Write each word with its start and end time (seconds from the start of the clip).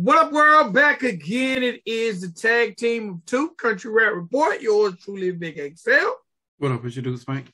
What 0.00 0.16
up, 0.16 0.30
world? 0.30 0.72
Back 0.72 1.02
again. 1.02 1.64
It 1.64 1.82
is 1.84 2.20
the 2.20 2.28
tag 2.28 2.76
team 2.76 3.10
of 3.10 3.26
two 3.26 3.50
Country 3.58 3.90
Rap 3.90 4.12
Report. 4.14 4.62
Yours 4.62 4.94
truly, 5.02 5.32
Big 5.32 5.58
Excel. 5.58 6.16
What 6.58 6.70
up? 6.70 6.84
What 6.84 6.94
you 6.94 7.02
do, 7.02 7.16
Spank? 7.16 7.52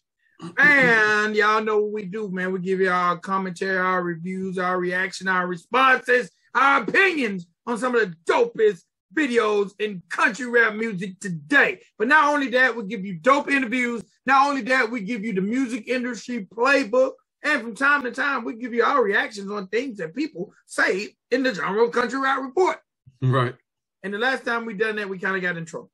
And 0.59 1.35
y'all 1.35 1.65
know 1.65 1.79
what 1.79 1.93
we 1.93 2.05
do, 2.05 2.29
man. 2.31 2.53
We 2.53 2.59
give 2.59 2.81
you 2.81 2.91
our 2.91 3.17
commentary, 3.17 3.79
our 3.79 4.03
reviews, 4.03 4.59
our 4.59 4.79
reaction, 4.79 5.27
our 5.27 5.47
responses, 5.47 6.31
our 6.55 6.83
opinions 6.83 7.47
on 7.67 7.79
some 7.79 7.95
of 7.95 8.03
the 8.03 8.15
dopest 8.31 8.83
videos 9.15 9.71
in 9.79 10.03
country 10.11 10.45
rap 10.45 10.75
music 10.75 11.19
today. 11.21 11.81
But 11.99 12.09
not 12.09 12.31
only 12.31 12.51
that, 12.51 12.77
we 12.77 12.85
give 12.85 13.07
you 13.07 13.15
dope 13.15 13.51
interviews. 13.51 14.03
Not 14.27 14.51
only 14.51 14.61
that, 14.65 14.91
we 14.91 15.01
give 15.01 15.25
you 15.25 15.33
the 15.33 15.41
music 15.41 15.89
industry 15.89 16.47
playbook. 16.55 17.13
And 17.45 17.61
from 17.61 17.77
time 17.77 18.03
to 18.05 18.11
time, 18.11 18.45
we 18.45 18.55
give 18.55 18.73
you 18.73 18.83
our 18.83 19.05
reactions 19.05 19.51
on 19.51 19.69
things 19.69 19.99
that 19.99 20.17
people 20.17 20.55
say 20.65 21.11
in 21.31 21.43
the 21.43 21.51
of 21.51 21.93
country 21.93 22.19
rap 22.19 22.41
report. 22.41 22.79
Right. 23.21 23.55
And 24.03 24.15
the 24.15 24.19
last 24.19 24.45
time 24.45 24.65
we 24.65 24.75
done 24.75 24.97
that, 24.97 25.09
we 25.09 25.19
kind 25.19 25.37
of 25.37 25.43
got 25.43 25.59
in 25.59 25.67
trouble. 25.67 25.91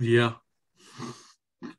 Yeah. 0.00 0.32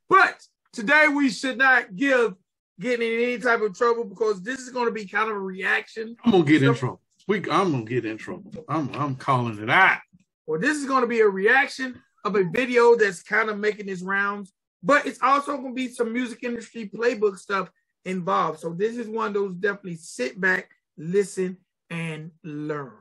But 0.08 0.42
today 0.72 1.08
we 1.14 1.30
should 1.30 1.58
not 1.58 1.96
give 1.96 2.36
getting 2.80 3.06
in 3.06 3.20
any 3.20 3.38
type 3.38 3.62
of 3.62 3.78
trouble 3.78 4.06
because 4.06 4.42
this 4.42 4.60
is 4.60 4.70
going 4.70 4.86
to 4.86 4.92
be 4.92 5.06
kind 5.06 5.30
of 5.30 5.36
a 5.36 5.40
reaction. 5.40 6.16
I'm 6.24 6.32
gonna 6.32 6.46
get 6.46 6.64
in 6.64 6.74
trouble. 6.74 7.02
We, 7.28 7.38
I'm 7.50 7.72
gonna 7.72 7.84
get 7.84 8.06
in 8.06 8.18
trouble. 8.18 8.52
I'm, 8.70 8.90
I'm 8.96 9.16
calling 9.16 9.62
it 9.62 9.70
out. 9.70 10.00
Well, 10.48 10.60
this 10.60 10.78
is 10.78 10.86
going 10.86 11.02
to 11.02 11.08
be 11.08 11.20
a 11.20 11.28
reaction 11.28 12.02
of 12.26 12.36
a 12.36 12.44
video 12.44 12.96
that's 12.96 13.22
kind 13.22 13.50
of 13.50 13.60
making 13.60 13.88
its 13.88 14.02
rounds, 14.02 14.52
but 14.82 15.06
it's 15.06 15.22
also 15.22 15.58
going 15.58 15.70
to 15.70 15.76
be 15.76 15.90
some 15.90 16.12
music 16.12 16.44
industry 16.44 16.90
playbook 16.94 17.38
stuff 17.38 17.70
involved. 18.10 18.60
So 18.60 18.74
this 18.74 18.98
is 18.98 19.08
one 19.08 19.28
of 19.28 19.34
those 19.34 19.56
definitely 19.56 19.96
sit 19.96 20.40
back, 20.40 20.70
listen, 20.98 21.58
and 21.90 22.32
learn. 22.44 22.92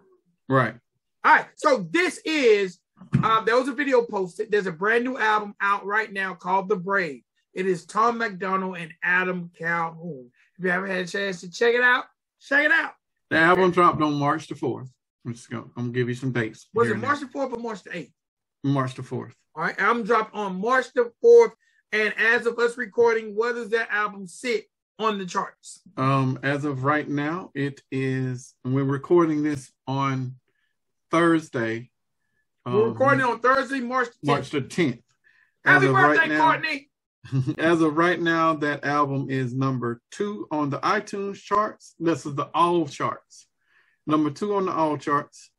Right. 0.49 0.75
All 1.25 1.35
right. 1.35 1.47
So 1.57 1.87
this 1.91 2.21
is 2.25 2.79
um, 3.23 3.45
there 3.45 3.57
was 3.57 3.69
a 3.69 3.73
video 3.73 4.03
posted. 4.03 4.51
There's 4.51 4.67
a 4.67 4.73
brand 4.73 5.05
new 5.05 5.19
album 5.19 5.55
out 5.61 5.85
right 5.85 6.13
now 6.13 6.35
called 6.35 6.69
The 6.69 6.77
Brave. 6.77 7.23
It 7.55 7.67
is 7.67 7.87
Tom 7.87 8.19
MacDonald 8.19 8.77
and 8.77 8.93
Adam 9.03 9.51
Calhoun. 9.59 10.31
If 10.59 10.65
you 10.65 10.71
haven't 10.71 10.91
had 10.91 11.05
a 11.05 11.09
chance 11.09 11.41
to 11.41 11.51
check 11.51 11.75
it 11.75 11.83
out, 11.83 12.05
check 12.41 12.65
it 12.65 12.73
out. 12.73 12.93
The 13.31 13.39
album 13.39 13.71
dropped 13.71 14.01
on 14.01 14.15
March 14.15 14.49
the 14.49 14.55
4th. 14.55 14.89
I'm 15.27 15.35
just 15.35 15.51
gonna, 15.51 15.65
I'm 15.77 15.85
gonna 15.85 15.93
give 15.93 16.09
you 16.09 16.15
some 16.15 16.33
dates. 16.33 16.69
Was 16.73 16.91
it 16.91 16.99
March 16.99 17.21
the 17.21 17.27
4th 17.27 17.53
or 17.53 17.59
March 17.59 17.83
the 17.83 17.91
8th? 17.91 18.13
March 18.65 18.95
the 18.95 19.03
4th. 19.03 19.33
All 19.55 19.65
right, 19.65 19.79
album 19.79 20.05
dropped 20.05 20.35
on 20.35 20.61
March 20.61 20.93
the 20.95 21.13
4th. 21.23 21.53
And 21.93 22.15
as 22.19 22.47
of 22.47 22.59
us 22.59 22.77
recording, 22.77 23.35
where 23.35 23.53
does 23.53 23.71
that 23.71 23.91
album 23.91 24.27
sit 24.27 24.67
on 24.99 25.19
the 25.19 25.27
charts? 25.27 25.81
Um, 25.97 26.39
as 26.43 26.65
of 26.65 26.85
right 26.85 27.09
now, 27.09 27.51
it 27.55 27.81
is. 27.91 28.55
And 28.65 28.75
we're 28.75 28.85
recording 28.85 29.43
this 29.43 29.71
on 29.87 30.35
Thursday. 31.11 31.91
We're 32.67 32.85
um, 32.85 32.93
recording 32.93 33.25
on 33.25 33.41
Thursday, 33.41 33.81
March 33.81 34.09
the 34.23 34.27
10th. 34.27 34.27
March 34.27 34.51
the 34.51 34.61
10th. 34.63 35.03
Happy 35.65 35.87
birthday, 35.87 36.19
right 36.19 36.29
now- 36.29 36.53
Courtney. 36.53 36.85
As 37.59 37.83
of 37.83 37.97
right 37.97 38.19
now, 38.19 38.55
that 38.55 38.85
album 38.85 39.27
is 39.29 39.53
number 39.53 40.01
two 40.11 40.47
on 40.51 40.71
the 40.71 40.79
iTunes 40.79 41.37
charts. 41.37 41.95
This 41.99 42.25
is 42.25 42.35
the 42.35 42.49
all 42.55 42.87
charts. 42.87 43.47
Number 44.07 44.31
two 44.31 44.55
on 44.55 44.67
the 44.67 44.73
all 44.73 44.97
charts. 44.97 45.51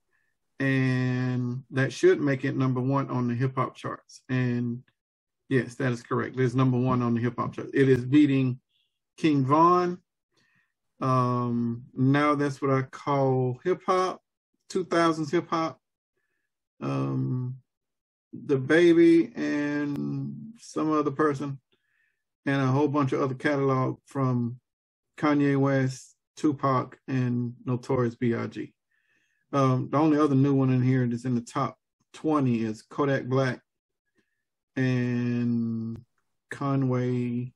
And 0.59 1.63
that 1.71 1.93
should 1.93 2.19
make 2.21 2.43
it 2.43 2.55
number 2.57 2.81
one 2.81 3.09
on 3.09 3.27
the 3.27 3.35
hip 3.35 3.55
hop 3.55 3.75
charts. 3.75 4.21
And 4.29 4.81
yes, 5.47 5.75
that 5.75 5.91
is 5.91 6.01
correct. 6.01 6.39
It's 6.39 6.55
number 6.55 6.77
one 6.77 7.01
on 7.01 7.13
the 7.13 7.21
hip 7.21 7.35
hop 7.37 7.53
charts. 7.53 7.71
It 7.73 7.87
is 7.87 8.03
beating 8.03 8.59
King 9.19 9.45
Von. 9.45 9.99
Um, 11.01 11.85
now 11.93 12.35
that's 12.35 12.61
what 12.61 12.71
I 12.71 12.83
call 12.83 13.59
hip 13.63 13.81
hop, 13.85 14.21
2000s 14.71 15.31
hip 15.31 15.49
hop. 15.49 15.79
Um, 16.81 17.57
the 18.33 18.57
baby 18.57 19.31
and 19.35 20.53
some 20.59 20.91
other 20.91 21.11
person 21.11 21.59
and 22.45 22.61
a 22.61 22.67
whole 22.67 22.87
bunch 22.87 23.11
of 23.11 23.21
other 23.21 23.35
catalog 23.35 23.97
from 24.05 24.59
Kanye 25.17 25.57
West, 25.57 26.15
Tupac, 26.37 26.97
and 27.07 27.53
Notorious 27.65 28.15
B.I.G. 28.15 28.73
Um, 29.51 29.89
the 29.91 29.97
only 29.97 30.17
other 30.19 30.35
new 30.35 30.53
one 30.53 30.71
in 30.71 30.81
here 30.81 31.05
that's 31.07 31.25
in 31.25 31.35
the 31.35 31.41
top 31.41 31.77
20 32.13 32.63
is 32.63 32.81
Kodak 32.83 33.25
Black 33.25 33.61
and 34.75 35.99
Conway, 36.51 37.51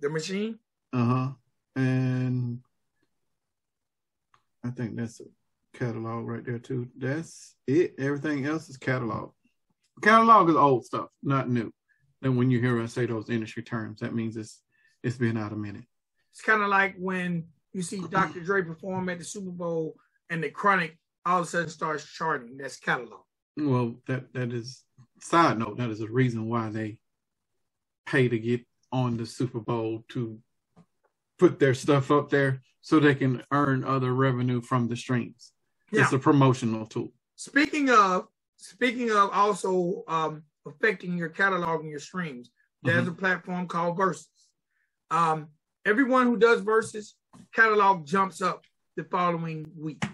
The 0.00 0.10
Machine. 0.10 0.58
Uh 0.92 1.04
huh, 1.04 1.28
and 1.76 2.60
I 4.64 4.70
think 4.70 4.96
that's 4.96 5.20
a 5.20 5.24
catalog 5.78 6.26
right 6.26 6.44
there 6.44 6.58
too. 6.58 6.88
That's 6.96 7.54
it. 7.66 7.94
Everything 7.98 8.46
else 8.46 8.68
is 8.68 8.76
catalog. 8.76 9.30
Catalog 10.02 10.48
is 10.48 10.56
old 10.56 10.84
stuff, 10.84 11.08
not 11.22 11.48
new. 11.48 11.72
And 12.22 12.36
when 12.36 12.50
you 12.50 12.60
hear 12.60 12.80
us 12.80 12.94
say 12.94 13.06
those 13.06 13.30
industry 13.30 13.62
terms, 13.62 14.00
that 14.00 14.14
means 14.14 14.36
it's 14.36 14.62
it's 15.02 15.16
been 15.16 15.36
out 15.36 15.52
a 15.52 15.56
minute. 15.56 15.84
It's 16.32 16.42
kind 16.42 16.62
of 16.62 16.68
like 16.68 16.96
when 16.98 17.44
you 17.72 17.82
see 17.82 18.02
Dr. 18.10 18.40
Dre 18.40 18.62
perform 18.62 19.08
at 19.08 19.18
the 19.18 19.24
Super 19.24 19.50
Bowl 19.50 19.94
and 20.30 20.42
the 20.42 20.50
Chronic 20.50 20.96
all 21.24 21.40
of 21.40 21.44
a 21.44 21.48
sudden 21.48 21.68
starts 21.68 22.04
charting. 22.04 22.56
That's 22.56 22.76
catalog. 22.76 23.20
Well, 23.56 23.96
that 24.06 24.32
that 24.34 24.52
is 24.52 24.84
side 25.20 25.58
note. 25.58 25.78
That 25.78 25.90
is 25.90 26.00
a 26.00 26.08
reason 26.08 26.48
why 26.48 26.70
they 26.70 26.98
pay 28.06 28.28
to 28.28 28.38
get 28.38 28.64
on 28.90 29.16
the 29.16 29.26
Super 29.26 29.60
Bowl 29.60 30.04
to 30.10 30.38
put 31.38 31.58
their 31.58 31.74
stuff 31.74 32.10
up 32.10 32.30
there 32.30 32.60
so 32.80 32.98
they 33.00 33.14
can 33.14 33.42
earn 33.52 33.84
other 33.84 34.12
revenue 34.14 34.60
from 34.60 34.88
the 34.88 34.96
streams. 34.96 35.52
It's 35.92 36.12
a 36.12 36.18
promotional 36.18 36.86
tool. 36.86 37.12
Speaking 37.36 37.90
of, 37.90 38.26
speaking 38.56 39.10
of 39.10 39.30
also 39.32 40.02
um, 40.08 40.42
affecting 40.66 41.16
your 41.16 41.28
catalog 41.30 41.80
and 41.80 41.90
your 41.90 42.00
streams, 42.00 42.50
there's 42.82 43.04
Mm-hmm. 43.04 43.12
a 43.12 43.14
platform 43.14 43.66
called 43.68 43.98
Verzuz. 43.98 44.26
Um, 45.10 45.48
everyone 45.84 46.26
who 46.26 46.36
does 46.36 46.60
Verzuz 46.60 47.12
catalog 47.54 48.06
jumps 48.06 48.42
up 48.42 48.64
the 48.96 49.04
following 49.04 49.66
week. 49.76 50.04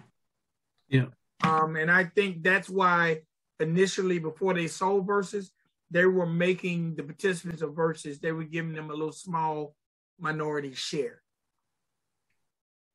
Yeah. 0.89 1.07
Um, 1.43 1.77
and 1.77 1.91
I 1.91 2.05
think 2.05 2.43
that's 2.43 2.71
why 2.71 3.23
initially 3.61 4.19
before 4.19 4.55
they 4.55 4.67
sold 4.69 5.07
Verzuz, 5.07 5.49
they 5.91 6.07
were 6.07 6.27
making 6.27 6.97
the 6.97 7.03
participants 7.03 7.63
of 7.63 7.71
Verzuz, 7.71 8.21
they 8.21 8.33
were 8.33 8.45
giving 8.45 8.73
them 8.73 8.91
a 8.91 8.95
little 8.95 9.13
small 9.13 9.75
minority 10.19 10.75
share. 10.75 11.23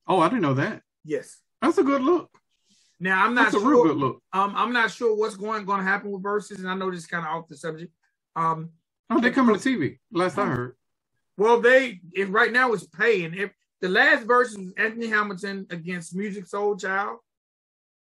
Oh, 0.07 0.19
I 0.19 0.29
didn't 0.29 0.41
know 0.41 0.55
that. 0.55 0.81
Yes. 1.03 1.37
That's 1.61 1.77
a 1.77 1.83
good 1.83 2.01
look. 2.01 2.29
Now 2.99 3.23
I'm 3.25 3.33
not 3.33 3.43
That's 3.51 3.55
a 3.55 3.59
sure. 3.59 3.69
real 3.69 3.83
good 3.83 3.97
look. 3.97 4.21
Um, 4.33 4.53
I'm 4.55 4.73
not 4.73 4.91
sure 4.91 5.15
what's 5.15 5.35
going 5.37 5.65
going 5.65 5.79
to 5.79 5.85
happen 5.85 6.11
with 6.11 6.23
Verzuz, 6.23 6.57
and 6.59 6.69
I 6.69 6.73
know 6.75 6.91
this 6.91 7.01
is 7.01 7.07
kind 7.07 7.25
of 7.25 7.31
off 7.31 7.47
the 7.47 7.55
subject. 7.57 7.93
Um, 8.35 8.71
Oh, 9.11 9.19
they 9.19 9.31
coming 9.31 9.57
to 9.57 9.61
TV. 9.69 9.97
Last 10.11 10.37
I 10.37 10.45
heard. 10.45 10.75
well, 11.35 11.59
they 11.59 11.99
if 12.13 12.27
right 12.31 12.51
now 12.51 12.73
it's 12.73 12.85
paying. 12.85 13.33
If 13.33 13.51
the 13.81 13.89
last 13.89 14.23
verse 14.27 14.55
was 14.55 14.71
Anthony 14.77 15.07
Hamilton 15.07 15.65
against 15.71 16.15
Musiq 16.15 16.47
Soulchild, 16.49 17.17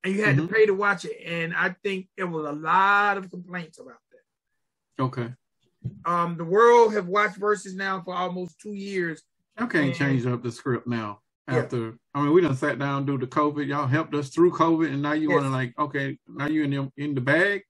and 0.03 0.13
you 0.16 0.23
had 0.23 0.35
Mhm. 0.35 0.47
to 0.47 0.53
pay 0.53 0.66
to 0.67 0.73
watch 0.75 1.05
it, 1.05 1.17
and 1.25 1.55
I 1.55 1.69
think 1.83 2.07
there 2.17 2.28
was 2.28 2.45
a 2.45 2.51
lot 2.51 3.17
of 3.17 3.31
complaints 3.31 3.79
about 3.79 3.97
that. 4.11 5.03
Okay. 5.03 5.33
Um, 6.06 6.38
the 6.38 6.44
world 6.44 6.94
have 6.94 7.08
watched 7.08 7.40
Verzuz 7.40 7.75
now 7.75 8.02
for 8.02 8.14
almost 8.14 8.59
two 8.59 8.74
years. 8.74 9.22
Y'all 9.58 9.68
can't 9.68 9.88
And- 9.88 9.96
change 9.96 10.25
up 10.25 10.44
the 10.44 10.52
script 10.52 10.88
now. 10.88 11.22
Yeah. 11.47 11.58
After 11.58 11.97
I 12.14 12.22
mean, 12.24 12.34
we 12.34 12.42
done 12.42 12.56
sat 12.56 12.78
down 12.80 13.06
due 13.06 13.18
to 13.18 13.28
COVID. 13.28 13.68
Y'all 13.68 13.88
helped 13.88 14.14
us 14.14 14.30
through 14.30 14.52
COVID, 14.52 14.88
and 14.94 15.02
now 15.02 15.14
you 15.14 15.30
Yes. 15.30 15.36
want 15.36 15.46
to 15.46 15.50
like, 15.50 15.74
okay, 15.80 16.20
now 16.28 16.47
you 16.47 16.64
in 16.64 16.70
the, 16.72 16.91
in 16.97 17.16
the 17.16 17.22
bag? 17.22 17.64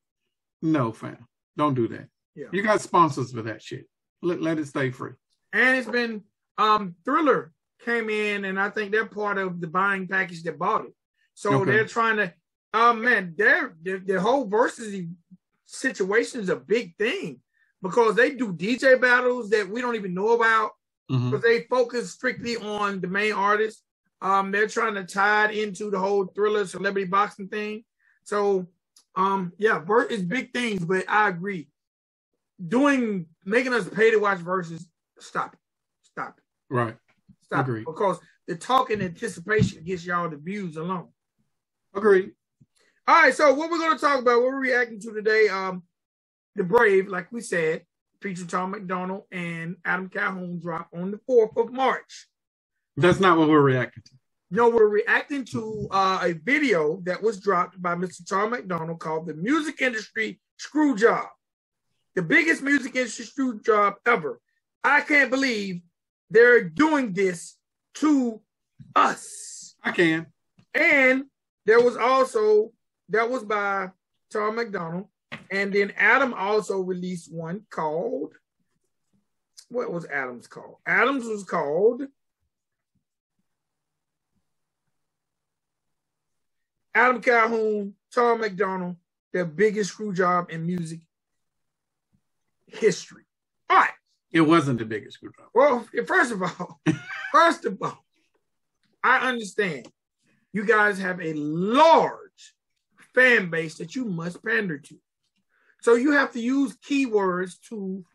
No, 0.62 0.92
fam, 0.92 1.26
don't 1.58 1.74
do 1.74 1.88
that. 1.88 2.08
Yeah. 2.36 2.48
You 2.52 2.62
got 2.64 2.82
sponsors 2.82 3.32
for 3.32 3.42
that 3.44 3.62
shit. 3.62 3.88
Let 4.22 4.42
let 4.42 4.60
it 4.60 4.68
stay 4.68 4.91
free. 4.91 5.14
And 5.53 5.78
it's 5.78 5.90
been 5.90 6.24
um 6.58 6.96
Triller 7.06 7.53
came 7.84 8.09
in, 8.09 8.46
and 8.46 8.59
I 8.59 8.70
think 8.70 8.91
they're 8.91 9.06
part 9.06 9.38
of 9.38 9.59
the 9.62 9.68
buying 9.68 10.08
package 10.08 10.44
that 10.44 10.59
bought 10.59 10.85
it. 10.85 10.94
So 11.34 11.62
Okay. 11.62 11.72
they're 11.72 11.85
trying 11.88 12.18
to, 12.18 12.34
um, 12.74 13.02
man, 13.03 13.34
their 13.38 13.76
their 13.82 14.20
whole 14.20 14.47
Verzuz 14.47 15.09
situation 15.66 16.41
is 16.41 16.50
a 16.50 16.56
big 16.56 16.96
thing 16.97 17.41
because 17.82 18.16
they 18.16 18.32
do 18.32 18.54
DJ 18.54 19.00
battles 19.00 19.50
that 19.50 19.68
we 19.68 19.82
don't 19.82 19.96
even 19.96 20.14
know 20.14 20.32
about 20.34 20.72
Mhm. 21.10 21.32
because 21.32 21.44
they 21.44 21.64
focus 21.64 22.12
strictly 22.12 22.58
on 22.58 23.02
the 23.02 23.08
main 23.08 23.34
artist. 23.34 23.84
Um, 24.22 24.52
they're 24.52 24.68
trying 24.68 24.96
to 24.96 25.04
tie 25.04 25.50
it 25.50 25.58
into 25.58 25.90
the 25.90 26.00
whole 26.00 26.28
Triller 26.28 26.66
celebrity 26.66 27.08
boxing 27.08 27.48
thing. 27.48 27.84
So, 28.24 28.68
um, 29.16 29.52
yeah, 29.58 29.80
ver- 29.80 30.04
is 30.06 30.22
big 30.22 30.54
things, 30.54 30.86
but 30.86 31.10
I 31.10 31.28
agree. 31.30 31.70
Doing 32.66 33.26
making 33.46 33.74
us 33.74 33.90
pay 33.90 34.12
to 34.12 34.18
watch 34.18 34.38
Verzuz, 34.40 34.86
stop 35.20 35.54
it, 35.54 35.60
stop 36.04 36.38
it. 36.38 36.44
Right. 36.74 36.96
Stop 37.42 37.66
Agreed. 37.68 37.82
it. 37.82 37.86
Because 37.88 38.20
the 38.48 38.56
talk 38.56 38.92
and 38.92 39.02
anticipation 39.02 39.84
gets 39.84 40.06
y'all 40.06 40.30
the 40.30 40.38
views 40.38 40.78
alone. 40.78 41.10
Agreed. 41.96 42.34
All 43.08 43.24
right, 43.24 43.34
so 43.34 43.54
what 43.56 43.72
we're 43.72 43.80
going 43.80 43.98
to 43.98 44.02
talk 44.02 44.20
about, 44.22 44.42
what 44.42 44.52
we're 44.52 44.60
reacting 44.60 45.00
to 45.02 45.12
today, 45.12 45.50
um, 45.50 45.84
the 46.56 46.64
Brave, 46.64 47.08
like 47.08 47.32
we 47.32 47.42
said, 47.42 47.84
featuring 48.22 48.48
Tom 48.48 48.72
MacDonald 48.72 49.24
and 49.32 49.78
Adam 49.86 50.09
Calhoun, 50.09 50.59
drop 50.62 50.90
on 50.94 51.12
the 51.12 51.20
fourth 51.26 51.56
of 51.58 51.72
March. 51.72 52.28
That's 52.98 53.20
not 53.20 53.38
what 53.38 53.50
we're 53.50 53.62
reacting 53.62 54.03
to. 54.06 54.12
No, 54.53 54.70
we're 54.70 54.88
reacting 54.88 55.46
to 55.46 55.88
uh, 55.92 56.20
a 56.24 56.34
video 56.34 57.02
that 57.06 57.24
was 57.24 57.40
dropped 57.40 57.82
by 57.82 57.96
Mr. 57.96 58.28
Tom 58.28 58.52
MacDonald 58.52 59.00
called 59.00 59.28
"The 59.28 59.34
Music 59.34 59.82
Industry 59.82 60.42
Screw 60.58 60.96
Job," 60.96 61.28
the 62.16 62.22
biggest 62.22 62.62
music 62.62 62.96
industry 62.96 63.26
screw 63.26 63.59
job 63.62 63.96
ever. 64.06 64.40
I 64.84 65.02
can't 65.02 65.30
believe 65.32 65.82
they're 66.30 66.64
doing 66.64 67.14
this 67.14 67.58
to 67.96 68.42
us. 68.96 69.76
I 69.84 69.92
can. 69.92 70.28
And 70.74 71.26
there 71.66 71.82
was 71.82 71.97
also 71.97 72.72
that 73.09 73.30
was 73.30 73.44
by 73.44 73.90
Tom 74.32 74.56
MacDonald, 74.56 75.08
and 75.50 75.74
then 75.74 75.94
Adam 75.98 76.34
also 76.34 76.80
released 76.80 77.34
one 77.34 77.66
called 77.70 78.34
what 79.70 79.92
was 79.92 80.06
Adams 80.08 80.48
called? 80.48 80.78
Adams 80.86 81.26
was 81.26 81.44
called 81.46 82.04
Adam 86.94 87.22
Calhoun, 87.22 87.94
Tom 88.14 88.42
MacDonald, 88.42 88.98
the 89.32 89.46
biggest 89.46 89.92
screw 89.92 90.14
job 90.14 90.50
in 90.50 90.66
music 90.66 91.00
history. 92.68 93.24
All 93.70 93.78
right. 93.78 93.92
It 94.32 94.42
wasn't 94.42 94.80
the 94.80 94.86
biggest 94.86 95.18
screw 95.18 95.32
job. 95.38 95.48
Well, 95.54 95.88
first 96.06 96.32
of 96.32 96.44
all, 96.44 96.82
first 97.32 97.66
of 97.66 97.78
all, 97.82 98.04
I 99.04 99.30
understand 99.30 99.88
you 100.54 100.66
guys 100.66 101.00
have 101.00 101.22
a 101.22 101.34
large 101.34 102.54
fan 103.14 103.50
base 103.50 103.76
that 103.76 103.96
you 103.96 104.06
must 104.06 104.44
pander 104.44 104.78
to. 104.78 104.96
So 105.82 105.96
you 105.96 106.12
have 106.12 106.32
to 106.34 106.40
use 106.40 106.78
keywords 106.78 107.60
to 107.70 108.06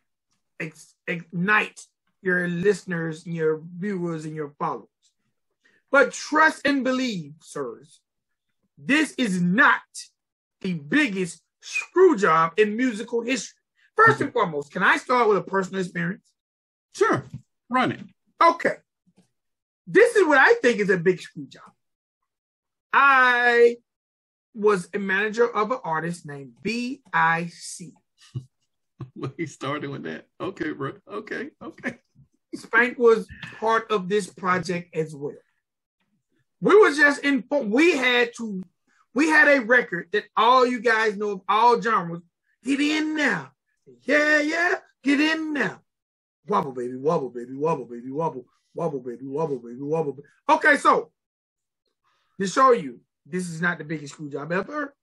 ex- 0.61 0.95
ignite 1.07 1.81
your 2.23 2.49
listeners 2.49 3.27
and 3.27 3.35
your 3.35 3.61
viewers 3.79 4.25
and 4.25 4.35
your 4.35 4.51
followers. 4.59 4.89
But 5.91 6.13
trust 6.13 6.63
and 6.65 6.85
believe, 6.85 7.35
sirs, 7.41 8.01
this 8.79 9.13
is 9.19 9.41
not 9.43 9.81
the 10.61 10.75
biggest 10.75 11.43
screw 11.61 12.17
job 12.17 12.53
in 12.57 12.77
musical 12.77 13.23
history. 13.23 13.59
First 13.97 14.21
and 14.21 14.33
foremost, 14.33 14.73
can 14.73 14.83
I 14.83 14.99
start 14.99 15.29
with 15.29 15.39
a 15.39 15.43
personal 15.43 15.81
experience? 15.81 16.31
Sure. 16.95 17.25
Run 17.69 17.93
it. 17.93 18.01
Okay. 18.43 18.77
This 19.87 20.15
is 20.17 20.27
what 20.27 20.39
I 20.39 20.55
think 20.55 20.81
is 20.81 20.91
a 20.91 20.99
big 20.99 21.21
screw 21.21 21.47
job. 21.47 21.73
I 22.93 23.77
was 24.57 24.89
a 24.95 24.99
manager 24.99 25.49
of 25.49 25.71
an 25.71 25.79
artist 25.85 26.27
named 26.27 26.55
V.I.C. 26.63 27.93
he 29.37 29.47
started 29.47 29.91
with 29.91 30.05
that. 30.05 30.27
Okay, 30.41 30.73
bro. 30.73 30.93
Okay, 31.11 31.51
okay. 31.63 31.99
Spank 32.55 32.99
was 32.99 33.29
part 33.61 33.91
of 33.91 34.09
this 34.09 34.27
project 34.27 34.97
as 34.97 35.15
well. 35.15 35.35
We 36.61 36.75
were 36.75 36.91
just 36.91 37.23
in. 37.23 37.45
We 37.51 37.97
had 37.97 38.31
to. 38.39 38.63
We 39.15 39.29
had 39.29 39.49
a 39.49 39.61
record 39.63 40.09
that 40.13 40.25
all 40.37 40.67
you 40.67 40.81
guys 40.81 41.17
know 41.17 41.31
of 41.31 41.41
all 41.49 41.81
genres. 41.81 42.23
Get 42.65 42.81
in 42.81 43.17
now, 43.17 43.53
yeah, 44.03 44.41
yeah. 44.41 44.75
Get 45.03 45.21
in 45.21 45.53
now. 45.53 45.81
Wobble 46.49 46.73
baby, 46.73 46.97
wobble 46.97 47.31
baby, 47.31 47.55
wobble 47.55 47.85
baby, 47.85 48.11
wobble, 48.11 48.47
wobble 48.75 49.01
baby, 49.01 49.27
wobble 49.27 49.59
baby, 49.59 49.81
wobble. 49.81 50.13
Baby. 50.13 50.29
Okay, 50.49 50.77
so 50.77 51.11
to 52.41 52.47
show 52.47 52.73
you, 52.73 53.01
this 53.29 53.49
is 53.49 53.61
not 53.61 53.79
the 53.79 53.85
biggest 53.85 54.15
screw 54.15 54.31
job 54.31 54.53
ever. 54.53 54.95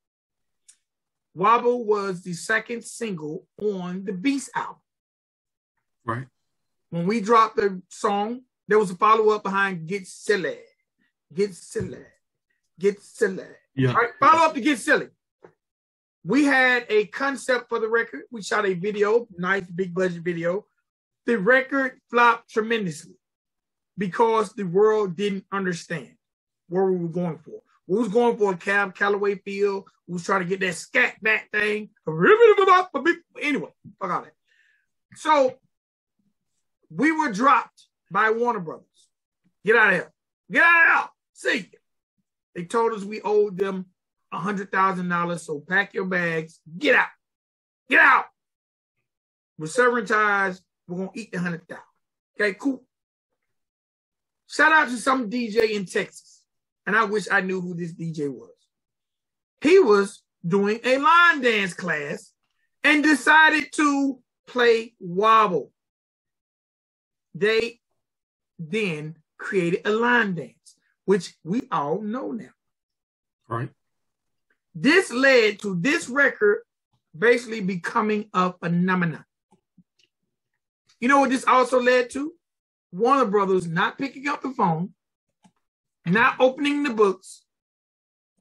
Wobble 1.35 1.83
was 1.83 2.21
the 2.21 2.33
second 2.33 2.83
single 2.83 3.47
on 3.61 4.05
the 4.05 4.13
Beast 4.13 4.49
album. 4.55 4.81
Right. 6.05 6.27
When 6.89 7.07
we 7.07 7.21
dropped 7.21 7.55
the 7.55 7.81
song, 7.89 8.41
there 8.67 8.79
was 8.79 8.91
a 8.91 8.95
follow 8.95 9.29
up 9.31 9.43
behind 9.43 9.87
Get 9.87 10.07
Silly. 10.07 10.59
Get 11.33 11.53
Silly. 11.55 12.05
Get 12.79 13.01
Silly. 13.01 13.45
Yeah. 13.75 13.93
Right, 13.93 14.11
follow 14.19 14.45
up 14.45 14.53
to 14.53 14.61
Get 14.61 14.77
Silly. 14.77 15.07
We 16.23 16.45
had 16.45 16.85
a 16.89 17.05
concept 17.07 17.67
for 17.67 17.79
the 17.79 17.89
record. 17.89 18.21
We 18.31 18.41
shot 18.41 18.65
a 18.65 18.73
video, 18.73 19.27
nice 19.37 19.65
big 19.65 19.93
budget 19.93 20.23
video. 20.23 20.65
The 21.25 21.37
record 21.37 21.99
flopped 22.09 22.51
tremendously 22.51 23.15
because 23.97 24.53
the 24.53 24.63
world 24.63 25.17
didn't 25.17 25.45
understand 25.51 26.15
where 26.69 26.85
we 26.85 26.97
were 26.97 27.09
going 27.09 27.39
for. 27.39 27.61
We 27.87 27.97
was 27.99 28.07
going 28.07 28.37
for 28.37 28.53
a 28.53 28.57
Cab 28.57 28.95
Callaway 28.95 29.35
feel. 29.35 29.85
We 30.07 30.13
was 30.13 30.23
trying 30.23 30.41
to 30.41 30.47
get 30.47 30.59
that 30.61 30.75
scat 30.75 31.21
back 31.21 31.51
thing. 31.51 31.89
Anyway, 32.07 33.69
fuck 33.99 34.11
all 34.11 34.21
that. 34.21 34.33
So 35.15 35.55
we 36.89 37.11
were 37.11 37.31
dropped 37.31 37.87
by 38.09 38.31
Warner 38.31 38.59
Brothers. 38.59 38.85
Get 39.65 39.75
out 39.75 39.89
of 39.89 39.93
here. 39.95 40.13
Get 40.51 40.63
out 40.63 40.81
of 40.81 40.93
here. 40.93 41.09
See 41.33 41.57
you. 41.71 41.79
They 42.55 42.65
told 42.65 42.93
us 42.93 43.03
we 43.03 43.21
owed 43.21 43.57
them 43.57 43.87
a 44.31 44.37
hundred 44.37 44.71
thousand 44.71 45.09
dollars. 45.09 45.43
So 45.43 45.63
pack 45.67 45.93
your 45.93 46.05
bags. 46.05 46.59
Get 46.77 46.95
out. 46.95 47.07
Get 47.89 47.99
out. 47.99 48.25
We're 49.57 49.67
severing 49.67 50.05
ties. 50.05 50.61
We're 50.87 50.97
gonna 50.97 51.11
eat 51.15 51.31
the 51.31 51.39
hundred 51.39 51.67
thousand. 51.67 51.83
Okay, 52.39 52.57
cool. 52.59 52.83
Shout 54.47 54.71
out 54.71 54.89
to 54.89 54.97
some 54.97 55.29
DJ 55.29 55.71
in 55.71 55.85
Texas 55.85 56.32
and 56.85 56.95
I 56.95 57.05
wish 57.05 57.27
I 57.31 57.41
knew 57.41 57.61
who 57.61 57.73
this 57.73 57.93
DJ 57.93 58.29
was. 58.29 58.49
He 59.61 59.79
was 59.79 60.21
doing 60.45 60.79
a 60.83 60.97
line 60.97 61.41
dance 61.41 61.73
class 61.73 62.31
and 62.83 63.03
decided 63.03 63.71
to 63.73 64.19
play 64.47 64.93
wobble. 64.99 65.71
They 67.33 67.79
then 68.59 69.15
created 69.37 69.81
a 69.85 69.91
line 69.91 70.35
dance, 70.35 70.75
which 71.05 71.33
we 71.43 71.61
all 71.71 72.01
know 72.01 72.31
now. 72.31 72.49
Right. 73.47 73.69
This 74.75 75.11
led 75.11 75.59
to 75.59 75.75
this 75.75 76.09
record 76.09 76.59
basically 77.17 77.61
becoming 77.61 78.29
a 78.33 78.53
phenomenon. 78.53 79.23
You 80.99 81.07
know 81.07 81.19
what 81.19 81.29
this 81.29 81.45
also 81.45 81.79
led 81.79 82.09
to? 82.11 82.33
Warner 82.91 83.25
Brothers 83.25 83.67
not 83.67 83.97
picking 83.97 84.27
up 84.27 84.41
the 84.41 84.51
phone 84.51 84.93
not 86.05 86.35
opening 86.39 86.83
the 86.83 86.93
books. 86.93 87.43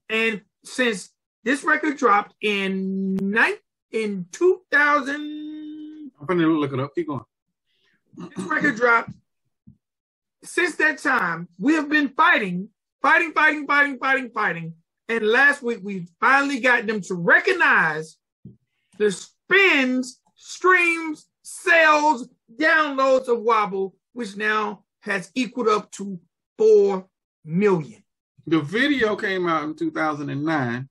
And 0.09 0.43
since 0.65 1.11
this 1.45 1.65
record 1.65 1.97
dropped 1.97 2.35
in 2.41 3.17
night 3.17 3.59
in 3.91 4.27
2000, 4.33 6.11
I'm 6.21 6.27
gonna 6.27 6.47
look 6.47 6.73
it 6.73 6.81
up. 6.81 6.95
Keep 6.95 7.09
going. 7.09 7.25
This 8.37 8.47
record 8.47 8.77
dropped. 8.77 9.11
Since 10.45 10.77
that 10.77 10.99
time, 10.99 11.49
we 11.59 11.75
have 11.75 11.89
been 11.89 12.09
fighting, 12.09 12.69
fighting, 13.01 13.33
fighting, 13.33 13.67
fighting, 13.67 13.99
fighting, 13.99 14.31
fighting. 14.31 14.75
And 15.09 15.27
last 15.27 15.63
week, 15.63 15.81
we 15.83 16.07
finally 16.21 16.61
got 16.61 16.87
them 16.87 17.01
to 17.03 17.15
recognize 17.15 18.17
the 18.99 19.11
spins, 19.11 20.21
streams, 20.35 21.27
sales, 21.43 22.29
downloads 22.57 23.29
of 23.29 23.41
Wobble, 23.41 23.95
which 24.13 24.37
now 24.37 24.85
has 25.01 25.31
equaled 25.35 25.69
up 25.69 25.91
to 25.93 26.21
4 26.59 27.07
million. 27.45 28.03
The 28.47 28.61
video 28.61 29.17
came 29.17 29.49
out 29.49 29.65
in 29.65 29.75
2009. 29.77 30.89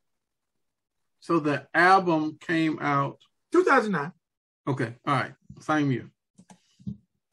So 1.19 1.39
the 1.39 1.67
album 1.73 2.37
came 2.39 2.79
out 2.79 3.19
2009. 3.51 4.11
Okay, 4.67 4.95
all 5.05 5.15
right, 5.15 5.33
same 5.59 5.91
year. 5.91 6.09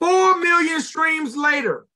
Four 0.00 0.38
million 0.38 0.80
streams 0.80 1.36
later, 1.36 1.86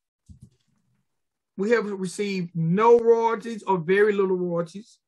we 1.56 1.70
have 1.70 1.90
received 1.90 2.50
no 2.54 2.98
royalties 2.98 3.62
or 3.62 3.78
very 3.78 4.12
little 4.12 4.36
royalties 4.36 4.98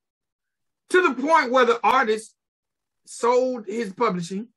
to 0.91 1.03
the 1.03 1.15
point 1.15 1.51
where 1.51 1.65
the 1.65 1.81
artist 1.83 2.35
sold 3.07 3.67
his 3.67 3.93
publishing. 3.93 4.49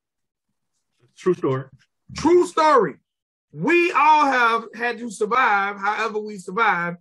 True 1.16 1.34
story. 1.34 1.64
True 2.16 2.46
story. 2.46 2.94
We 3.52 3.90
all 3.92 4.26
have 4.26 4.64
had 4.74 4.98
to 4.98 5.10
survive, 5.10 5.78
however, 5.78 6.18
we 6.18 6.38
survive 6.38 6.96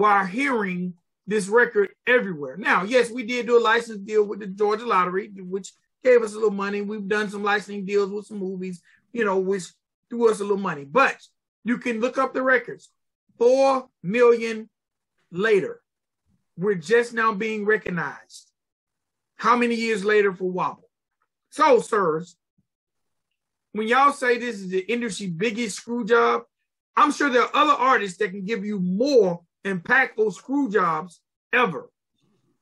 while 0.00 0.24
hearing 0.24 0.94
this 1.26 1.46
record 1.46 1.90
everywhere. 2.06 2.56
Now, 2.56 2.82
yes, 2.82 3.10
we 3.10 3.22
did 3.22 3.46
do 3.46 3.58
a 3.58 3.60
license 3.60 3.98
deal 3.98 4.24
with 4.24 4.40
the 4.40 4.46
Georgia 4.46 4.86
Lottery, 4.86 5.30
which 5.36 5.72
gave 6.02 6.22
us 6.22 6.32
a 6.32 6.36
little 6.36 6.50
money. 6.50 6.80
We've 6.80 7.06
done 7.06 7.30
some 7.30 7.44
licensing 7.44 7.84
deals 7.84 8.10
with 8.10 8.26
some 8.26 8.38
movies, 8.38 8.80
you 9.12 9.24
know, 9.24 9.38
which 9.38 9.64
threw 10.08 10.30
us 10.30 10.40
a 10.40 10.42
little 10.42 10.56
money. 10.56 10.84
But 10.84 11.16
you 11.64 11.78
can 11.78 12.00
look 12.00 12.18
up 12.18 12.32
the 12.32 12.42
records. 12.42 12.88
Four 13.38 13.88
million 14.02 14.68
later, 15.30 15.82
we're 16.56 16.74
just 16.74 17.12
now 17.12 17.32
being 17.32 17.64
recognized. 17.64 18.50
How 19.36 19.56
many 19.56 19.74
years 19.74 20.04
later 20.04 20.32
for 20.32 20.50
Wobble? 20.50 20.88
So, 21.50 21.80
sirs, 21.80 22.36
when 23.72 23.86
y'all 23.86 24.12
say 24.12 24.38
this 24.38 24.56
is 24.56 24.68
the 24.68 24.80
industry 24.80 25.26
biggest 25.28 25.76
screw 25.76 26.04
job, 26.04 26.42
I'm 26.96 27.12
sure 27.12 27.30
there 27.30 27.42
are 27.42 27.56
other 27.56 27.72
artists 27.72 28.18
that 28.18 28.30
can 28.30 28.44
give 28.44 28.64
you 28.64 28.80
more 28.80 29.40
impactful 29.64 30.32
screw 30.34 30.70
jobs 30.70 31.20
ever. 31.52 31.90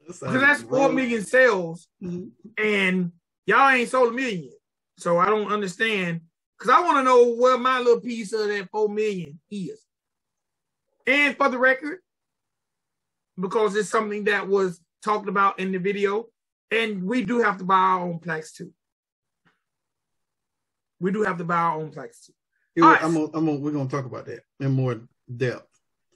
Because 0.07 0.41
that's 0.41 0.63
four 0.63 0.91
million 0.91 1.23
sales, 1.23 1.87
mm-hmm. 2.03 2.29
and 2.57 3.13
y'all 3.47 3.69
ain't 3.69 3.91
sold 3.91 4.13
a 4.13 4.17
million. 4.17 4.53
So 4.97 5.19
I 5.19 5.27
don't 5.27 5.53
understand. 5.53 6.23
Because 6.59 6.75
I 6.75 6.81
want 6.81 6.99
to 6.99 7.03
know 7.05 7.35
where 7.35 7.59
my 7.59 7.79
little 7.79 8.01
piece 8.01 8.33
of 8.33 8.49
that 8.49 8.69
four 8.71 8.89
million 8.89 9.39
is. 9.51 9.81
And 11.07 11.37
for 11.37 11.49
the 11.49 11.59
record, 11.59 11.99
because 13.39 13.77
it's 13.77 13.89
something 13.89 14.25
that 14.25 14.49
was 14.49 14.81
talked 15.05 15.29
about 15.29 15.59
in 15.61 15.73
the 15.73 15.79
video, 15.79 16.27
and 16.71 17.05
we 17.05 17.25
do 17.25 17.41
have 17.41 17.59
to 17.59 17.65
buy 17.65 17.77
our 17.77 18.01
own 18.01 18.19
plaques 18.19 18.53
too. 18.53 18.73
We 21.01 21.13
do 21.13 21.23
have 21.23 21.39
to 21.39 21.45
buy 21.45 21.57
our 21.57 21.81
own 21.81 21.91
plaques 21.91 22.27
too. 22.27 22.33
Yeah, 22.75 22.85
All 22.85 22.91
right. 22.91 23.05
I'm 23.05 23.15
gonna, 23.15 23.27
I'm 23.35 23.47
gonna, 23.47 23.59
we're 23.59 23.73
gonna 23.73 23.89
talk 23.89 24.05
about 24.05 24.27
that 24.27 24.41
in 24.61 24.73
more 24.73 25.01
depth. 25.35 25.67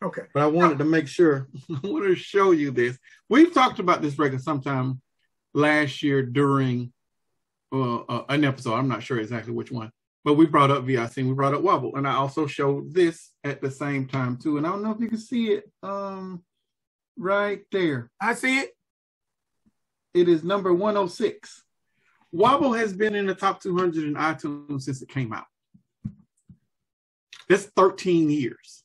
Okay. 0.03 0.23
But 0.35 0.43
I 0.43 0.47
wanted 0.47 0.79
to 0.79 0.85
make 0.85 1.07
sure, 1.07 1.49
I 1.71 1.87
wanted 1.87 2.09
to 2.09 2.17
show 2.17 2.51
you 2.51 2.71
this. 2.71 2.99
We've 3.29 3.55
talked 3.55 3.79
about 3.79 4.03
this 4.03 4.19
record 4.19 4.43
sometime 4.43 5.01
last 5.55 6.03
year 6.03 6.23
during 6.23 6.93
uh, 7.73 8.01
uh, 8.01 8.25
an 8.29 8.45
episode. 8.45 8.75
I'm 8.75 8.89
not 8.89 9.03
sure 9.03 9.19
exactly 9.19 9.53
which 9.53 9.71
one, 9.71 9.93
but 10.25 10.35
we 10.35 10.47
brought 10.47 10.71
up 10.71 10.85
VIC, 10.85 11.19
and 11.19 11.29
we 11.29 11.35
brought 11.35 11.55
up 11.55 11.63
Wobble, 11.63 11.97
and 11.97 12.07
I 12.07 12.15
also 12.15 12.47
showed 12.47 12.93
this 12.93 13.31
at 13.45 13.63
the 13.63 13.71
same 13.71 14.07
time 14.07 14.37
too. 14.37 14.59
And 14.59 14.67
I 14.67 14.71
don't 14.71 14.83
know 14.83 14.91
if 14.91 15.01
you 15.01 15.09
can 15.09 15.19
see 15.19 15.53
it 15.53 15.71
um, 15.83 16.43
right 17.17 17.63
there. 17.71 18.11
I 18.21 18.35
see 18.35 18.61
it. 18.61 18.71
It 20.15 20.29
is 20.29 20.45
number 20.45 20.75
106. 20.75 21.63
Wobble 22.33 22.73
has 22.73 22.93
been 22.93 23.15
in 23.15 23.27
the 23.27 23.35
top 23.35 23.63
200 23.63 24.05
in 24.05 24.15
iTunes 24.15 24.83
since 24.83 25.01
it 25.01 25.09
came 25.09 25.33
out. 25.33 25.47
That's 27.49 27.65
13 27.77 28.31
years. 28.31 28.82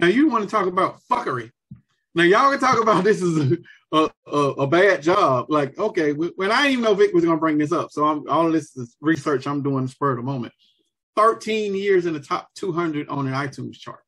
Now 0.00 0.06
you 0.06 0.28
want 0.28 0.44
to 0.44 0.50
talk 0.50 0.66
about 0.66 1.00
fuckery. 1.10 1.50
Now 2.14 2.24
y'all 2.24 2.50
can 2.50 2.60
talk 2.60 2.80
about 2.80 3.04
this 3.04 3.22
is 3.22 3.58
a, 3.92 4.10
a, 4.26 4.38
a, 4.38 4.66
bad 4.66 5.02
job. 5.02 5.46
Like, 5.48 5.78
okay, 5.78 6.12
when 6.12 6.50
I 6.50 6.62
didn't 6.62 6.72
even 6.72 6.84
know 6.84 6.94
Vic 6.94 7.12
was 7.12 7.24
gonna 7.24 7.38
bring 7.38 7.58
this 7.58 7.72
up. 7.72 7.90
So 7.90 8.04
I'm, 8.06 8.28
all 8.28 8.50
this 8.50 8.76
is 8.76 8.96
research 9.00 9.46
I'm 9.46 9.62
doing 9.62 9.88
spur 9.88 10.12
of 10.12 10.16
the 10.18 10.22
moment. 10.22 10.52
13 11.16 11.74
years 11.74 12.06
in 12.06 12.12
the 12.12 12.20
top 12.20 12.48
200 12.54 13.08
on 13.08 13.26
an 13.26 13.34
iTunes 13.34 13.74
chart. 13.74 14.02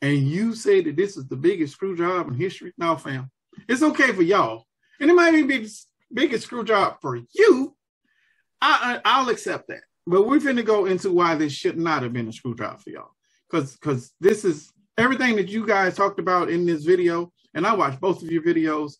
And 0.00 0.18
you 0.18 0.54
say 0.54 0.80
that 0.82 0.96
this 0.96 1.16
is 1.16 1.28
the 1.28 1.36
biggest 1.36 1.74
screw 1.74 1.96
job 1.96 2.28
in 2.28 2.34
history? 2.34 2.72
No, 2.78 2.96
fam. 2.96 3.30
It's 3.68 3.82
okay 3.82 4.12
for 4.12 4.22
y'all. 4.22 4.66
And 5.00 5.10
it 5.10 5.14
might 5.14 5.34
even 5.34 5.46
be 5.46 5.58
the 5.58 5.78
biggest 6.12 6.44
screw 6.44 6.64
job 6.64 6.96
for 7.00 7.16
you. 7.16 7.76
I, 8.60 9.00
I 9.04 9.20
I'll 9.20 9.28
accept 9.28 9.68
that. 9.68 9.82
But 10.06 10.26
we're 10.26 10.40
gonna 10.40 10.62
go 10.62 10.86
into 10.86 11.12
why 11.12 11.34
this 11.34 11.52
should 11.52 11.78
not 11.78 12.02
have 12.02 12.12
been 12.12 12.28
a 12.28 12.32
screw 12.32 12.54
job 12.54 12.80
for 12.80 12.90
y'all. 12.90 13.10
Because 13.50 13.72
because 13.74 14.12
this 14.20 14.44
is 14.44 14.72
everything 14.98 15.36
that 15.36 15.48
you 15.48 15.66
guys 15.66 15.96
talked 15.96 16.18
about 16.18 16.50
in 16.50 16.66
this 16.66 16.84
video, 16.84 17.32
and 17.54 17.66
I 17.66 17.74
watched 17.74 18.00
both 18.00 18.22
of 18.22 18.30
your 18.30 18.42
videos, 18.42 18.94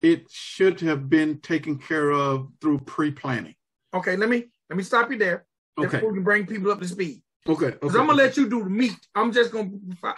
it 0.00 0.30
should 0.30 0.80
have 0.80 1.08
been 1.08 1.40
taken 1.40 1.78
care 1.78 2.10
of 2.10 2.48
through 2.60 2.80
pre-planning. 2.80 3.54
Okay, 3.94 4.16
let 4.16 4.28
me 4.28 4.46
let 4.68 4.76
me 4.76 4.82
stop 4.82 5.10
you 5.10 5.18
there. 5.18 5.46
Okay. 5.78 5.98
Before 5.98 6.10
we 6.10 6.16
can 6.16 6.24
bring 6.24 6.46
people 6.46 6.70
up 6.70 6.80
to 6.80 6.88
speed. 6.88 7.22
Okay. 7.46 7.70
Because 7.70 7.90
Okay. 7.90 7.98
I'm 8.00 8.06
gonna 8.06 8.18
let 8.18 8.36
you 8.36 8.48
do 8.48 8.64
the 8.64 8.70
meat. 8.70 8.96
I'm 9.14 9.32
just 9.32 9.52
gonna 9.52 9.70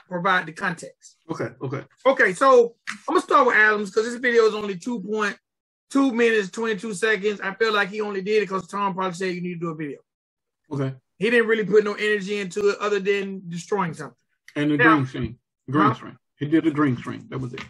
provide 0.09 0.47
the 0.47 0.53
context. 0.53 1.17
Okay. 1.31 1.49
Okay. 1.63 1.85
Okay, 2.07 2.33
so 2.35 2.77
I'm 2.89 3.15
gonna 3.15 3.21
start 3.21 3.47
with 3.47 3.57
Adams 3.57 3.91
because 3.91 4.11
this 4.11 4.21
video 4.21 4.45
is 4.45 4.55
only 4.55 4.77
2.2 4.77 6.13
minutes, 6.13 6.51
22 6.51 6.95
seconds. 6.95 7.41
I 7.41 7.55
feel 7.55 7.73
like 7.73 7.89
he 7.89 8.01
only 8.01 8.23
did 8.23 8.39
it 8.43 8.49
because 8.49 8.67
Tom 8.69 8.95
probably 8.95 9.15
said 9.15 9.35
you 9.35 9.41
need 9.41 9.55
to 9.55 9.61
do 9.61 9.71
a 9.71 9.75
video. 9.75 9.99
Okay. 10.71 10.95
He 11.19 11.31
didn't 11.31 11.49
really 11.49 11.65
put 11.65 11.85
no 11.85 11.95
energy 11.95 12.39
into 12.39 12.69
it 12.71 12.79
other 12.79 13.01
than 13.01 13.43
destroying 13.49 13.95
something. 13.95 14.17
And 14.57 14.71
the 14.71 14.77
Now- 14.77 14.95
green 14.97 15.07
screen. 15.07 15.39
Green 15.71 15.87
Huh? 15.87 15.95
screen. 15.95 16.19
He 16.37 16.47
did 16.47 16.65
the 16.65 16.71
green 16.71 16.97
screen. 16.97 17.27
That 17.31 17.39
was 17.39 17.55
it. 17.55 17.63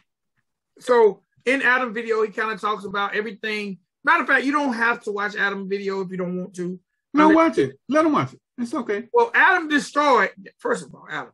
So 0.79 1.23
in 1.45 1.63
Adam 1.63 1.93
video, 1.95 2.23
he 2.23 2.33
kind 2.33 2.51
of 2.51 2.61
talks 2.61 2.85
about 2.85 3.15
everything. 3.15 3.79
Matter 4.03 4.23
of 4.23 4.29
fact, 4.29 4.45
you 4.45 4.53
don't 4.53 4.73
have 4.75 5.03
to 5.05 5.13
watch 5.13 5.37
Adam 5.37 5.69
video 5.69 6.01
if 6.01 6.11
you 6.11 6.17
don't 6.17 6.37
want 6.37 6.55
to. 6.57 6.79
No, 7.13 7.29
watch 7.31 7.59
it. 7.59 7.79
Let 7.89 8.05
him 8.05 8.13
watch 8.13 8.33
it. 8.35 8.41
It's 8.59 8.75
okay. 8.75 9.09
Well, 9.13 9.31
Adam 9.35 9.69
destroyed. 9.69 10.31
First 10.59 10.85
of 10.85 10.95
all, 10.95 11.07
Adam, 11.09 11.33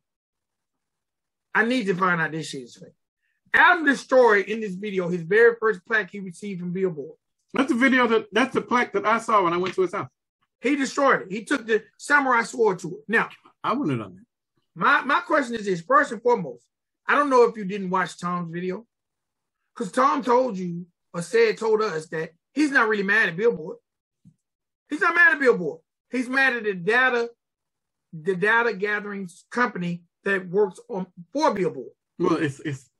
I 1.54 1.64
need 1.64 1.87
to 1.87 1.95
find 1.95 2.21
out 2.21 2.33
this 2.33 2.49
shit 2.49 2.62
is 2.62 2.76
fake. 2.76 2.92
Adam 3.52 3.85
destroyed 3.85 4.47
in 4.47 4.61
this 4.61 4.75
video 4.75 5.09
his 5.09 5.23
very 5.23 5.57
first 5.59 5.85
plaque 5.85 6.11
he 6.11 6.21
received 6.21 6.61
from 6.61 6.73
Billboard. 6.73 7.16
That's 7.52 7.73
the 7.73 7.78
video 7.78 8.07
that 8.07 8.26
that's 8.30 8.54
the 8.54 8.61
plaque 8.62 8.92
that 8.92 9.04
I 9.04 9.19
saw 9.19 9.42
when 9.42 9.52
I 9.52 9.57
went 9.57 9.75
to 9.75 9.83
his 9.83 9.92
house. 9.92 10.09
He 10.61 10.76
destroyed 10.76 11.23
it. 11.23 11.33
He 11.33 11.45
took 11.45 11.66
the 11.66 11.83
samurai 11.99 12.42
sword 12.42 12.78
to 12.80 12.88
it. 12.99 13.04
Now, 13.09 13.28
I 13.64 13.73
wouldn't 13.73 13.99
have 13.99 14.07
done 14.09 14.16
that. 14.16 14.26
My 14.75 15.03
my 15.03 15.21
question 15.21 15.55
is 15.55 15.67
this: 15.67 15.81
first 15.81 16.12
and 16.12 16.23
foremost, 16.23 16.65
I 17.07 17.15
don't 17.15 17.31
know 17.31 17.45
if 17.45 17.57
you 17.57 17.65
didn't 17.65 17.91
watch 17.91 18.19
Tom's 18.19 18.53
video, 18.53 18.87
because 19.75 19.93
Tom 19.93 20.23
told 20.23 20.57
you 20.57 20.87
or 21.12 21.23
said 21.23 21.59
told 21.59 21.83
us 21.83 22.07
that 22.09 22.31
he's 22.53 22.71
not 22.71 22.89
really 22.89 23.03
mad 23.03 23.29
at 23.29 23.37
Billboard. 23.37 23.79
He's 24.89 25.00
not 25.00 25.15
mad 25.15 25.35
at 25.35 25.41
Billboard. 25.41 25.81
He's 26.11 26.29
mad 26.29 26.57
at 26.57 26.65
the 26.65 26.75
data, 26.75 27.31
the 28.12 28.35
data 28.35 28.75
gathering 28.75 29.29
company 29.50 30.03
that 30.25 30.49
works 30.49 30.81
on 30.89 31.07
for 31.33 31.55
Billboard. 31.55 31.93
Well, 32.19 32.37
it's 32.37 32.61
it's 32.61 32.91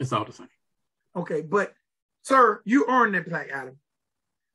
it's 0.00 0.12
all 0.12 0.24
the 0.24 0.32
same. 0.32 0.48
Okay, 1.16 1.42
but 1.42 1.74
sir, 2.22 2.60
you 2.64 2.86
earned 2.88 3.14
that 3.14 3.26
plaque, 3.26 3.50
Adam. 3.50 3.78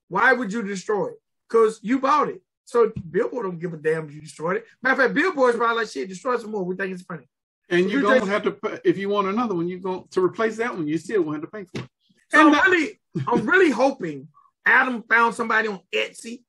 Why 0.09 0.33
would 0.33 0.53
you 0.53 0.63
destroy 0.63 1.07
it? 1.07 1.21
Because 1.49 1.79
you 1.81 1.99
bought 1.99 2.29
it. 2.29 2.41
So 2.65 2.91
Billboard 3.11 3.45
don't 3.45 3.59
give 3.59 3.73
a 3.73 3.77
damn 3.77 4.07
if 4.07 4.13
you 4.13 4.21
destroyed 4.21 4.57
it. 4.57 4.65
Matter 4.81 4.93
of 4.93 5.07
fact, 5.07 5.13
Billboard's 5.15 5.57
probably 5.57 5.83
like 5.83 5.91
shit, 5.91 6.09
destroy 6.09 6.37
some 6.37 6.51
more. 6.51 6.63
We 6.63 6.75
think 6.75 6.93
it's 6.93 7.03
funny. 7.03 7.27
And 7.69 7.89
you 7.89 8.01
don't 8.01 8.27
have 8.27 8.43
to 8.43 8.51
pay, 8.51 8.79
if 8.83 8.97
you 8.97 9.09
want 9.09 9.27
another 9.27 9.55
one, 9.55 9.67
you 9.67 9.79
go 9.79 10.07
to 10.11 10.23
replace 10.23 10.57
that 10.57 10.73
one, 10.73 10.87
you 10.87 10.97
still 10.97 11.21
won't 11.23 11.41
have 11.41 11.49
to 11.49 11.57
pay 11.57 11.63
for 11.65 11.83
it. 11.83 11.89
So 12.29 12.39
And 12.39 12.47
I'm 12.47 12.53
that- 12.53 12.65
really, 12.65 12.99
I'm 13.27 13.45
really 13.49 13.71
hoping 13.71 14.27
Adam 14.65 15.03
found 15.09 15.35
somebody 15.35 15.67
on 15.67 15.79
Etsy 15.93 16.43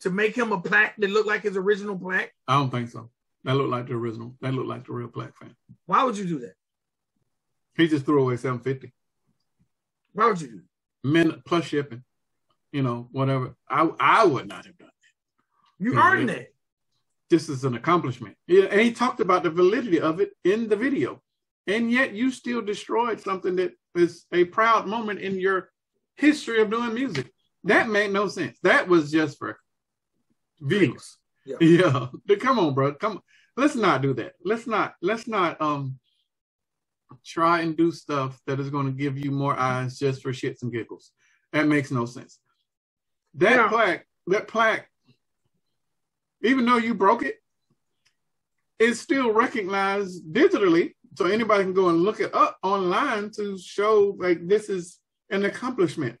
to 0.00 0.10
make 0.10 0.36
him 0.36 0.52
a 0.52 0.60
plaque 0.60 0.94
that 0.98 1.10
looked 1.10 1.26
like 1.28 1.42
his 1.42 1.56
original 1.56 1.98
plaque. 1.98 2.32
I 2.46 2.54
don't 2.54 2.70
think 2.70 2.90
so. 2.90 3.10
That 3.44 3.54
looked 3.54 3.70
like 3.70 3.86
the 3.86 3.94
original. 3.94 4.34
That 4.40 4.54
looked 4.54 4.68
like 4.68 4.86
the 4.86 4.92
real 4.92 5.08
plaque 5.08 5.36
fan. 5.36 5.54
Why 5.86 6.02
would 6.04 6.16
you 6.18 6.26
do 6.26 6.38
that? 6.40 6.54
He 7.76 7.88
just 7.88 8.04
threw 8.04 8.22
away 8.22 8.36
750. 8.36 8.92
Why 10.12 10.26
would 10.26 10.40
you 10.40 10.48
do 10.48 10.56
that? 10.56 11.08
Men 11.08 11.42
plus 11.46 11.64
shipping. 11.66 12.02
You 12.72 12.82
know, 12.82 13.08
whatever. 13.12 13.54
I 13.70 13.88
I 14.00 14.24
would 14.24 14.48
not 14.48 14.66
have 14.66 14.76
done. 14.76 14.90
You 15.78 15.94
Yeah, 15.94 16.12
earned 16.12 16.28
that. 16.28 16.52
This 17.28 17.48
is 17.48 17.64
an 17.64 17.74
accomplishment. 17.74 18.36
Yeah, 18.46 18.64
and 18.64 18.80
he 18.80 18.92
talked 18.92 19.20
about 19.20 19.42
the 19.42 19.50
validity 19.50 20.00
of 20.00 20.20
it 20.20 20.30
in 20.44 20.68
the 20.68 20.76
video. 20.76 21.22
And 21.66 21.90
yet 21.90 22.12
you 22.14 22.30
still 22.30 22.62
destroyed 22.62 23.20
something 23.20 23.56
that 23.56 23.72
is 23.96 24.26
a 24.32 24.44
proud 24.44 24.86
moment 24.86 25.18
in 25.20 25.38
your 25.40 25.70
history 26.14 26.60
of 26.60 26.70
doing 26.70 26.94
music. 26.94 27.32
That 27.64 27.88
made 27.88 28.12
no 28.12 28.28
sense. 28.28 28.58
That 28.62 28.86
was 28.86 29.10
just 29.10 29.38
for 29.38 29.58
views. 30.60 31.18
Yeah. 31.44 31.56
Yeah. 31.60 32.08
Come 32.40 32.58
on, 32.58 32.74
bro. 32.74 32.94
Come 32.94 33.12
on. 33.16 33.22
Let's 33.56 33.74
not 33.74 34.02
do 34.02 34.12
that. 34.14 34.34
Let's 34.44 34.66
not, 34.66 34.94
let's 35.00 35.26
not 35.26 35.60
um 35.60 35.98
try 37.24 37.60
and 37.60 37.76
do 37.76 37.90
stuff 37.92 38.40
that 38.46 38.60
is 38.60 38.68
going 38.70 38.86
to 38.86 38.92
give 38.92 39.16
you 39.18 39.30
more 39.30 39.56
eyes 39.58 39.98
just 39.98 40.22
for 40.22 40.32
shits 40.32 40.62
and 40.62 40.72
giggles. 40.72 41.12
That 41.52 41.66
makes 41.66 41.90
no 41.90 42.04
sense. 42.04 42.38
That 43.34 43.56
Yeah. 43.56 43.68
plaque, 43.68 44.06
that 44.28 44.48
plaque, 44.48 44.88
even 46.42 46.64
though 46.64 46.76
you 46.76 46.94
broke 46.94 47.22
it, 47.22 47.36
it's 48.78 49.00
still 49.00 49.32
recognized 49.32 50.24
digitally. 50.32 50.92
So 51.16 51.26
anybody 51.26 51.64
can 51.64 51.72
go 51.72 51.88
and 51.88 52.02
look 52.02 52.20
it 52.20 52.34
up 52.34 52.58
online 52.62 53.30
to 53.36 53.58
show 53.58 54.16
like 54.18 54.46
this 54.46 54.68
is 54.68 54.98
an 55.30 55.44
accomplishment. 55.44 56.18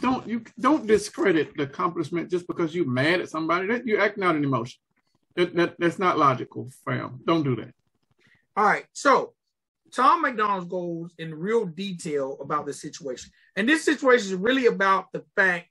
Don't 0.00 0.26
you 0.26 0.44
don't 0.58 0.86
discredit 0.86 1.56
the 1.56 1.64
accomplishment 1.64 2.30
just 2.30 2.46
because 2.46 2.74
you're 2.74 2.86
mad 2.86 3.20
at 3.20 3.28
somebody. 3.28 3.66
That 3.66 3.86
you're 3.86 4.00
acting 4.00 4.24
out 4.24 4.36
an 4.36 4.44
emotion. 4.44 4.80
That, 5.36 5.54
that 5.56 5.74
that's 5.78 5.98
not 5.98 6.18
logical, 6.18 6.70
fam. 6.84 7.20
Don't 7.26 7.42
do 7.42 7.56
that. 7.56 7.74
All 8.56 8.64
right. 8.64 8.86
So 8.92 9.34
Tom 9.92 10.22
MacDonald 10.22 10.68
goes 10.68 11.12
in 11.18 11.34
real 11.34 11.66
detail 11.66 12.38
about 12.40 12.66
the 12.66 12.72
situation. 12.72 13.30
And 13.56 13.68
this 13.68 13.84
situation 13.84 14.28
is 14.28 14.34
really 14.34 14.66
about 14.66 15.12
the 15.12 15.24
fact 15.36 15.68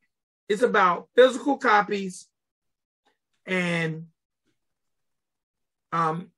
it's 0.48 0.64
about 0.64 1.08
physical 1.16 1.58
copies 1.58 2.28
and 3.50 4.08
um 5.92 6.32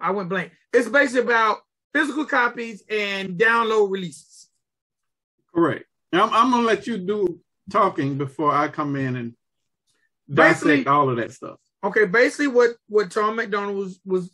I 0.00 0.10
went 0.12 0.28
blank. 0.30 0.52
It's 0.72 0.88
basically 0.88 1.22
about 1.22 1.58
physical 1.94 2.24
copies 2.24 2.82
and 2.90 3.38
download 3.38 3.90
releases. 3.90 4.48
Correct. 5.54 5.84
Now 6.12 6.24
I'm, 6.26 6.34
I'm 6.34 6.50
gonna 6.50 6.66
let 6.66 6.86
you 6.86 6.98
do 6.98 7.40
talking 7.70 8.18
before 8.18 8.52
I 8.52 8.68
come 8.68 8.96
in 8.96 9.16
and 9.16 9.34
Basically- 10.32 10.78
dissect 10.78 10.88
all 10.88 11.10
of 11.10 11.16
that 11.18 11.32
stuff. 11.32 11.58
Okay, 11.84 12.06
basically 12.06 12.48
what 12.48 12.70
what 12.88 13.10
Tom 13.10 13.36
MacDonald 13.36 13.76
was 13.76 14.00
was 14.04 14.30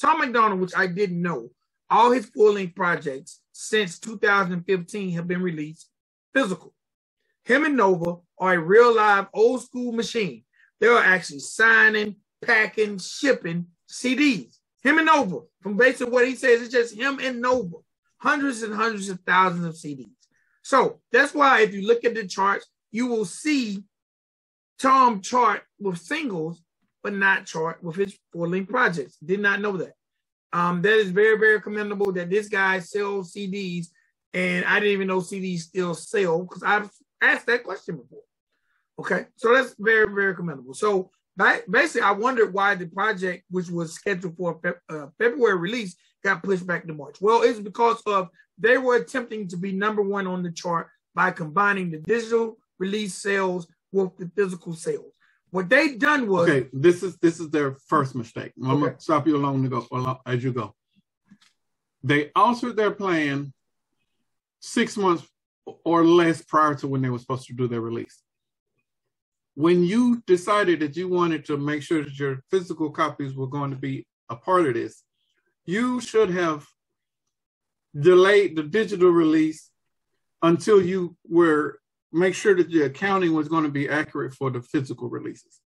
Tom 0.00 0.20
MacDonald, 0.20 0.60
which 0.60 0.76
I 0.76 0.86
didn't 0.86 1.22
know, 1.22 1.50
all 1.90 2.12
his 2.12 2.26
full 2.26 2.54
length 2.54 2.76
projects 2.76 3.40
since 3.52 3.98
2015 3.98 5.12
have 5.12 5.28
been 5.28 5.42
released 5.42 5.90
physical. 6.34 6.74
Him 7.44 7.64
and 7.64 7.76
Nova 7.76 8.16
are 8.38 8.54
a 8.54 8.60
real 8.60 8.94
live 8.94 9.26
old 9.34 9.62
school 9.62 9.92
machine. 9.92 10.44
They 10.80 10.86
are 10.86 11.02
actually 11.02 11.40
signing, 11.40 12.16
packing, 12.44 12.98
shipping 12.98 13.66
CDs. 13.90 14.58
Him 14.82 14.98
and 14.98 15.06
Nova, 15.06 15.40
from 15.60 15.76
basically 15.76 16.12
what 16.12 16.28
he 16.28 16.36
says, 16.36 16.62
it's 16.62 16.72
just 16.72 16.94
him 16.94 17.18
and 17.20 17.40
Nova, 17.40 17.76
hundreds 18.18 18.62
and 18.62 18.74
hundreds 18.74 19.08
of 19.08 19.20
thousands 19.20 19.64
of 19.66 19.74
CDs. 19.74 20.10
So 20.62 21.00
that's 21.10 21.34
why 21.34 21.62
if 21.62 21.74
you 21.74 21.86
look 21.86 22.04
at 22.04 22.14
the 22.14 22.26
charts, 22.26 22.66
you 22.92 23.06
will 23.06 23.24
see 23.24 23.84
Tom 24.78 25.20
chart 25.20 25.62
with 25.80 25.98
singles, 25.98 26.62
but 27.02 27.12
not 27.12 27.46
chart 27.46 27.82
with 27.82 27.96
his 27.96 28.16
full 28.32 28.48
length 28.48 28.70
projects. 28.70 29.16
Did 29.16 29.40
not 29.40 29.60
know 29.60 29.76
that. 29.78 29.94
Um, 30.52 30.80
that 30.82 30.94
is 30.94 31.10
very, 31.10 31.38
very 31.38 31.60
commendable 31.60 32.12
that 32.12 32.30
this 32.30 32.48
guy 32.48 32.78
sells 32.78 33.32
CDs, 33.32 33.88
and 34.32 34.64
I 34.64 34.74
didn't 34.80 34.94
even 34.94 35.08
know 35.08 35.18
CDs 35.20 35.60
still 35.60 35.94
sell 35.94 36.42
because 36.42 36.62
I've 36.62 36.90
asked 37.20 37.46
that 37.46 37.64
question 37.64 37.96
before. 37.96 38.22
Okay, 38.98 39.26
so 39.36 39.54
that's 39.54 39.74
very, 39.78 40.12
very 40.12 40.34
commendable. 40.34 40.74
So 40.74 41.10
basically, 41.70 42.02
I 42.02 42.10
wondered 42.12 42.52
why 42.52 42.74
the 42.74 42.86
project, 42.86 43.44
which 43.50 43.70
was 43.70 43.94
scheduled 43.94 44.36
for 44.36 44.60
a 44.64 44.94
uh, 44.94 45.06
February 45.18 45.56
release, 45.56 45.96
got 46.24 46.42
pushed 46.42 46.66
back 46.66 46.86
to 46.86 46.94
March. 46.94 47.18
Well, 47.20 47.42
it's 47.42 47.60
because 47.60 48.02
of 48.06 48.28
they 48.58 48.76
were 48.76 48.96
attempting 48.96 49.46
to 49.48 49.56
be 49.56 49.72
number 49.72 50.02
one 50.02 50.26
on 50.26 50.42
the 50.42 50.50
chart 50.50 50.88
by 51.14 51.30
combining 51.30 51.90
the 51.90 51.98
digital 51.98 52.58
release 52.78 53.14
sales 53.14 53.68
with 53.92 54.16
the 54.16 54.30
physical 54.36 54.74
sales. 54.74 55.12
What 55.50 55.68
they 55.68 55.94
done 55.94 56.28
was 56.28 56.48
okay. 56.48 56.68
This 56.72 57.02
is 57.02 57.16
this 57.18 57.40
is 57.40 57.50
their 57.50 57.76
first 57.86 58.14
mistake. 58.14 58.52
I'm 58.62 58.70
okay. 58.72 58.80
gonna 58.80 59.00
stop 59.00 59.26
you 59.26 59.36
along 59.36 59.62
to 59.62 59.68
go 59.68 60.20
as 60.26 60.44
you 60.44 60.52
go. 60.52 60.74
They 62.02 62.30
altered 62.34 62.76
their 62.76 62.90
plan 62.90 63.52
six 64.60 64.96
months 64.96 65.26
or 65.84 66.04
less 66.04 66.42
prior 66.42 66.74
to 66.76 66.88
when 66.88 67.00
they 67.00 67.10
were 67.10 67.18
supposed 67.18 67.46
to 67.46 67.54
do 67.54 67.68
their 67.68 67.80
release. 67.80 68.22
When 69.58 69.82
you 69.82 70.22
decided 70.24 70.78
that 70.78 70.96
you 70.96 71.08
wanted 71.08 71.44
to 71.46 71.56
make 71.56 71.82
sure 71.82 72.04
that 72.04 72.16
your 72.16 72.44
physical 72.48 72.90
copies 72.90 73.34
were 73.34 73.48
going 73.48 73.72
to 73.72 73.76
be 73.76 74.06
a 74.30 74.36
part 74.36 74.66
of 74.66 74.74
this, 74.74 75.02
you 75.66 76.00
should 76.00 76.30
have 76.30 76.64
delayed 77.92 78.54
the 78.54 78.62
digital 78.62 79.10
release 79.10 79.68
until 80.42 80.80
you 80.80 81.16
were 81.28 81.80
make 82.12 82.36
sure 82.36 82.54
that 82.54 82.70
the 82.70 82.82
accounting 82.82 83.34
was 83.34 83.48
going 83.48 83.64
to 83.64 83.68
be 83.68 83.88
accurate 83.88 84.32
for 84.32 84.48
the 84.48 84.62
physical 84.62 85.08
releases. 85.08 85.60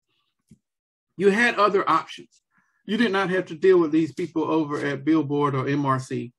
You 1.19 1.29
had 1.29 1.57
other 1.57 1.85
options. 1.87 2.41
You 2.87 2.97
did 2.97 3.13
not 3.13 3.29
have 3.29 3.45
to 3.49 3.55
deal 3.55 3.79
with 3.79 3.93
these 3.93 4.15
people 4.15 4.45
over 4.45 4.83
at 4.87 5.05
Billboard 5.05 5.55
or 5.55 5.65
MRC, 5.65 6.33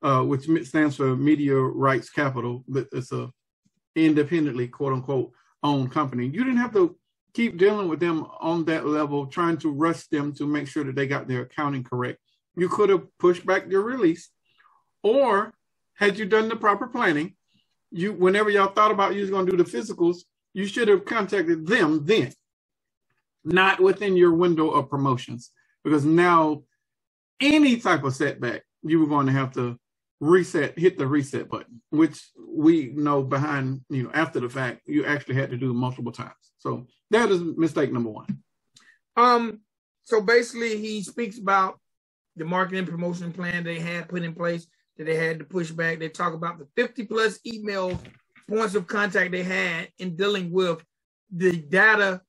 uh, 0.00 0.22
which 0.22 0.48
stands 0.66 0.96
for 0.96 1.14
Media 1.14 1.54
Rights 1.54 2.08
Capital. 2.08 2.64
It's 2.66 3.12
a 3.12 3.30
independently, 3.94 4.68
quote 4.68 4.94
unquote, 4.94 5.32
owned 5.64 5.90
company. 5.90 6.26
You 6.26 6.44
didn't 6.44 6.58
have 6.58 6.74
to 6.74 6.96
keep 7.32 7.56
dealing 7.56 7.88
with 7.88 7.98
them 7.98 8.26
on 8.40 8.64
that 8.66 8.86
level, 8.86 9.26
trying 9.26 9.56
to 9.58 9.72
rush 9.72 10.06
them 10.06 10.32
to 10.34 10.46
make 10.46 10.68
sure 10.68 10.84
that 10.84 10.94
they 10.94 11.08
got 11.08 11.26
their 11.26 11.42
accounting 11.42 11.82
correct. 11.82 12.20
You 12.54 12.68
could 12.68 12.90
have 12.90 13.02
pushed 13.18 13.44
back 13.44 13.68
your 13.68 13.82
release, 13.82 14.30
or 15.02 15.52
had 15.94 16.18
you 16.18 16.26
done 16.26 16.48
the 16.48 16.56
proper 16.56 16.86
planning, 16.86 17.34
you 17.90 18.12
whenever 18.12 18.50
y'all 18.50 18.72
thought 18.72 18.92
about 18.92 19.14
you 19.14 19.22
was 19.22 19.30
going 19.30 19.46
to 19.46 19.56
do 19.56 19.62
the 19.62 19.68
physicals, 19.68 20.18
you 20.52 20.66
should 20.66 20.86
have 20.86 21.04
contacted 21.04 21.66
them 21.66 22.04
then, 22.04 22.32
not 23.44 23.80
within 23.80 24.16
your 24.16 24.32
window 24.32 24.70
of 24.70 24.88
promotions, 24.90 25.50
because 25.82 26.04
now 26.04 26.62
any 27.40 27.76
type 27.78 28.04
of 28.04 28.14
setback 28.14 28.62
you 28.82 29.00
were 29.00 29.06
going 29.06 29.26
to 29.26 29.32
have 29.32 29.52
to 29.54 29.78
reset, 30.20 30.78
hit 30.78 30.98
the 30.98 31.06
reset 31.06 31.48
button, 31.48 31.80
which 31.90 32.30
we 32.48 32.92
know 32.94 33.22
behind 33.22 33.80
you 33.88 34.04
know 34.04 34.10
after 34.14 34.40
the 34.40 34.48
fact 34.48 34.82
you 34.86 35.04
actually 35.04 35.34
had 35.34 35.50
to 35.50 35.56
do 35.56 35.72
multiple 35.74 36.12
times. 36.12 36.32
So 36.58 36.86
that 37.10 37.30
is 37.30 37.40
mistake 37.56 37.92
number 37.92 38.10
one. 38.10 38.42
Um. 39.16 39.60
So 40.04 40.20
basically, 40.20 40.76
he 40.78 41.02
speaks 41.02 41.38
about 41.38 41.78
the 42.36 42.44
marketing 42.44 42.86
promotion 42.86 43.32
plan 43.32 43.64
they 43.64 43.78
had 43.78 44.08
put 44.08 44.22
in 44.22 44.34
place 44.34 44.66
that 44.96 45.04
they 45.04 45.16
had 45.16 45.38
to 45.38 45.44
push 45.44 45.70
back. 45.70 45.98
They 45.98 46.08
talk 46.08 46.34
about 46.34 46.58
the 46.58 46.66
50 46.76 47.04
plus 47.06 47.38
email 47.46 47.98
points 48.48 48.74
of 48.74 48.86
contact 48.86 49.32
they 49.32 49.42
had 49.42 49.88
in 49.98 50.16
dealing 50.16 50.52
with 50.52 50.84
the 51.34 51.56
data 51.56 52.20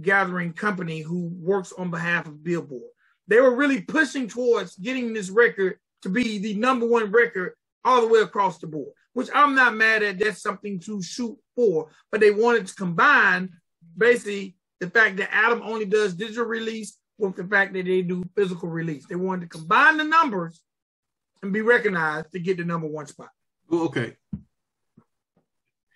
gathering 0.00 0.52
company 0.52 1.00
who 1.00 1.30
works 1.40 1.72
on 1.72 1.90
behalf 1.90 2.26
of 2.26 2.44
Billboard. 2.44 2.90
They 3.28 3.40
were 3.40 3.56
really 3.56 3.80
pushing 3.80 4.28
towards 4.28 4.76
getting 4.76 5.12
this 5.12 5.30
record 5.30 5.78
to 6.06 6.12
be 6.12 6.38
the 6.38 6.54
number 6.54 6.86
one 6.86 7.10
record 7.10 7.54
all 7.84 8.00
the 8.00 8.06
way 8.06 8.20
across 8.20 8.58
the 8.58 8.66
board, 8.68 8.92
which 9.12 9.28
I'm 9.34 9.56
not 9.56 9.74
mad 9.74 10.04
at. 10.04 10.20
That's 10.20 10.40
something 10.40 10.78
to 10.80 11.02
shoot 11.02 11.36
for, 11.56 11.88
but 12.12 12.20
they 12.20 12.30
wanted 12.30 12.68
to 12.68 12.74
combine 12.76 13.50
basically 13.98 14.54
the 14.78 14.88
fact 14.88 15.16
that 15.16 15.34
Adam 15.34 15.62
only 15.62 15.84
does 15.84 16.14
digital 16.14 16.44
release 16.44 16.96
with 17.18 17.34
the 17.34 17.44
fact 17.44 17.72
that 17.72 17.86
they 17.86 18.02
do 18.02 18.22
physical 18.36 18.68
release. 18.68 19.04
They 19.06 19.16
wanted 19.16 19.50
to 19.50 19.58
combine 19.58 19.96
the 19.96 20.04
numbers 20.04 20.62
and 21.42 21.52
be 21.52 21.62
recognized 21.62 22.30
to 22.32 22.38
get 22.38 22.58
the 22.58 22.64
number 22.64 22.86
one 22.86 23.06
spot. 23.06 23.30
Well, 23.68 23.82
okay. 23.82 24.16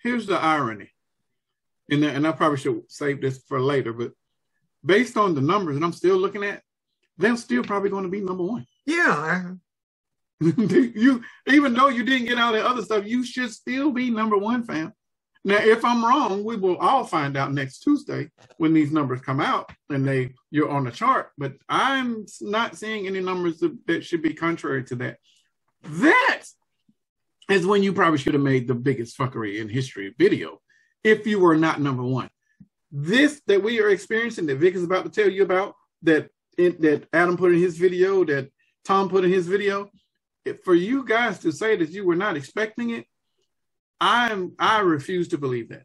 Here's 0.03 0.25
the 0.25 0.35
irony, 0.35 0.89
and 1.89 2.03
and 2.03 2.27
I 2.27 2.31
probably 2.33 2.57
should 2.57 2.81
save 2.89 3.21
this 3.21 3.41
for 3.47 3.61
later, 3.61 3.93
but 3.93 4.11
based 4.83 5.15
on 5.15 5.35
the 5.35 5.41
numbers 5.41 5.79
that 5.79 5.85
I'm 5.85 5.93
still 5.93 6.17
looking 6.17 6.43
at, 6.43 6.63
they're 7.17 7.37
still 7.37 7.63
probably 7.63 7.91
going 7.91 8.03
to 8.03 8.09
be 8.09 8.19
number 8.19 8.43
one. 8.43 8.65
Yeah. 8.85 9.51
you 10.57 11.21
even 11.47 11.73
though 11.73 11.89
you 11.89 12.03
didn't 12.03 12.27
get 12.27 12.39
all 12.39 12.51
the 12.51 12.65
other 12.65 12.81
stuff, 12.81 13.05
you 13.05 13.23
should 13.23 13.51
still 13.51 13.91
be 13.91 14.09
number 14.09 14.37
one, 14.37 14.63
fam. 14.63 14.91
Now, 15.43 15.57
if 15.57 15.83
I'm 15.83 16.03
wrong, 16.03 16.43
we 16.43 16.55
will 16.55 16.77
all 16.77 17.03
find 17.03 17.35
out 17.35 17.53
next 17.53 17.79
Tuesday 17.79 18.29
when 18.57 18.73
these 18.73 18.91
numbers 18.91 19.21
come 19.21 19.39
out 19.39 19.71
and 19.89 20.07
they 20.07 20.33
you're 20.49 20.69
on 20.69 20.83
the 20.83 20.91
chart. 20.91 21.31
But 21.37 21.53
I'm 21.69 22.25
not 22.41 22.75
seeing 22.75 23.07
any 23.07 23.21
numbers 23.21 23.59
that, 23.59 23.75
that 23.87 24.03
should 24.03 24.21
be 24.21 24.33
contrary 24.33 24.83
to 24.85 24.95
that. 24.95 25.17
That 25.83 26.43
is 27.49 27.65
when 27.65 27.83
you 27.83 27.93
probably 27.93 28.17
should 28.17 28.33
have 28.33 28.43
made 28.43 28.67
the 28.67 28.75
biggest 28.75 29.17
fuckery 29.17 29.59
in 29.59 29.69
history 29.69 30.13
video 30.17 30.59
if 31.03 31.25
you 31.27 31.39
were 31.39 31.57
not 31.57 31.81
number 31.81 32.03
one. 32.03 32.29
This 32.91 33.41
that 33.47 33.61
we 33.63 33.79
are 33.79 33.89
experiencing 33.89 34.47
that 34.47 34.57
Vic 34.57 34.75
is 34.75 34.83
about 34.83 35.05
to 35.05 35.11
tell 35.11 35.31
you 35.31 35.43
about 35.43 35.75
that 36.03 36.29
that 36.57 37.07
Adam 37.13 37.37
put 37.37 37.51
in 37.51 37.59
his 37.59 37.77
video 37.77 38.23
that 38.25 38.49
Tom 38.85 39.09
put 39.09 39.23
in 39.23 39.31
his 39.31 39.47
video. 39.47 39.89
For 40.63 40.73
you 40.73 41.05
guys 41.05 41.39
to 41.39 41.51
say 41.51 41.75
that 41.75 41.89
you 41.89 42.05
were 42.05 42.15
not 42.15 42.35
expecting 42.35 42.91
it, 42.91 43.05
I'm 43.99 44.53
I 44.57 44.79
refuse 44.79 45.27
to 45.29 45.37
believe 45.37 45.69
that. 45.69 45.83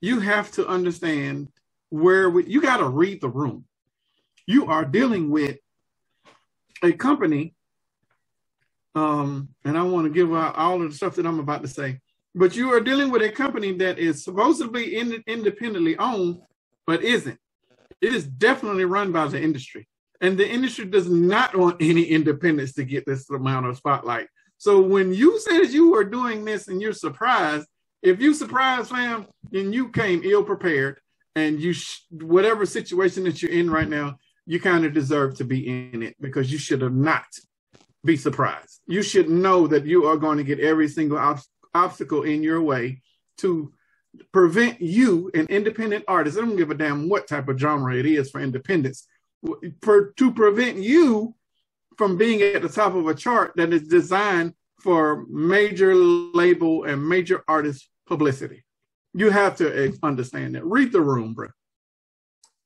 You 0.00 0.20
have 0.20 0.50
to 0.52 0.66
understand 0.66 1.48
where 1.90 2.30
we, 2.30 2.46
you 2.46 2.62
got 2.62 2.78
to 2.78 2.88
read 2.88 3.20
the 3.20 3.28
room. 3.28 3.66
You 4.46 4.66
are 4.66 4.84
dealing 4.84 5.30
with 5.30 5.58
a 6.82 6.92
company, 6.92 7.54
um, 8.94 9.50
and 9.64 9.76
I 9.76 9.82
want 9.82 10.06
to 10.06 10.12
give 10.12 10.32
out 10.34 10.56
all 10.56 10.82
of 10.82 10.90
the 10.90 10.96
stuff 10.96 11.16
that 11.16 11.26
I'm 11.26 11.38
about 11.38 11.62
to 11.62 11.68
say. 11.68 12.00
But 12.34 12.56
you 12.56 12.72
are 12.72 12.80
dealing 12.80 13.10
with 13.10 13.22
a 13.22 13.30
company 13.30 13.72
that 13.78 13.98
is 13.98 14.24
supposedly 14.24 14.96
in, 14.96 15.22
independently 15.26 15.98
owned, 15.98 16.38
but 16.86 17.02
isn't. 17.02 17.38
It 18.00 18.14
is 18.14 18.26
definitely 18.26 18.86
run 18.86 19.12
by 19.12 19.26
the 19.26 19.40
industry, 19.42 19.86
and 20.20 20.38
the 20.38 20.48
industry 20.48 20.84
does 20.84 21.08
not 21.08 21.56
want 21.56 21.76
any 21.80 22.02
independence 22.02 22.74
to 22.74 22.84
get 22.84 23.06
this 23.06 23.28
amount 23.30 23.66
of 23.66 23.76
spotlight. 23.76 24.28
So 24.58 24.80
when 24.80 25.14
you 25.14 25.40
said 25.40 25.68
you 25.68 25.92
were 25.92 26.04
doing 26.04 26.44
this 26.44 26.68
and 26.68 26.82
you're 26.82 26.92
surprised, 26.92 27.66
if 28.02 28.20
you 28.20 28.34
surprised, 28.34 28.90
fam, 28.90 29.26
then 29.50 29.72
you 29.72 29.88
came 29.88 30.22
ill 30.24 30.44
prepared, 30.44 31.00
and 31.36 31.60
you 31.60 31.72
sh- 31.72 32.00
whatever 32.10 32.66
situation 32.66 33.24
that 33.24 33.40
you're 33.40 33.52
in 33.52 33.70
right 33.70 33.88
now, 33.88 34.18
you 34.46 34.60
kind 34.60 34.84
of 34.84 34.92
deserve 34.92 35.36
to 35.36 35.44
be 35.44 35.68
in 35.68 36.02
it 36.02 36.16
because 36.20 36.50
you 36.50 36.58
should 36.58 36.82
have 36.82 36.94
not 36.94 37.24
be 38.04 38.16
surprised. 38.16 38.80
You 38.86 39.02
should 39.02 39.28
know 39.30 39.66
that 39.66 39.86
you 39.86 40.06
are 40.06 40.16
going 40.16 40.38
to 40.38 40.44
get 40.44 40.60
every 40.60 40.88
single 40.88 41.18
ob- 41.18 41.40
obstacle 41.74 42.22
in 42.22 42.42
your 42.42 42.60
way 42.60 43.02
to 43.38 43.72
prevent 44.32 44.80
you, 44.80 45.30
an 45.34 45.46
independent 45.46 46.04
artist. 46.08 46.36
I 46.36 46.40
don't 46.40 46.56
give 46.56 46.70
a 46.70 46.74
damn 46.74 47.08
what 47.08 47.28
type 47.28 47.48
of 47.48 47.58
genre 47.58 47.94
it 47.94 48.06
is 48.06 48.30
for 48.30 48.40
independence, 48.40 49.06
for, 49.82 50.12
to 50.16 50.32
prevent 50.32 50.78
you 50.78 51.34
from 51.96 52.16
being 52.16 52.42
at 52.42 52.62
the 52.62 52.68
top 52.68 52.94
of 52.94 53.06
a 53.06 53.14
chart 53.14 53.52
that 53.56 53.72
is 53.72 53.86
designed 53.88 54.54
for 54.80 55.26
major 55.28 55.94
label 55.94 56.84
and 56.84 57.06
major 57.06 57.44
artist 57.46 57.88
publicity. 58.06 58.64
You 59.12 59.30
have 59.30 59.56
to 59.56 59.92
understand 60.02 60.54
that. 60.54 60.64
Read 60.64 60.92
the 60.92 61.00
room, 61.00 61.34
bro. 61.34 61.48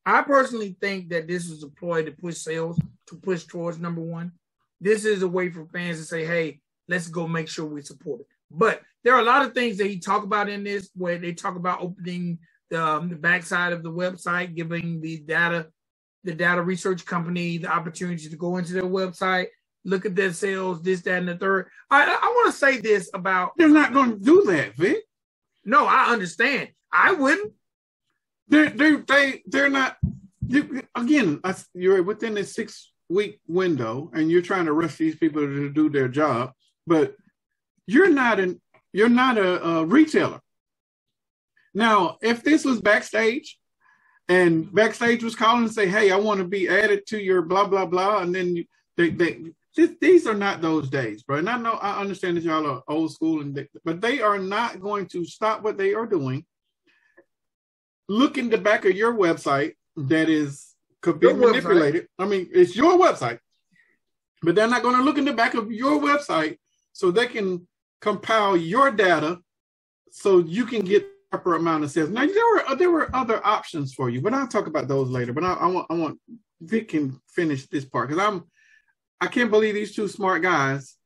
I 0.06 0.22
personally 0.22 0.76
think 0.80 1.08
that 1.08 1.26
this 1.26 1.48
is 1.48 1.62
a 1.62 1.68
ploy 1.68 2.04
to 2.04 2.12
push 2.12 2.36
sales, 2.36 2.78
to 3.08 3.16
push 3.16 3.44
towards 3.44 3.78
number 3.78 4.02
one. 4.02 4.32
This 4.80 5.04
is 5.04 5.22
a 5.22 5.28
way 5.28 5.50
for 5.50 5.66
fans 5.66 5.98
to 5.98 6.04
say, 6.04 6.26
hey, 6.26 6.60
let's 6.88 7.08
go 7.08 7.26
make 7.26 7.48
sure 7.48 7.64
we 7.64 7.80
support 7.80 8.20
it. 8.20 8.26
But 8.50 8.82
there 9.02 9.14
are 9.14 9.20
a 9.20 9.24
lot 9.24 9.44
of 9.44 9.54
things 9.54 9.78
that 9.78 9.86
he 9.86 9.98
talk 9.98 10.22
about 10.22 10.48
in 10.48 10.62
this 10.62 10.90
where 10.94 11.18
they 11.18 11.32
talk 11.32 11.56
about 11.56 11.80
opening 11.80 12.38
the, 12.70 12.84
um, 12.84 13.08
the 13.08 13.16
backside 13.16 13.72
of 13.72 13.82
the 13.82 13.90
website, 13.90 14.54
giving 14.54 15.00
the 15.00 15.18
data 15.18 15.68
the 16.24 16.34
data 16.34 16.62
research 16.62 17.04
company 17.04 17.58
the 17.58 17.68
opportunity 17.68 18.28
to 18.28 18.36
go 18.36 18.56
into 18.56 18.72
their 18.72 18.82
website, 18.82 19.46
look 19.84 20.06
at 20.06 20.16
their 20.16 20.32
sales, 20.32 20.82
this, 20.82 21.02
that, 21.02 21.18
and 21.18 21.28
the 21.28 21.36
third. 21.36 21.68
I, 21.90 22.04
I 22.04 22.26
want 22.26 22.52
to 22.52 22.58
say 22.58 22.78
this 22.78 23.10
about. 23.14 23.52
They're 23.56 23.68
not 23.68 23.92
going 23.92 24.18
to 24.18 24.24
do 24.24 24.44
that, 24.46 24.74
Vic. 24.76 24.98
No, 25.64 25.86
I 25.86 26.12
understand. 26.12 26.70
I 26.92 27.12
wouldn't. 27.12 27.52
They're 28.48 28.70
they 28.70 28.96
they 28.96 29.42
they're 29.46 29.70
not. 29.70 29.96
You, 30.46 30.82
again, 30.94 31.40
you're 31.72 32.02
within 32.02 32.36
a 32.36 32.44
six 32.44 32.92
week 33.08 33.40
window, 33.46 34.10
and 34.12 34.30
you're 34.30 34.42
trying 34.42 34.66
to 34.66 34.72
rush 34.72 34.96
these 34.96 35.16
people 35.16 35.42
to 35.42 35.70
do 35.70 35.88
their 35.88 36.08
job, 36.08 36.52
but 36.86 37.16
you're 37.86 38.10
not 38.10 38.40
an 38.40 38.60
you're 38.92 39.08
not 39.08 39.38
a, 39.38 39.66
a 39.66 39.84
retailer. 39.86 40.40
Now, 41.74 42.18
if 42.22 42.44
this 42.44 42.64
was 42.64 42.80
backstage, 42.80 43.58
and 44.28 44.72
backstage 44.74 45.22
was 45.22 45.36
calling 45.36 45.64
and 45.64 45.72
say, 45.72 45.86
"Hey, 45.88 46.10
I 46.10 46.16
want 46.16 46.38
to 46.38 46.46
be 46.46 46.68
added 46.68 47.06
to 47.08 47.18
your 47.22 47.42
blah 47.42 47.66
blah 47.66 47.86
blah," 47.86 48.22
and 48.22 48.34
then 48.34 48.64
They, 48.96 49.10
they, 49.10 49.40
these 50.00 50.24
are 50.28 50.38
not 50.38 50.60
those 50.60 50.88
days, 50.88 51.24
bro. 51.24 51.38
And 51.38 51.50
I 51.50 51.58
know 51.58 51.72
I 51.72 52.00
understand 52.00 52.36
that 52.36 52.44
y'all 52.44 52.64
are 52.64 52.84
old 52.86 53.10
school, 53.12 53.40
and 53.40 53.52
they, 53.52 53.66
but 53.84 54.00
they 54.00 54.20
are 54.20 54.38
not 54.38 54.80
going 54.80 55.06
to 55.08 55.24
stop 55.24 55.62
what 55.64 55.76
they 55.76 55.94
are 55.94 56.06
doing. 56.06 56.44
Look 58.08 58.38
in 58.38 58.50
the 58.50 58.58
back 58.58 58.84
of 58.84 58.92
your 58.92 59.12
website 59.12 59.74
that 59.96 60.28
is 60.28 60.76
could 61.00 61.18
be 61.18 61.26
your 61.26 61.36
manipulated. 61.36 62.04
Website. 62.04 62.24
I 62.24 62.26
mean, 62.28 62.48
it's 62.52 62.76
your 62.76 62.96
website, 62.96 63.40
but 64.42 64.54
they're 64.54 64.68
not 64.68 64.84
going 64.84 64.96
to 64.96 65.02
look 65.02 65.18
in 65.18 65.24
the 65.24 65.32
back 65.32 65.54
of 65.54 65.72
your 65.72 66.00
website 66.00 66.58
so 66.92 67.10
they 67.10 67.26
can 67.26 67.66
compile 68.00 68.56
your 68.56 68.92
data 68.92 69.40
so 70.12 70.38
you 70.38 70.66
can 70.66 70.82
get 70.82 71.04
proper 71.38 71.56
amount 71.56 71.82
of 71.82 71.90
sales. 71.90 72.10
Now 72.10 72.26
there 72.26 72.46
were 72.54 72.76
there 72.76 72.90
were 72.90 73.14
other 73.14 73.44
options 73.44 73.92
for 73.92 74.08
you, 74.08 74.20
but 74.20 74.32
I'll 74.32 74.46
talk 74.46 74.66
about 74.66 74.86
those 74.86 75.08
later. 75.08 75.32
But 75.32 75.44
I, 75.44 75.54
I 75.54 75.66
want 75.66 75.86
I 75.90 75.94
want 75.94 76.20
Vic 76.60 76.88
can 76.88 77.20
finish 77.28 77.66
this 77.66 77.84
part 77.84 78.08
because 78.08 78.24
I'm 78.24 78.44
I 79.20 79.26
can't 79.26 79.50
believe 79.50 79.74
these 79.74 79.94
two 79.94 80.06
smart 80.06 80.42
guys 80.42 80.96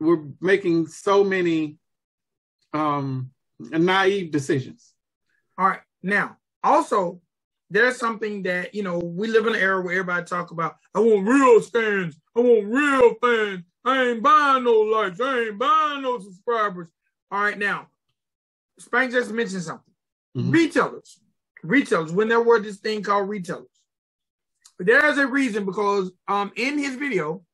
were 0.00 0.24
making 0.40 0.88
so 0.88 1.22
many 1.22 1.76
um 2.72 3.30
naive 3.60 4.32
decisions. 4.32 4.92
All 5.56 5.68
right. 5.68 5.80
Now, 6.02 6.36
also, 6.64 7.20
there's 7.70 7.96
something 7.96 8.42
that 8.42 8.74
you 8.74 8.82
know 8.82 8.98
we 8.98 9.28
live 9.28 9.46
in 9.46 9.54
an 9.54 9.60
era 9.60 9.80
where 9.80 9.94
everybody 9.94 10.24
talk 10.24 10.50
about. 10.50 10.76
I 10.94 11.00
want 11.00 11.28
real 11.28 11.60
fans. 11.60 12.18
I 12.36 12.40
want 12.40 12.66
real 12.66 13.14
fans. 13.22 13.64
I 13.84 14.02
ain't 14.02 14.22
buying 14.22 14.64
no 14.64 14.80
likes. 14.80 15.20
I 15.20 15.42
ain't 15.42 15.58
buying 15.58 16.02
no 16.02 16.18
subscribers. 16.18 16.88
All 17.30 17.40
right, 17.40 17.58
now, 17.58 17.88
Spank 18.78 19.12
just 19.12 19.30
mentioned 19.30 19.62
something. 19.62 19.94
Mm-hmm. 20.36 20.50
Retailers, 20.50 21.20
retailers, 21.62 22.12
when 22.12 22.28
there 22.28 22.42
were 22.42 22.60
this 22.60 22.78
thing 22.78 23.02
called 23.02 23.28
retailers, 23.28 23.68
there's 24.78 25.18
a 25.18 25.26
reason 25.26 25.64
because 25.64 26.10
um 26.26 26.52
in 26.56 26.78
his 26.78 26.96
video, 26.96 27.44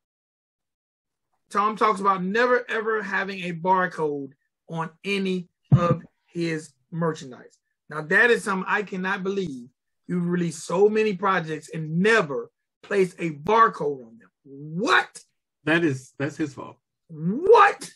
Tom 1.50 1.76
talks 1.76 2.00
about 2.00 2.22
never 2.22 2.64
ever 2.70 3.02
having 3.02 3.44
a 3.44 3.52
barcode 3.52 4.30
on 4.68 4.90
any 5.04 5.48
of 5.76 6.02
his 6.26 6.72
merchandise. 6.90 7.59
Now 7.90 8.02
that 8.02 8.30
is 8.30 8.44
something 8.44 8.66
I 8.68 8.83
cannot 8.83 9.22
believe. 9.22 9.68
You've 10.06 10.28
released 10.28 10.64
so 10.64 10.88
many 10.88 11.14
projects 11.14 11.70
and 11.72 11.98
never 11.98 12.50
placed 12.83 13.16
a 13.18 13.30
barcode 13.30 14.06
on 14.06 14.18
them. 14.18 14.30
What? 14.44 15.22
That 15.64 15.85
is 15.85 16.14
that's 16.18 16.37
his 16.37 16.54
fault. 16.54 16.78
What? 17.09 17.90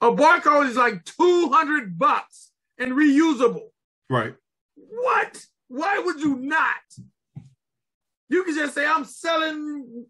A 0.00 0.12
barcode 0.12 0.68
is 0.68 0.76
like 0.76 1.04
200 1.04 1.98
bucks 1.98 2.50
and 2.78 2.92
reusable. 2.92 3.68
Right. 4.08 4.34
What? 4.76 5.44
Why 5.68 5.98
would 5.98 6.20
you 6.20 6.36
not? 6.36 6.76
You 8.28 8.44
can 8.44 8.54
just 8.54 8.74
say, 8.74 8.86
I'm 8.86 9.04
selling, 9.04 10.06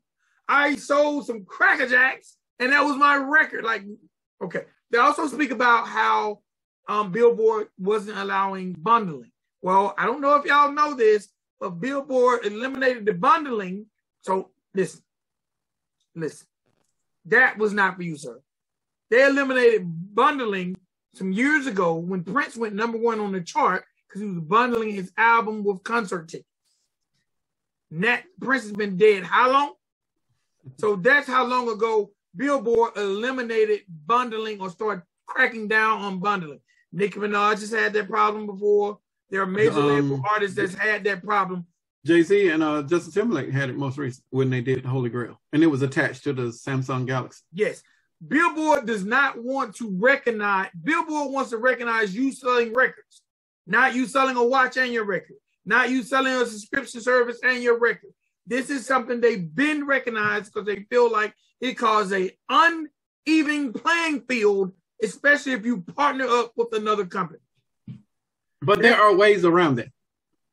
I 0.46 0.76
sold 0.76 1.26
some 1.26 1.44
Cracker 1.44 1.86
Jacks, 1.86 2.36
and 2.58 2.72
that 2.72 2.84
was 2.84 2.96
my 2.96 3.16
record. 3.16 3.64
Like, 3.64 3.84
okay. 4.42 4.64
They 4.90 4.98
also 4.98 5.26
speak 5.26 5.50
about 5.50 5.86
how 5.86 6.40
um, 6.88 7.12
Billboard 7.12 7.68
wasn't 7.78 8.18
allowing 8.18 8.72
bundling. 8.72 9.30
Well, 9.62 9.94
I 9.98 10.06
don't 10.06 10.20
know 10.20 10.36
if 10.36 10.44
y'all 10.44 10.72
know 10.72 10.94
this, 10.94 11.28
but 11.60 11.80
Billboard 11.80 12.46
eliminated 12.46 13.04
the 13.04 13.14
bundling. 13.14 13.86
So 14.22 14.50
listen, 14.74 15.02
listen, 16.14 16.46
that 17.26 17.58
was 17.58 17.72
not 17.72 17.96
for 17.96 18.02
you, 18.02 18.16
sir. 18.16 18.40
They 19.10 19.24
eliminated 19.24 19.82
bundling 20.14 20.76
some 21.14 21.32
years 21.32 21.66
ago 21.66 21.94
when 21.94 22.24
Prince 22.24 22.56
went 22.56 22.74
number 22.74 22.98
one 22.98 23.20
on 23.20 23.32
the 23.32 23.40
chart 23.40 23.84
because 24.06 24.22
he 24.22 24.28
was 24.28 24.40
bundling 24.40 24.92
his 24.92 25.12
album 25.16 25.64
with 25.64 25.82
concert 25.82 26.28
tickets. 26.28 26.46
Nat 27.90 28.22
Prince 28.40 28.64
has 28.64 28.72
been 28.72 28.96
dead 28.96 29.24
how 29.24 29.50
long? 29.50 29.72
So 30.76 30.96
that's 30.96 31.26
how 31.26 31.46
long 31.46 31.70
ago 31.70 32.10
Billboard 32.36 32.96
eliminated 32.96 33.80
bundling 34.06 34.60
or 34.60 34.70
started 34.70 35.02
cracking 35.26 35.68
down 35.68 36.00
on 36.02 36.18
bundling. 36.18 36.60
Nicki 36.92 37.18
Minaj 37.18 37.60
has 37.60 37.70
had 37.70 37.92
that 37.94 38.08
problem 38.08 38.46
before. 38.46 38.98
There 39.30 39.42
are 39.42 39.46
major 39.46 39.80
um, 39.80 39.88
label 39.88 40.22
artists 40.30 40.56
that's 40.56 40.74
had 40.74 41.04
that 41.04 41.24
problem. 41.24 41.66
Jay 42.06 42.22
Z 42.22 42.48
and 42.48 42.62
uh, 42.62 42.82
Justin 42.82 43.12
Timberlake 43.12 43.50
had 43.50 43.68
it 43.68 43.76
most 43.76 43.98
recent 43.98 44.24
when 44.30 44.48
they 44.48 44.60
did 44.60 44.84
Holy 44.84 45.10
Grail, 45.10 45.38
and 45.52 45.62
it 45.62 45.66
was 45.66 45.82
attached 45.82 46.24
to 46.24 46.32
the 46.32 46.44
Samsung 46.44 47.06
Galaxy. 47.06 47.42
Yes, 47.52 47.82
Billboard 48.26 48.86
does 48.86 49.04
not 49.04 49.42
want 49.42 49.76
to 49.76 49.90
recognize. 49.96 50.68
Billboard 50.82 51.32
wants 51.32 51.50
to 51.50 51.58
recognize 51.58 52.14
you 52.14 52.32
selling 52.32 52.74
records, 52.74 53.22
not 53.66 53.94
you 53.94 54.06
selling 54.06 54.36
a 54.36 54.44
watch 54.44 54.76
and 54.76 54.92
your 54.92 55.04
record. 55.04 55.36
Not 55.64 55.90
you 55.90 56.02
selling 56.02 56.32
a 56.32 56.46
subscription 56.46 57.02
service 57.02 57.38
and 57.42 57.62
your 57.62 57.78
record. 57.78 58.10
This 58.46 58.70
is 58.70 58.86
something 58.86 59.20
they've 59.20 59.54
been 59.54 59.86
recognized 59.86 60.52
because 60.52 60.66
they 60.66 60.86
feel 60.90 61.12
like 61.12 61.34
it 61.60 61.74
causes 61.74 62.12
a 62.12 62.30
uneven 63.26 63.74
playing 63.74 64.22
field, 64.22 64.72
especially 65.02 65.52
if 65.52 65.66
you 65.66 65.82
partner 65.82 66.26
up 66.26 66.52
with 66.56 66.72
another 66.72 67.04
company. 67.04 67.40
But 68.62 68.80
there 68.80 68.98
are 68.98 69.14
ways 69.14 69.44
around 69.44 69.78
it. 69.78 69.92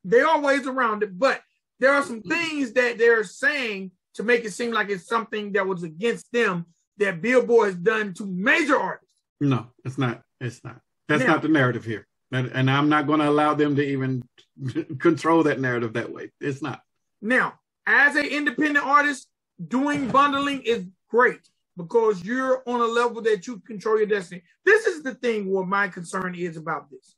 There 0.04 0.28
are 0.28 0.42
ways 0.42 0.68
around 0.68 1.02
it, 1.02 1.18
but 1.18 1.42
there 1.80 1.94
are 1.94 2.04
some 2.04 2.22
things 2.22 2.74
that 2.74 2.98
they're 2.98 3.24
saying 3.24 3.92
to 4.16 4.24
make 4.24 4.44
it 4.44 4.52
seem 4.52 4.72
like 4.72 4.90
it's 4.90 5.08
something 5.08 5.54
that 5.54 5.66
was 5.66 5.84
against 5.84 6.32
them 6.34 6.66
that 6.98 7.22
Billboard 7.22 7.68
has 7.68 7.76
done 7.76 8.14
to 8.16 8.26
major 8.26 8.78
artists. 8.78 9.16
No, 9.40 9.68
it's 9.84 9.98
not. 9.98 10.22
It's 10.40 10.64
not. 10.64 10.80
That's 11.08 11.24
now, 11.24 11.34
not 11.34 11.42
the 11.42 11.50
narrative 11.50 11.86
here. 11.86 12.08
And, 12.32 12.48
and 12.48 12.70
I'm 12.70 12.90
not 12.90 13.08
going 13.08 13.20
to 13.20 13.30
allow 13.30 13.54
them 13.54 13.76
to 13.76 13.84
even 13.84 14.24
control 15.00 15.44
that 15.44 15.60
narrative 15.60 15.94
that 15.94 16.12
way. 16.12 16.32
It's 16.40 16.62
not. 16.62 16.82
Now, 17.22 17.60
as 17.86 18.16
an 18.16 18.26
independent 18.26 18.86
artist, 18.86 19.28
doing 19.68 20.10
bundling 20.10 20.62
is 20.64 20.86
great 21.10 21.48
because 21.78 22.24
you're 22.24 22.64
on 22.68 22.82
a 22.82 22.86
level 22.86 23.22
that 23.22 23.48
you 23.48 23.60
control 23.60 23.98
your 23.98 24.08
destiny. 24.08 24.42
This 24.64 24.88
is 24.88 25.04
the 25.04 25.14
thing 25.16 25.52
where 25.52 25.66
my 25.66 25.88
concern 25.88 26.36
is 26.36 26.58
about 26.58 26.90
this. 26.90 27.16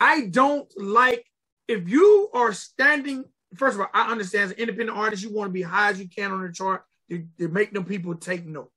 I 0.00 0.26
don't 0.26 0.68
like 0.76 1.24
if 1.68 1.88
you 1.88 2.28
are 2.34 2.52
standing. 2.52 3.24
First 3.56 3.76
of 3.76 3.82
all, 3.82 3.90
I 3.94 4.10
understand 4.10 4.44
as 4.44 4.50
an 4.52 4.58
independent 4.58 4.98
artist, 4.98 5.22
you 5.22 5.32
want 5.32 5.48
to 5.48 5.52
be 5.52 5.62
high 5.62 5.90
as 5.90 6.00
you 6.00 6.08
can 6.08 6.32
on 6.32 6.42
the 6.42 6.52
chart 6.52 6.84
to, 7.10 7.26
to 7.38 7.48
make 7.48 7.72
them 7.72 7.84
people 7.84 8.14
take 8.14 8.46
note. 8.46 8.70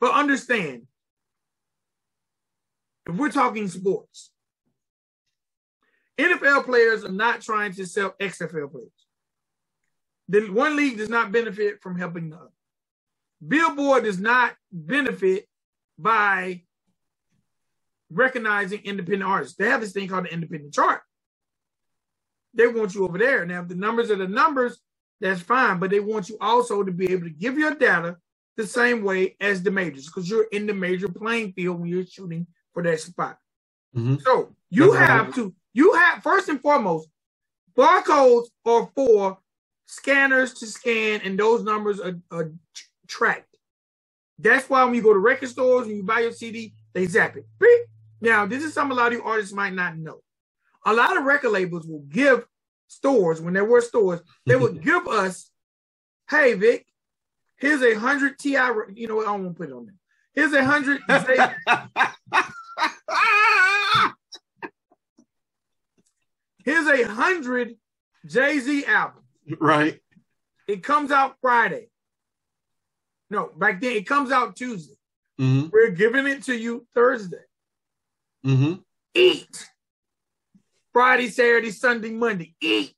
But 0.00 0.14
understand, 0.14 0.86
if 3.06 3.16
we're 3.16 3.30
talking 3.30 3.68
sports, 3.68 4.30
NFL 6.18 6.64
players 6.64 7.04
are 7.04 7.12
not 7.12 7.40
trying 7.40 7.72
to 7.74 7.86
sell 7.86 8.14
XFL 8.20 8.70
players. 8.70 8.90
The 10.28 10.46
one 10.50 10.76
league 10.76 10.98
does 10.98 11.08
not 11.08 11.32
benefit 11.32 11.82
from 11.82 11.98
helping 11.98 12.30
the 12.30 12.36
other. 12.36 12.50
Billboard 13.46 14.04
does 14.04 14.20
not 14.20 14.54
benefit 14.70 15.46
by 15.98 16.62
recognizing 18.10 18.80
independent 18.84 19.28
artists. 19.28 19.56
They 19.56 19.68
have 19.68 19.80
this 19.80 19.92
thing 19.92 20.08
called 20.08 20.26
the 20.26 20.32
independent 20.32 20.74
chart. 20.74 21.00
They 22.54 22.66
want 22.66 22.94
you 22.94 23.04
over 23.04 23.18
there. 23.18 23.46
Now, 23.46 23.62
if 23.62 23.68
the 23.68 23.74
numbers 23.74 24.10
are 24.10 24.16
the 24.16 24.28
numbers, 24.28 24.78
that's 25.20 25.42
fine, 25.42 25.78
but 25.78 25.90
they 25.90 26.00
want 26.00 26.28
you 26.28 26.36
also 26.40 26.82
to 26.82 26.92
be 26.92 27.12
able 27.12 27.24
to 27.24 27.30
give 27.30 27.58
your 27.58 27.74
data 27.74 28.16
the 28.56 28.66
same 28.66 29.02
way 29.02 29.36
as 29.40 29.62
the 29.62 29.70
majors 29.70 30.06
because 30.06 30.28
you're 30.28 30.46
in 30.52 30.66
the 30.66 30.74
major 30.74 31.08
playing 31.08 31.52
field 31.52 31.80
when 31.80 31.88
you're 31.88 32.06
shooting 32.06 32.46
for 32.72 32.82
that 32.82 33.00
spot. 33.00 33.38
Mm-hmm. 33.94 34.16
So 34.20 34.54
you 34.70 34.92
That's 34.92 35.06
have 35.06 35.34
to, 35.34 35.54
you 35.72 35.94
have 35.94 36.22
first 36.22 36.48
and 36.48 36.60
foremost, 36.60 37.08
barcodes 37.76 38.46
are 38.64 38.90
for 38.94 39.38
scanners 39.86 40.54
to 40.54 40.66
scan, 40.66 41.20
and 41.24 41.38
those 41.38 41.64
numbers 41.64 42.00
are, 42.00 42.18
are 42.30 42.52
tracked. 43.06 43.56
That's 44.38 44.68
why 44.70 44.84
when 44.84 44.94
you 44.94 45.02
go 45.02 45.12
to 45.12 45.18
record 45.18 45.48
stores 45.48 45.86
and 45.86 45.96
you 45.96 46.02
buy 46.02 46.20
your 46.20 46.32
CD, 46.32 46.72
they 46.92 47.06
zap 47.06 47.36
it. 47.36 47.46
Now, 48.20 48.46
this 48.46 48.64
is 48.64 48.72
something 48.74 48.96
a 48.96 49.00
lot 49.00 49.08
of 49.08 49.18
you 49.18 49.24
artists 49.24 49.52
might 49.52 49.74
not 49.74 49.96
know. 49.96 50.20
A 50.86 50.92
lot 50.92 51.16
of 51.16 51.24
record 51.24 51.50
labels 51.50 51.86
will 51.86 52.04
give 52.08 52.44
stores, 52.90 53.40
when 53.40 53.54
there 53.54 53.64
were 53.64 53.80
stores, 53.80 54.20
they 54.46 54.56
would 54.56 54.82
give 54.84 55.06
us, 55.06 55.50
hey, 56.28 56.54
Vic, 56.54 56.86
here's 57.56 57.82
a 57.82 57.94
hundred 57.94 58.38
TI, 58.38 58.58
you 58.94 59.06
know 59.06 59.16
what, 59.16 59.28
I 59.28 59.32
won't 59.32 59.56
put 59.56 59.70
it 59.70 59.72
on 59.72 59.86
there. 59.86 59.94
Here's 60.34 60.52
a 60.52 60.64
hundred. 60.64 61.00
Here's 66.62 66.86
a 66.86 67.02
hundred 67.04 67.76
Jay 68.26 68.58
Z 68.60 68.84
albums. 68.84 69.24
Right. 69.58 69.98
It 70.68 70.82
comes 70.84 71.10
out 71.10 71.36
Friday. 71.40 71.88
No, 73.30 73.50
back 73.56 73.80
then 73.80 73.92
it 73.92 74.06
comes 74.06 74.30
out 74.30 74.56
Tuesday. 74.56 74.94
Mm-hmm. 75.40 75.68
We're 75.72 75.90
giving 75.90 76.26
it 76.26 76.44
to 76.44 76.54
you 76.54 76.86
Thursday. 76.94 77.44
Mm-hmm. 78.44 78.74
Eat. 79.14 79.68
Friday, 80.92 81.28
Saturday, 81.28 81.70
Sunday, 81.70 82.10
Monday. 82.10 82.54
Eat. 82.60 82.94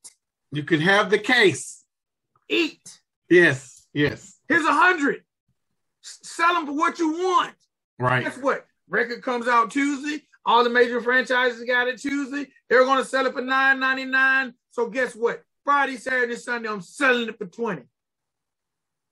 You 0.51 0.63
can 0.65 0.81
have 0.81 1.11
the 1.11 1.19
case. 1.19 1.85
Eat. 2.49 3.01
Yes. 3.29 3.87
Yes. 3.93 4.39
Here's 4.49 4.65
a 4.65 4.73
hundred. 4.73 5.23
Sell 6.03 6.55
them 6.55 6.67
for 6.67 6.73
what 6.73 6.99
you 6.99 7.13
want. 7.13 7.55
Right. 7.99 8.25
Guess 8.25 8.39
what? 8.39 8.67
Record 8.89 9.23
comes 9.23 9.47
out 9.49 9.71
Tuesday. 9.71 10.23
All 10.45 10.65
the 10.65 10.71
major 10.71 11.01
franchises 11.01 11.63
got 11.65 11.87
it 11.89 12.01
Tuesday. 12.01 12.51
They're 12.69 12.85
going 12.85 12.99
to 12.99 13.05
sell 13.05 13.27
it 13.27 13.33
for 13.33 13.43
nine 13.43 13.79
ninety 13.81 14.05
nine. 14.05 14.55
So 14.71 14.89
guess 14.89 15.15
what? 15.15 15.43
Friday, 15.65 15.97
Saturday, 15.97 16.35
Sunday, 16.35 16.69
I'm 16.69 16.81
selling 16.81 17.29
it 17.29 17.39
for 17.39 17.47
twenty. 17.47 17.83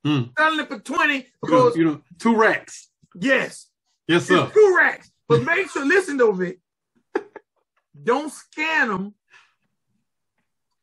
Mm. 0.04 0.30
Selling 0.36 0.60
it 0.60 0.68
for 0.68 0.78
20 0.78 1.14
You 1.14 1.20
know, 1.20 1.24
because 1.42 1.76
you 1.76 1.84
know, 1.84 2.00
two 2.18 2.34
racks. 2.34 2.88
yes, 3.14 3.66
Yes, 4.08 4.24
sir. 4.26 4.44
it's 4.44 4.54
two 4.54 4.74
racks. 4.76 5.10
But 5.28 5.42
make 5.42 5.70
sure, 5.70 5.84
listen 5.84 6.16
to 6.18 6.32
Vic. 6.32 6.58
Don't 8.02 8.32
scan 8.32 8.88
them 8.88 9.14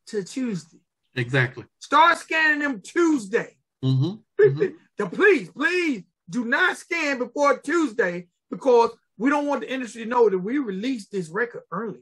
to 0.08 0.24
Tuesday. 0.24 0.80
Exactly. 1.16 1.66
Start 1.80 2.18
scanning 2.18 2.60
them 2.60 2.82
Tuesday. 2.82 3.56
Mm-hmm. 3.84 4.16
Now, 5.00 5.06
please, 5.10 5.50
please 5.52 6.04
do 6.28 6.44
not 6.46 6.76
scan 6.76 7.20
before 7.20 7.60
Tuesday 7.60 8.28
because 8.50 8.90
we 9.20 9.30
don't 9.30 9.46
want 9.46 9.62
the 9.62 9.72
industry 9.72 10.04
to 10.04 10.10
know 10.10 10.28
that 10.28 10.40
we 10.40 10.58
released 10.58 11.12
this 11.12 11.30
record 11.30 11.62
early. 11.72 12.00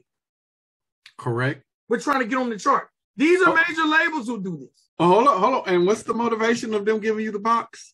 Correct. 1.18 1.62
We're 1.90 2.00
trying 2.00 2.20
to 2.20 2.24
get 2.26 2.38
on 2.38 2.48
the 2.48 2.58
chart. 2.58 2.88
These 3.16 3.42
are 3.42 3.50
Oh. 3.50 3.54
major 3.68 3.84
labels 3.84 4.28
who 4.28 4.42
do 4.42 4.56
this. 4.56 4.88
Oh, 4.98 5.08
hold 5.08 5.28
on, 5.28 5.38
hold 5.40 5.54
on. 5.56 5.62
And 5.74 5.86
what's 5.86 6.04
the 6.04 6.14
motivation 6.14 6.72
of 6.72 6.86
them 6.86 6.98
giving 7.00 7.22
you 7.22 7.32
the 7.32 7.38
box? 7.38 7.92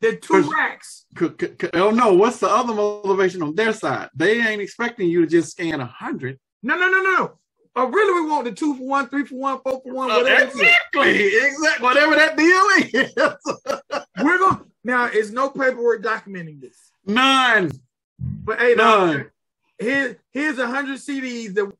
They're 0.00 0.14
two 0.16 0.42
racks. 0.48 1.06
C- 1.18 1.30
c- 1.40 1.70
oh 1.74 1.90
no, 1.90 2.12
what's 2.14 2.38
the 2.38 2.48
other 2.48 2.74
motivation 2.74 3.42
on 3.42 3.56
their 3.56 3.72
side? 3.72 4.08
They 4.14 4.40
ain't 4.40 4.62
expecting 4.62 5.08
you 5.08 5.22
to 5.22 5.26
just 5.26 5.50
scan 5.50 5.80
a 5.80 5.86
hundred. 5.86 6.38
No, 6.64 6.78
no, 6.78 6.88
no, 6.88 7.02
no, 7.02 7.12
no. 7.12 7.32
Uh, 7.76 7.86
really, 7.88 8.22
we 8.22 8.30
want 8.30 8.46
the 8.46 8.52
two 8.52 8.74
for 8.74 8.86
one, 8.86 9.08
three 9.08 9.24
for 9.26 9.34
one, 9.34 9.60
four 9.60 9.82
for 9.82 9.92
one, 9.92 10.08
whatever. 10.08 10.44
exactly, 10.44 11.26
exactly. 11.36 11.84
Whatever 11.84 12.14
that 12.14 12.36
deal 12.36 12.64
is. 13.02 14.04
We're 14.24 14.38
going 14.38 14.60
now. 14.82 15.10
It's 15.12 15.30
no 15.30 15.50
paperwork 15.50 16.02
documenting 16.02 16.60
this. 16.60 16.78
None. 17.04 17.70
But 18.18 18.60
hey, 18.60 18.74
None. 18.76 19.30
here, 19.78 20.18
here's 20.30 20.58
a 20.58 20.66
hundred 20.66 21.00
CDs. 21.00 21.52
That 21.54 21.70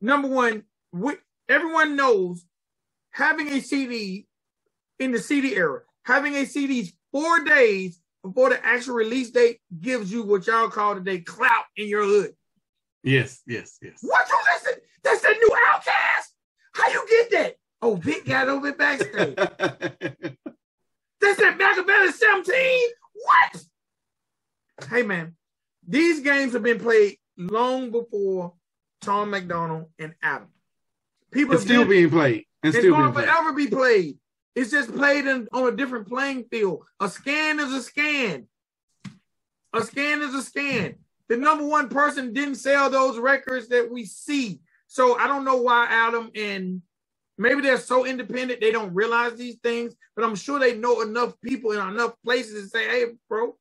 number 0.00 0.26
one, 0.26 0.64
we, 0.90 1.14
everyone 1.48 1.94
knows 1.94 2.44
having 3.10 3.46
a 3.48 3.60
CD 3.60 4.26
in 4.98 5.12
the 5.12 5.20
CD 5.20 5.54
era, 5.54 5.82
having 6.02 6.34
a 6.34 6.46
CD 6.46 6.90
four 7.12 7.44
days 7.44 8.00
before 8.24 8.50
the 8.50 8.64
actual 8.64 8.94
release 8.94 9.30
date 9.30 9.60
gives 9.80 10.10
you 10.10 10.24
what 10.24 10.46
y'all 10.48 10.68
call 10.68 10.96
today 10.96 11.20
clout 11.20 11.64
in 11.76 11.86
your 11.86 12.04
hood. 12.04 12.34
Yes, 13.02 13.42
yes, 13.46 13.78
yes. 13.82 13.98
What 14.02 14.26
you 14.28 14.38
listen? 14.54 14.80
That's 15.02 15.20
the 15.22 15.28
new 15.30 15.50
OutKast. 15.50 16.28
How 16.74 16.88
you 16.90 17.06
get 17.08 17.30
that? 17.32 17.56
Oh, 17.82 17.96
Vic 17.96 18.24
got 18.24 18.48
over 18.48 18.72
backstage. 18.72 19.34
That's 19.36 19.58
that 21.38 21.56
Machiavelli 21.58 22.12
17. 22.12 22.88
What? 23.24 23.64
Hey 24.90 25.02
man, 25.02 25.36
these 25.86 26.20
games 26.20 26.52
have 26.54 26.62
been 26.62 26.78
played 26.80 27.16
long 27.36 27.90
before 27.90 28.54
Tom 29.00 29.30
MacDonald 29.30 29.86
and 29.98 30.14
Adam. 30.22 30.48
People 31.30 31.54
it's 31.54 31.64
still 31.64 31.82
been- 31.82 31.90
being 31.90 32.10
played. 32.10 32.46
It's 32.64 32.76
it's 32.76 32.78
still 32.78 32.92
going 32.94 33.12
being 33.12 33.14
to 33.14 33.20
played. 33.20 33.28
forever 33.28 33.52
be 33.52 33.66
played. 33.66 34.18
It's 34.54 34.70
just 34.70 34.94
played 34.94 35.26
in, 35.26 35.48
on 35.52 35.72
a 35.72 35.76
different 35.76 36.08
playing 36.08 36.44
field. 36.50 36.84
A 37.00 37.08
scan 37.08 37.58
is 37.58 37.72
a 37.72 37.82
scan. 37.82 38.46
A 39.72 39.82
scan 39.82 40.22
is 40.22 40.34
a 40.34 40.42
scan. 40.42 40.96
The 41.28 41.36
number 41.36 41.64
one 41.66 41.88
person 41.88 42.32
didn't 42.32 42.56
sell 42.56 42.90
those 42.90 43.18
records 43.18 43.68
that 43.68 43.90
we 43.90 44.04
see. 44.04 44.60
So 44.86 45.18
I 45.18 45.26
don't 45.26 45.44
know 45.44 45.56
why 45.56 45.86
Adam 45.88 46.30
and 46.34 46.82
maybe 47.38 47.62
they're 47.62 47.78
so 47.78 48.04
independent 48.04 48.60
they 48.60 48.72
don't 48.72 48.94
realize 48.94 49.36
these 49.36 49.56
things, 49.56 49.94
but 50.14 50.24
I'm 50.24 50.34
sure 50.34 50.58
they 50.58 50.76
know 50.76 51.00
enough 51.00 51.40
people 51.40 51.72
in 51.72 51.80
enough 51.80 52.14
places 52.24 52.64
to 52.64 52.68
say, 52.68 52.84
hey, 52.88 53.04
bro, 53.28 53.56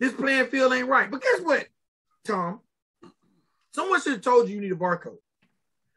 this 0.00 0.12
playing 0.12 0.46
field 0.46 0.72
ain't 0.72 0.88
right. 0.88 1.10
But 1.10 1.22
guess 1.22 1.40
what, 1.40 1.66
Tom? 2.24 2.60
Someone 3.74 4.00
should 4.00 4.12
have 4.12 4.22
told 4.22 4.48
you 4.48 4.54
you 4.54 4.60
need 4.60 4.72
a 4.72 4.76
barcode. 4.76 5.16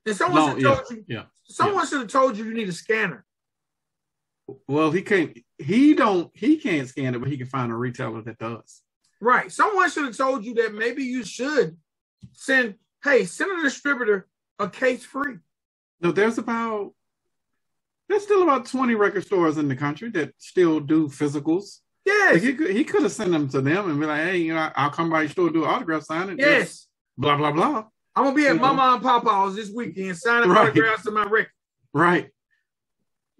And 0.05 0.15
someone 0.15 0.45
No, 0.45 0.53
should 0.53 0.61
yeah, 0.63 0.75
told 0.75 0.89
you 0.89 1.05
yeah. 1.07 1.23
someone 1.47 1.87
should 1.87 1.99
have 1.99 2.07
told 2.07 2.37
you 2.37 2.45
you 2.45 2.53
need 2.53 2.69
a 2.69 2.73
scanner. 2.73 3.25
Well, 4.67 4.91
he 4.91 5.01
can't. 5.01 5.37
He 5.57 5.93
don't. 5.93 6.31
He 6.33 6.57
can't 6.57 6.87
scan 6.87 7.13
it, 7.15 7.19
but 7.19 7.29
he 7.29 7.37
can 7.37 7.47
find 7.47 7.71
a 7.71 7.75
retailer 7.75 8.21
that 8.21 8.37
does. 8.39 8.81
Right. 9.19 9.51
Someone 9.51 9.89
should 9.89 10.05
have 10.05 10.17
told 10.17 10.45
you 10.45 10.53
that 10.55 10.73
maybe 10.73 11.03
you 11.03 11.23
should 11.23 11.77
send, 12.33 12.75
hey, 13.03 13.25
send 13.25 13.59
a 13.59 13.63
distributor 13.63 14.27
a 14.59 14.69
case 14.69 15.03
free. 15.03 15.35
No, 16.01 16.11
there's 16.11 16.37
about. 16.37 16.93
There's 18.09 18.23
still 18.23 18.43
about 18.43 18.65
twenty 18.67 18.95
record 18.95 19.25
stores 19.25 19.57
in 19.57 19.67
the 19.67 19.75
country 19.75 20.09
that 20.11 20.33
still 20.37 20.79
do 20.79 21.07
physicals. 21.09 21.79
Yes. 22.05 22.41
He 22.41 22.53
could, 22.53 22.69
he 22.69 22.83
could 22.85 23.03
have 23.03 23.11
sent 23.11 23.31
them 23.31 23.49
to 23.49 23.59
them 23.59 23.89
and 23.89 23.99
be 23.99 24.05
like, 24.05 24.21
"Hey, 24.21 24.37
you 24.37 24.53
know, 24.53 24.71
I'll 24.75 24.91
come 24.91 25.09
by 25.09 25.21
your 25.23 25.29
store, 25.29 25.49
do 25.49 25.65
an 25.65 25.69
autograph 25.69 26.03
sign, 26.03 26.37
Yes. 26.39 26.87
blah 27.17 27.35
blah 27.35 27.51
blah." 27.51 27.85
I'm 28.15 28.23
gonna 28.23 28.35
be 28.35 28.45
at 28.47 28.53
You 28.53 28.59
know. 28.59 28.73
Mama 28.73 28.93
and 28.95 29.03
Papa's 29.03 29.55
this 29.55 29.69
weekend 29.71 30.15
signing 30.17 30.49
Right. 30.49 30.69
autographs 30.69 31.03
to 31.03 31.11
my 31.11 31.23
record. 31.23 31.51
Right. 31.93 32.29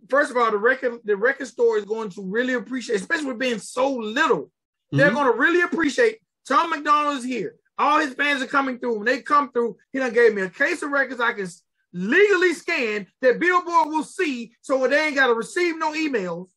First 0.10 0.32
of 0.32 0.38
all, 0.38 0.52
the 0.52 0.58
record 0.58 1.00
the 1.06 1.16
record 1.16 1.48
store 1.48 1.78
is 1.78 1.86
going 1.86 2.10
to 2.12 2.24
really 2.24 2.54
appreciate, 2.56 2.98
especially 3.00 3.28
with 3.28 3.40
being 3.40 3.60
so 3.60 3.94
little. 3.94 4.52
They're 4.92 5.12
Mhm. 5.12 5.16
going 5.16 5.32
to 5.32 5.38
really 5.38 5.62
appreciate 5.62 6.22
Tom 6.46 6.70
MacDonald 6.70 7.18
is 7.18 7.24
here. 7.24 7.56
All 7.78 8.00
his 8.00 8.14
fans 8.14 8.42
are 8.42 8.48
coming 8.48 8.80
through. 8.80 8.96
When 8.98 9.06
they 9.06 9.22
come 9.22 9.52
through, 9.52 9.78
he 9.92 10.00
done 10.00 10.14
gave 10.14 10.34
me 10.34 10.42
a 10.44 10.50
case 10.50 10.82
of 10.82 10.90
records 10.92 11.20
I 11.22 11.34
can 11.34 11.48
legally 11.94 12.54
scan 12.54 13.08
that 13.22 13.40
Billboard 13.40 13.90
will 13.90 14.04
see 14.04 14.56
so 14.62 14.88
they 14.88 15.08
ain't 15.08 15.16
got 15.16 15.28
to 15.28 15.34
receive 15.34 15.78
no 15.78 15.94
emails 15.94 16.50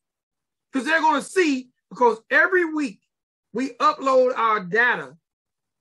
because 0.71 0.85
they're 0.87 0.99
going 1.01 1.21
to 1.21 1.27
see 1.27 1.69
because 1.89 2.21
every 2.29 2.65
week 2.65 3.01
we 3.53 3.71
upload 3.75 4.35
our 4.37 4.61
data 4.61 5.15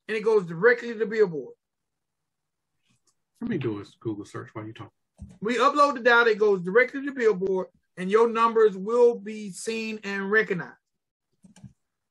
and 0.08 0.16
it 0.16 0.24
goes 0.24 0.44
directly 0.46 0.92
to 0.98 1.06
Billboard. 1.06 1.54
Let 3.40 3.50
me 3.50 3.58
do 3.58 3.80
a 3.80 3.84
Google 4.00 4.24
search 4.24 4.50
while 4.54 4.66
you 4.66 4.72
talk. 4.72 4.92
We 5.40 5.56
upload 5.56 5.94
the 5.94 6.00
data, 6.00 6.30
it 6.30 6.38
goes 6.38 6.60
directly 6.62 7.04
to 7.06 7.12
Billboard, 7.12 7.68
and 7.96 8.10
your 8.10 8.28
numbers 8.28 8.76
will 8.76 9.14
be 9.14 9.50
seen 9.52 10.00
and 10.04 10.30
recognized. 10.30 10.76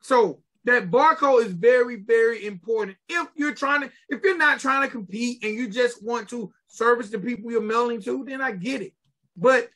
So 0.10 0.40
that 0.66 0.90
barcode 0.90 1.46
is 1.46 1.54
very, 1.54 1.98
very 1.98 2.48
important. 2.48 2.98
If 3.08 3.28
you're 3.36 3.54
trying 3.54 3.82
to, 3.82 3.92
if 4.10 4.24
you're 4.24 4.40
not 4.40 4.60
trying 4.60 4.82
to 4.82 4.92
compete 4.92 5.44
and 5.44 5.54
you 5.54 5.70
just 5.70 6.04
want 6.04 6.28
to 6.30 6.52
service 6.68 7.12
the 7.12 7.20
people 7.20 7.52
you're 7.52 7.62
mailing 7.62 8.02
to, 8.02 8.26
then 8.26 8.42
I 8.42 8.54
get 8.54 8.82
it. 8.82 8.94
But 9.38 9.70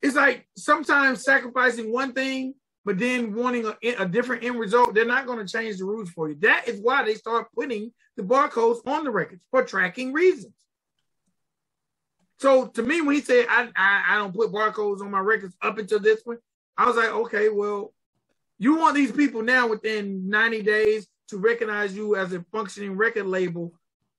it's 0.00 0.14
like 0.14 0.46
sometimes 0.56 1.24
sacrificing 1.24 1.92
one 1.92 2.12
thing, 2.12 2.54
but 2.84 3.00
then 3.00 3.34
wanting 3.34 3.66
a, 3.66 3.94
a 3.98 4.06
different 4.06 4.44
end 4.44 4.60
result, 4.60 4.94
they're 4.94 5.04
not 5.04 5.26
going 5.26 5.44
to 5.44 5.52
change 5.52 5.78
the 5.78 5.84
rules 5.86 6.10
for 6.10 6.28
you. 6.28 6.36
That 6.36 6.68
is 6.68 6.80
why 6.80 7.04
they 7.04 7.16
start 7.16 7.48
putting 7.52 7.90
the 8.16 8.22
barcodes 8.22 8.86
on 8.86 9.02
the 9.02 9.10
records 9.10 9.42
for 9.50 9.64
tracking 9.64 10.12
reasons. 10.12 10.54
So 12.38 12.68
to 12.68 12.82
me, 12.84 13.00
when 13.00 13.16
he 13.16 13.22
said 13.22 13.46
I, 13.50 13.70
I 13.74 14.04
I 14.10 14.18
don't 14.18 14.32
put 14.32 14.52
barcodes 14.52 15.00
on 15.00 15.10
my 15.10 15.18
records 15.18 15.56
up 15.60 15.78
until 15.78 15.98
this 15.98 16.20
one, 16.22 16.38
I 16.76 16.86
was 16.86 16.94
like, 16.94 17.10
okay, 17.10 17.48
well, 17.48 17.92
you 18.58 18.76
want 18.76 18.94
these 18.94 19.12
people 19.12 19.42
now 19.42 19.68
within 19.68 20.28
90 20.28 20.62
days 20.62 21.06
to 21.28 21.38
recognize 21.38 21.94
you 21.96 22.16
as 22.16 22.32
a 22.32 22.44
functioning 22.52 22.96
record 22.96 23.26
label, 23.26 23.72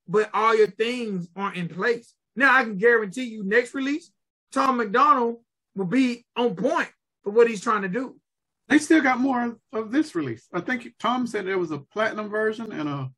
but 0.07 0.29
all 0.33 0.55
your 0.55 0.67
things 0.67 1.27
aren't 1.35 1.57
in 1.57 1.67
place. 1.67 2.13
Now 2.35 2.55
I 2.55 2.63
can 2.63 2.77
guarantee 2.77 3.25
you 3.25 3.43
next 3.43 3.73
release, 3.73 4.11
Tom 4.51 4.77
MacDonald 4.77 5.37
will 5.75 5.85
be 5.85 6.25
on 6.35 6.55
point 6.55 6.89
for 7.23 7.31
what 7.31 7.49
he's 7.49 7.61
trying 7.61 7.81
to 7.81 7.89
do. 7.89 8.19
They 8.67 8.77
still 8.77 9.01
got 9.01 9.19
more 9.19 9.57
of, 9.73 9.91
this 9.91 10.13
release. 10.13 10.47
I 10.53 10.61
think 10.61 10.93
Tom 10.99 11.25
said 11.25 11.45
there 11.45 11.57
was 11.57 11.71
a 11.71 11.79
platinum 11.79 12.29
version 12.29 12.71
and 12.71 12.87
a 12.87 13.11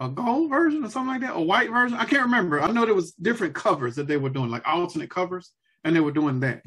a 0.00 0.08
gold 0.08 0.48
version 0.48 0.82
or 0.82 0.88
something 0.88 1.12
like 1.12 1.20
that, 1.20 1.36
a 1.36 1.40
white 1.40 1.70
version. 1.70 1.98
I 1.98 2.06
can't 2.06 2.22
remember. 2.22 2.60
I 2.62 2.72
know 2.72 2.86
there 2.86 2.94
was 2.94 3.12
different 3.12 3.54
covers 3.54 3.96
that 3.96 4.06
they 4.06 4.16
were 4.16 4.30
doing, 4.30 4.50
like 4.50 4.66
alternate 4.66 5.10
covers, 5.10 5.52
and 5.84 5.94
they 5.94 6.00
were 6.00 6.10
doing 6.10 6.40
that. 6.40 6.62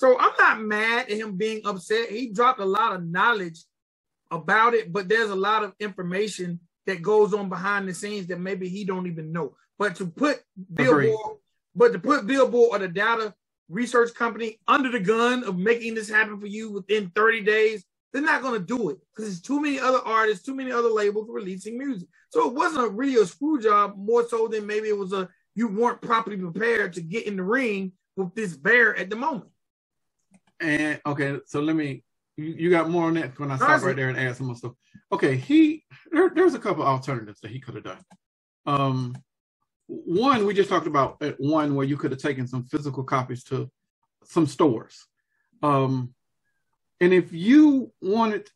So 0.00 0.18
I'm 0.18 0.32
not 0.38 0.62
mad 0.62 1.10
at 1.10 1.18
him 1.18 1.36
being 1.36 1.60
upset. 1.66 2.08
He 2.08 2.32
dropped 2.32 2.58
a 2.58 2.64
lot 2.64 2.94
of 2.94 3.04
knowledge 3.04 3.62
about 4.30 4.72
it, 4.72 4.94
but 4.94 5.10
there's 5.10 5.28
a 5.28 5.36
lot 5.36 5.62
of 5.62 5.74
information 5.78 6.58
that 6.86 7.02
goes 7.02 7.34
on 7.34 7.50
behind 7.50 7.86
the 7.86 7.92
scenes 7.92 8.26
that 8.28 8.40
maybe 8.40 8.66
he 8.70 8.86
don't 8.86 9.06
even 9.06 9.30
know. 9.30 9.54
But 9.78 9.96
to 9.96 10.06
put 10.06 10.38
Agreed. 10.78 11.10
Billboard, 11.10 11.36
but 11.74 11.92
to 11.92 11.98
put 11.98 12.26
Billboard 12.26 12.70
or 12.72 12.78
the 12.78 12.88
data 12.88 13.34
research 13.68 14.14
company 14.14 14.58
under 14.66 14.90
the 14.90 15.00
gun 15.00 15.44
of 15.44 15.58
making 15.58 15.96
this 15.96 16.08
happen 16.08 16.40
for 16.40 16.46
you 16.46 16.72
within 16.72 17.12
30 17.14 17.42
days, 17.42 17.84
they're 18.14 18.22
not 18.22 18.40
going 18.40 18.58
to 18.58 18.66
do 18.66 18.88
it 18.88 18.96
because 19.10 19.26
there's 19.26 19.42
too 19.42 19.60
many 19.60 19.78
other 19.78 20.00
artists, 20.06 20.42
too 20.42 20.54
many 20.54 20.72
other 20.72 20.88
labels 20.88 21.28
releasing 21.30 21.76
music. 21.76 22.08
So 22.30 22.48
it 22.48 22.54
wasn't 22.54 22.86
a 22.86 22.88
really 22.88 23.20
a 23.20 23.26
screw 23.26 23.60
job, 23.60 23.98
more 23.98 24.26
so 24.26 24.48
than 24.48 24.66
maybe 24.66 24.88
it 24.88 24.96
was 24.96 25.12
a 25.12 25.28
you 25.54 25.68
weren't 25.68 26.00
properly 26.00 26.38
prepared 26.38 26.94
to 26.94 27.02
get 27.02 27.26
in 27.26 27.36
the 27.36 27.42
ring 27.42 27.92
with 28.16 28.34
this 28.34 28.56
bear 28.56 28.96
at 28.96 29.10
the 29.10 29.16
moment. 29.16 29.50
And 30.60 31.00
okay, 31.06 31.38
so 31.46 31.60
let 31.60 31.76
me. 31.76 32.04
You, 32.36 32.54
you 32.58 32.70
got 32.70 32.88
more 32.88 33.06
on 33.06 33.14
that 33.14 33.38
when 33.38 33.50
I 33.50 33.56
stop 33.56 33.82
right 33.82 33.96
there 33.96 34.08
and 34.08 34.18
add 34.18 34.36
some 34.36 34.46
more 34.46 34.56
stuff. 34.56 34.72
Okay, 35.12 35.36
he 35.36 35.84
there, 36.10 36.30
there's 36.34 36.54
a 36.54 36.58
couple 36.58 36.84
alternatives 36.84 37.40
that 37.40 37.50
he 37.50 37.60
could 37.60 37.74
have 37.74 37.84
done. 37.84 38.04
Um, 38.66 39.16
one 39.88 40.46
we 40.46 40.54
just 40.54 40.70
talked 40.70 40.86
about 40.86 41.20
at 41.20 41.40
one 41.40 41.74
where 41.74 41.86
you 41.86 41.96
could 41.96 42.12
have 42.12 42.20
taken 42.20 42.46
some 42.46 42.64
physical 42.64 43.02
copies 43.02 43.42
to 43.44 43.70
some 44.24 44.46
stores. 44.46 45.06
Um, 45.62 46.14
and 47.00 47.12
if 47.12 47.32
you 47.32 47.92
wanted, 48.00 48.48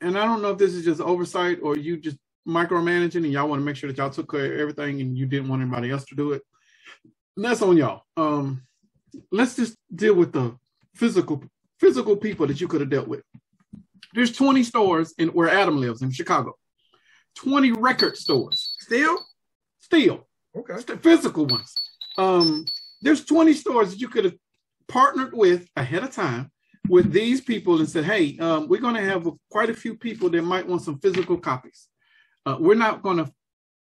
and 0.00 0.16
I 0.18 0.24
don't 0.24 0.42
know 0.42 0.50
if 0.50 0.58
this 0.58 0.74
is 0.74 0.84
just 0.84 1.00
oversight 1.00 1.58
or 1.62 1.76
you 1.76 1.96
just 1.98 2.16
micromanaging 2.46 3.16
and 3.16 3.32
y'all 3.32 3.48
want 3.48 3.60
to 3.60 3.64
make 3.64 3.76
sure 3.76 3.90
that 3.90 3.98
y'all 3.98 4.10
took 4.10 4.30
care 4.30 4.54
of 4.54 4.60
everything 4.60 5.00
and 5.00 5.18
you 5.18 5.26
didn't 5.26 5.48
want 5.48 5.60
anybody 5.60 5.90
else 5.90 6.04
to 6.06 6.14
do 6.14 6.32
it, 6.32 6.42
that's 7.36 7.62
on 7.62 7.76
y'all. 7.76 8.02
Um, 8.16 8.62
let's 9.30 9.56
just 9.56 9.76
deal 9.94 10.14
with 10.14 10.32
the 10.32 10.56
physical 10.98 11.42
physical 11.80 12.16
people 12.16 12.46
that 12.48 12.60
you 12.60 12.68
could 12.68 12.80
have 12.80 12.90
dealt 12.90 13.08
with. 13.08 13.22
There's 14.14 14.32
20 14.32 14.64
stores 14.64 15.14
in 15.18 15.28
where 15.28 15.48
Adam 15.48 15.78
lives 15.78 16.02
in 16.02 16.10
Chicago. 16.10 16.56
20 17.36 17.72
record 17.72 18.16
stores. 18.16 18.74
Still? 18.80 19.18
Still. 19.78 20.26
Okay. 20.56 20.74
The 20.82 20.96
physical 20.96 21.46
ones. 21.46 21.72
Um, 22.16 22.64
there's 23.00 23.24
20 23.24 23.52
stores 23.52 23.90
that 23.90 24.00
you 24.00 24.08
could 24.08 24.24
have 24.24 24.34
partnered 24.88 25.32
with 25.32 25.68
ahead 25.76 26.02
of 26.02 26.10
time 26.10 26.50
with 26.88 27.12
these 27.12 27.40
people 27.40 27.78
and 27.78 27.88
said, 27.88 28.04
hey, 28.04 28.36
um, 28.38 28.66
we're 28.68 28.80
going 28.80 28.96
to 28.96 29.04
have 29.04 29.28
quite 29.50 29.70
a 29.70 29.74
few 29.74 29.94
people 29.96 30.28
that 30.30 30.42
might 30.42 30.66
want 30.66 30.82
some 30.82 30.98
physical 30.98 31.36
copies. 31.36 31.86
Uh, 32.44 32.56
we're 32.58 32.74
not 32.74 33.02
going 33.02 33.18
to 33.18 33.30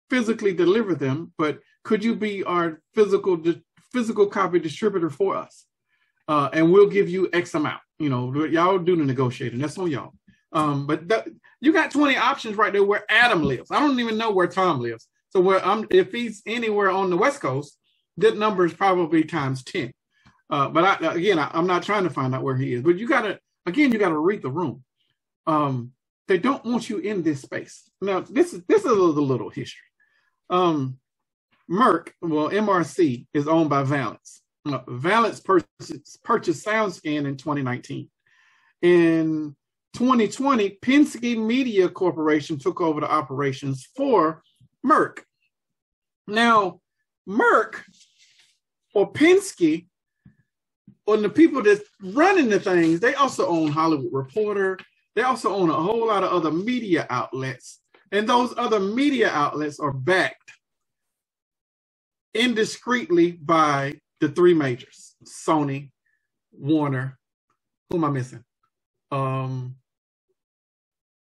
physically 0.10 0.54
deliver 0.54 0.96
them, 0.96 1.32
but 1.38 1.60
could 1.84 2.04
you 2.04 2.16
be 2.16 2.44
our 2.44 2.82
physical 2.94 3.38
di- 3.38 3.62
physical 3.94 4.26
copy 4.28 4.60
distributor 4.60 5.10
for 5.10 5.38
us? 5.38 5.66
Uh, 6.28 6.50
and 6.54 6.72
we'll 6.72 6.90
give 6.90 7.10
you 7.10 7.30
X 7.34 7.54
amount. 7.54 7.82
You 8.00 8.10
know, 8.10 8.46
y'all 8.46 8.80
do 8.80 8.96
the 8.96 9.04
negotiating. 9.04 9.60
That's 9.60 9.78
on 9.78 9.92
y'all. 9.92 10.14
Um, 10.52 10.88
but 10.88 11.08
that, 11.10 11.28
you 11.62 11.74
got 11.74 11.92
20 11.92 12.18
options 12.18 12.56
right 12.56 12.74
there 12.74 12.84
where 12.84 13.06
Adam 13.10 13.44
lives. 13.44 13.72
I 13.72 13.80
don't 13.80 14.00
even 14.00 14.18
know 14.18 14.32
where 14.32 14.48
Tom 14.48 14.80
lives. 14.80 15.08
So 15.30 15.40
where 15.42 15.64
I'm, 15.66 15.88
if 15.92 16.12
he's 16.12 16.42
anywhere 16.46 16.90
on 16.90 17.10
the 17.10 17.18
West 17.18 17.42
Coast, 17.42 17.78
that 18.18 18.38
number 18.38 18.66
is 18.66 18.74
probably 18.74 19.24
times 19.24 19.64
10. 19.64 19.92
Uh, 20.50 20.70
but 20.70 21.02
I, 21.04 21.14
again, 21.14 21.40
I, 21.40 21.52
am 21.58 21.68
not 21.68 21.84
trying 21.84 22.04
to 22.04 22.10
find 22.10 22.34
out 22.34 22.44
where 22.44 22.56
he 22.56 22.74
is. 22.74 22.84
But 22.84 22.98
you 22.98 23.08
gotta, 23.08 23.40
again, 23.66 23.92
you 23.92 24.00
gotta 24.00 24.18
read 24.18 24.42
the 24.42 24.50
room. 24.50 24.84
Um, 25.48 25.92
they 26.28 26.38
don't 26.38 26.64
want 26.66 26.90
you 26.90 26.98
in 27.00 27.24
this 27.24 27.42
space. 27.42 27.90
Now, 28.02 28.22
this 28.22 28.54
is 28.54 28.64
this 28.68 28.84
is 28.84 28.92
a 28.92 28.96
little 28.96 29.50
history. 29.50 29.82
Um, 30.50 30.98
Merck, 31.70 32.12
well, 32.22 32.50
MRC 32.50 33.28
is 33.34 33.48
owned 33.48 33.70
by 33.70 33.84
Valence. 33.84 34.42
Uh, 34.66 34.80
Valence 34.88 35.40
purchased, 35.40 36.24
purchased 36.24 36.66
SoundScan 36.66 37.28
in 37.28 37.38
2019. 37.38 38.10
In 38.82 39.56
2020, 39.94 40.80
Penske 40.82 41.38
Media 41.38 41.88
Corporation 41.88 42.58
took 42.58 42.82
over 42.82 43.00
the 43.00 43.12
operations 43.12 43.88
for 43.96 44.42
Merck. 44.86 45.20
Now, 46.28 46.82
Merck 47.30 47.82
or 48.96 49.12
Penske, 49.12 49.86
or 51.06 51.18
the 51.18 51.30
people 51.30 51.62
that's 51.62 51.84
running 52.02 52.50
the 52.50 52.60
things, 52.60 53.00
they 53.00 53.14
also 53.14 53.48
own 53.48 53.68
Hollywood 53.68 54.12
Reporter. 54.12 54.80
They 55.16 55.22
also 55.22 55.54
own 55.54 55.70
a 55.70 55.74
whole 55.74 56.08
lot 56.08 56.24
of 56.24 56.32
other 56.32 56.52
media 56.52 57.06
outlets. 57.12 57.82
And 58.12 58.28
those 58.28 58.54
other 58.58 58.80
media 58.80 59.30
outlets 59.30 59.80
are 59.80 59.94
backed 59.94 60.52
indiscreetly 62.36 63.38
by 63.46 64.00
the 64.22 64.30
three 64.30 64.54
majors 64.54 65.16
Sony, 65.26 65.92
Warner, 66.54 67.18
who 67.90 67.98
am 67.98 68.06
I 68.06 68.10
missing? 68.10 68.44
Um, 69.12 69.76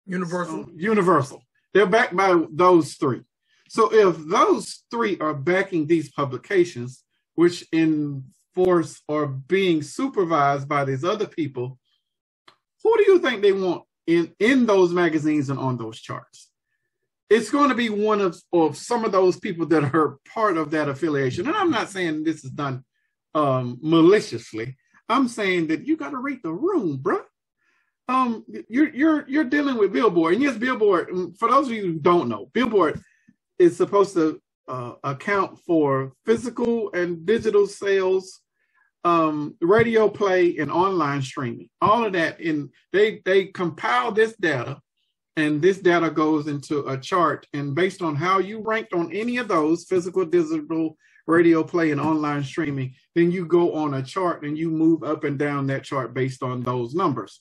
Universal. 0.07 0.67
Universal. 0.77 1.43
They're 1.75 1.87
backed 1.87 2.17
by 2.17 2.45
those 2.53 2.95
three. 2.95 3.23
So 3.69 3.93
if 3.93 4.17
those 4.29 4.85
three 4.91 5.19
are 5.19 5.35
backing 5.35 5.87
these 5.87 6.11
publications, 6.11 7.05
which 7.35 7.65
in 7.73 8.25
force 8.55 9.01
are 9.09 9.27
being 9.27 9.83
supervised 9.83 10.69
by 10.69 10.85
these 10.85 11.05
other 11.05 11.27
people, 11.27 11.79
who 12.83 12.97
do 12.99 13.05
you 13.13 13.19
think 13.21 13.43
they 13.43 13.53
want 13.53 13.85
in, 14.07 14.33
in 14.41 14.67
those 14.67 14.93
magazines 14.93 15.51
and 15.51 15.59
on 15.59 15.77
those 15.79 16.01
charts? 16.01 16.51
It's 17.31 17.51
going 17.51 17.69
to 17.69 17.75
be 17.75 17.91
one 17.91 18.21
of, 18.21 18.41
of 18.53 18.77
some 18.77 19.05
of 19.05 19.13
those 19.13 19.39
people 19.39 19.67
that 19.67 19.95
are 19.95 20.19
part 20.33 20.57
of 20.57 20.71
that 20.73 20.89
affiliation. 20.89 21.47
And 21.47 21.57
I'm 21.57 21.71
not 21.71 21.91
saying 21.91 22.25
this 22.25 22.45
is 22.45 22.51
done 22.51 22.85
um, 23.35 23.79
maliciously. 23.83 24.77
I'm 25.09 25.29
saying 25.29 25.69
that 25.69 25.87
you 25.87 25.97
got 25.97 26.11
to 26.11 26.19
read 26.19 26.41
the 26.43 26.53
room, 26.53 26.99
bro 26.99 27.21
um, 28.09 28.45
you're 28.69 28.89
you're 28.95 29.25
you're 29.29 29.45
dealing 29.45 29.77
with 29.77 29.93
Billboard, 29.93 30.35
and 30.35 30.43
yes, 30.43 30.57
Billboard. 30.57 31.09
Mm, 31.11 31.39
for 31.39 31.49
those 31.51 31.69
of 31.69 31.75
you 31.75 31.83
who 31.83 31.99
don't 31.99 32.29
know, 32.29 32.51
Billboard 32.55 33.01
is 33.59 33.77
supposed 33.77 34.15
to 34.15 34.41
uh, 34.67 34.95
account 35.05 35.59
for 35.61 36.13
physical 36.25 36.91
and 36.93 37.27
digital 37.27 37.67
sales, 37.67 38.41
um, 39.05 39.57
radio 39.61 40.09
play, 40.09 40.57
and 40.59 40.71
online 40.73 41.23
streaming. 41.23 41.69
All 41.83 42.05
of 42.05 42.15
that, 42.15 42.41
in 42.41 42.71
they 42.93 43.21
they 43.25 43.47
compile 43.47 44.11
this 44.11 44.35
data, 44.37 44.81
and 45.39 45.63
this 45.63 45.79
data 45.79 46.11
goes 46.11 46.49
into 46.49 46.87
a 46.89 46.99
chart, 46.99 47.47
and 47.53 47.75
based 47.75 48.03
on 48.03 48.17
how 48.17 48.39
you 48.39 48.61
ranked 48.61 48.93
on 48.93 49.13
any 49.13 49.39
of 49.39 49.49
those 49.49 49.85
physical, 49.85 50.25
digital, 50.25 50.97
radio 51.27 51.63
play, 51.63 51.91
and 51.91 52.01
online 52.01 52.43
streaming, 52.43 52.95
then 53.15 53.31
you 53.31 53.47
go 53.47 53.75
on 53.75 53.95
a 53.95 54.03
chart 54.03 54.45
and 54.45 54.57
you 54.59 54.71
move 54.71 55.03
up 55.03 55.25
and 55.25 55.39
down 55.39 55.67
that 55.67 55.85
chart 55.85 56.15
based 56.15 56.43
on 56.43 56.63
those 56.63 56.95
numbers 56.95 57.41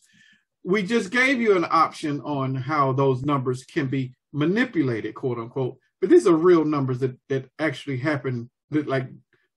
we 0.68 0.84
just 0.84 1.12
gave 1.12 1.40
you 1.40 1.56
an 1.56 1.66
option 1.70 2.20
on 2.22 2.54
how 2.54 2.92
those 2.92 3.24
numbers 3.24 3.64
can 3.64 3.88
be 3.88 4.14
manipulated, 4.34 5.16
quote 5.16 5.38
unquote. 5.38 5.78
But 6.02 6.10
these 6.10 6.28
are 6.28 6.36
real 6.36 6.66
numbers 6.66 7.00
that 7.00 7.18
that 7.30 7.50
actually 7.58 7.98
happen. 7.98 8.50
That 8.72 8.86
like 8.86 9.08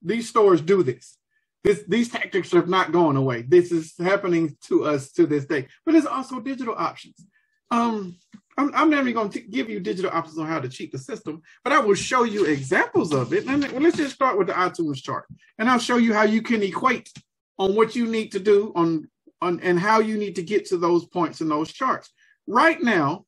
these 0.01 0.29
stores 0.29 0.61
do 0.61 0.85
this. 0.85 1.19
This 1.65 1.83
these 1.89 2.09
tactics 2.09 2.55
are 2.55 2.65
not 2.65 2.93
going 2.93 3.17
away. 3.17 3.43
This 3.43 3.73
is 3.73 3.95
happening 3.99 4.57
to 4.69 4.85
us 4.85 5.11
to 5.13 5.27
this 5.27 5.47
day. 5.47 5.67
But 5.85 5.93
there's 5.93 6.07
also 6.07 6.39
digital 6.39 6.77
options. 6.79 7.27
Um, 7.71 8.17
I'm, 8.59 8.75
I'm 8.75 8.91
never 8.91 9.11
going 9.13 9.31
to 9.31 9.41
give 9.41 9.71
you 9.71 9.81
digital 9.81 10.11
options 10.11 10.39
on 10.39 10.47
how 10.47 10.61
to 10.61 10.69
cheat 10.69 10.93
the 10.93 10.99
system, 10.99 11.41
but 11.65 11.73
I 11.73 11.79
will 11.81 11.95
show 11.95 12.25
you 12.25 12.45
examples 12.45 13.15
of 13.15 13.33
it. 13.33 13.47
And 13.47 13.63
let's 13.83 13.97
just 13.97 14.15
start 14.15 14.37
with 14.39 14.49
the 14.49 14.53
iTunes 14.55 15.03
chart, 15.03 15.27
and 15.59 15.71
I'll 15.71 15.79
show 15.79 15.97
you 15.97 16.13
how 16.13 16.25
you 16.25 16.43
can 16.43 16.63
equate 16.63 17.11
on 17.59 17.75
what 17.75 17.97
you 17.97 18.07
need 18.07 18.33
to 18.33 18.41
do 18.41 18.73
on 18.75 19.09
on 19.43 19.59
and 19.61 19.79
how 19.79 20.01
you 20.01 20.19
need 20.19 20.37
to 20.37 20.43
get 20.43 20.67
to 20.67 20.77
those 20.77 21.07
points 21.07 21.41
in 21.41 21.49
those 21.49 21.73
charts. 21.73 22.11
Right 22.47 22.83
now, 22.83 23.25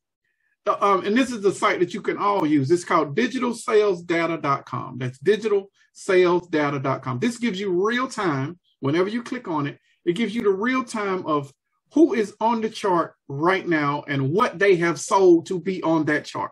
um, 0.67 1.05
and 1.05 1.17
this 1.17 1.31
is 1.31 1.41
the 1.41 1.51
site 1.51 1.79
that 1.79 1.93
you 1.93 2.01
can 2.01 2.17
all 2.17 2.45
use. 2.45 2.71
It's 2.71 2.85
called 2.85 3.15
digitalsalesdata.com. 3.15 4.97
That's 4.97 5.19
digitalsalesdata.com. 5.19 7.19
This 7.19 7.37
gives 7.37 7.59
you 7.59 7.85
real 7.85 8.07
time, 8.07 8.59
whenever 8.79 9.09
you 9.09 9.23
click 9.23 9.47
on 9.47 9.67
it, 9.67 9.79
it 10.05 10.13
gives 10.13 10.33
you 10.35 10.43
the 10.43 10.51
real 10.51 10.83
time 10.83 11.25
of 11.25 11.51
who 11.93 12.13
is 12.13 12.35
on 12.39 12.61
the 12.61 12.69
chart 12.69 13.15
right 13.27 13.67
now 13.67 14.03
and 14.07 14.31
what 14.31 14.57
they 14.57 14.75
have 14.77 14.99
sold 14.99 15.45
to 15.45 15.59
be 15.59 15.81
on 15.83 16.05
that 16.05 16.25
chart. 16.25 16.51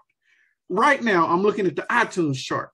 Right 0.70 1.02
now, 1.04 1.28
I'm 1.28 1.42
looking 1.42 1.66
at 1.66 1.76
the 1.76 1.82
iTunes 1.84 2.38
chart. 2.38 2.70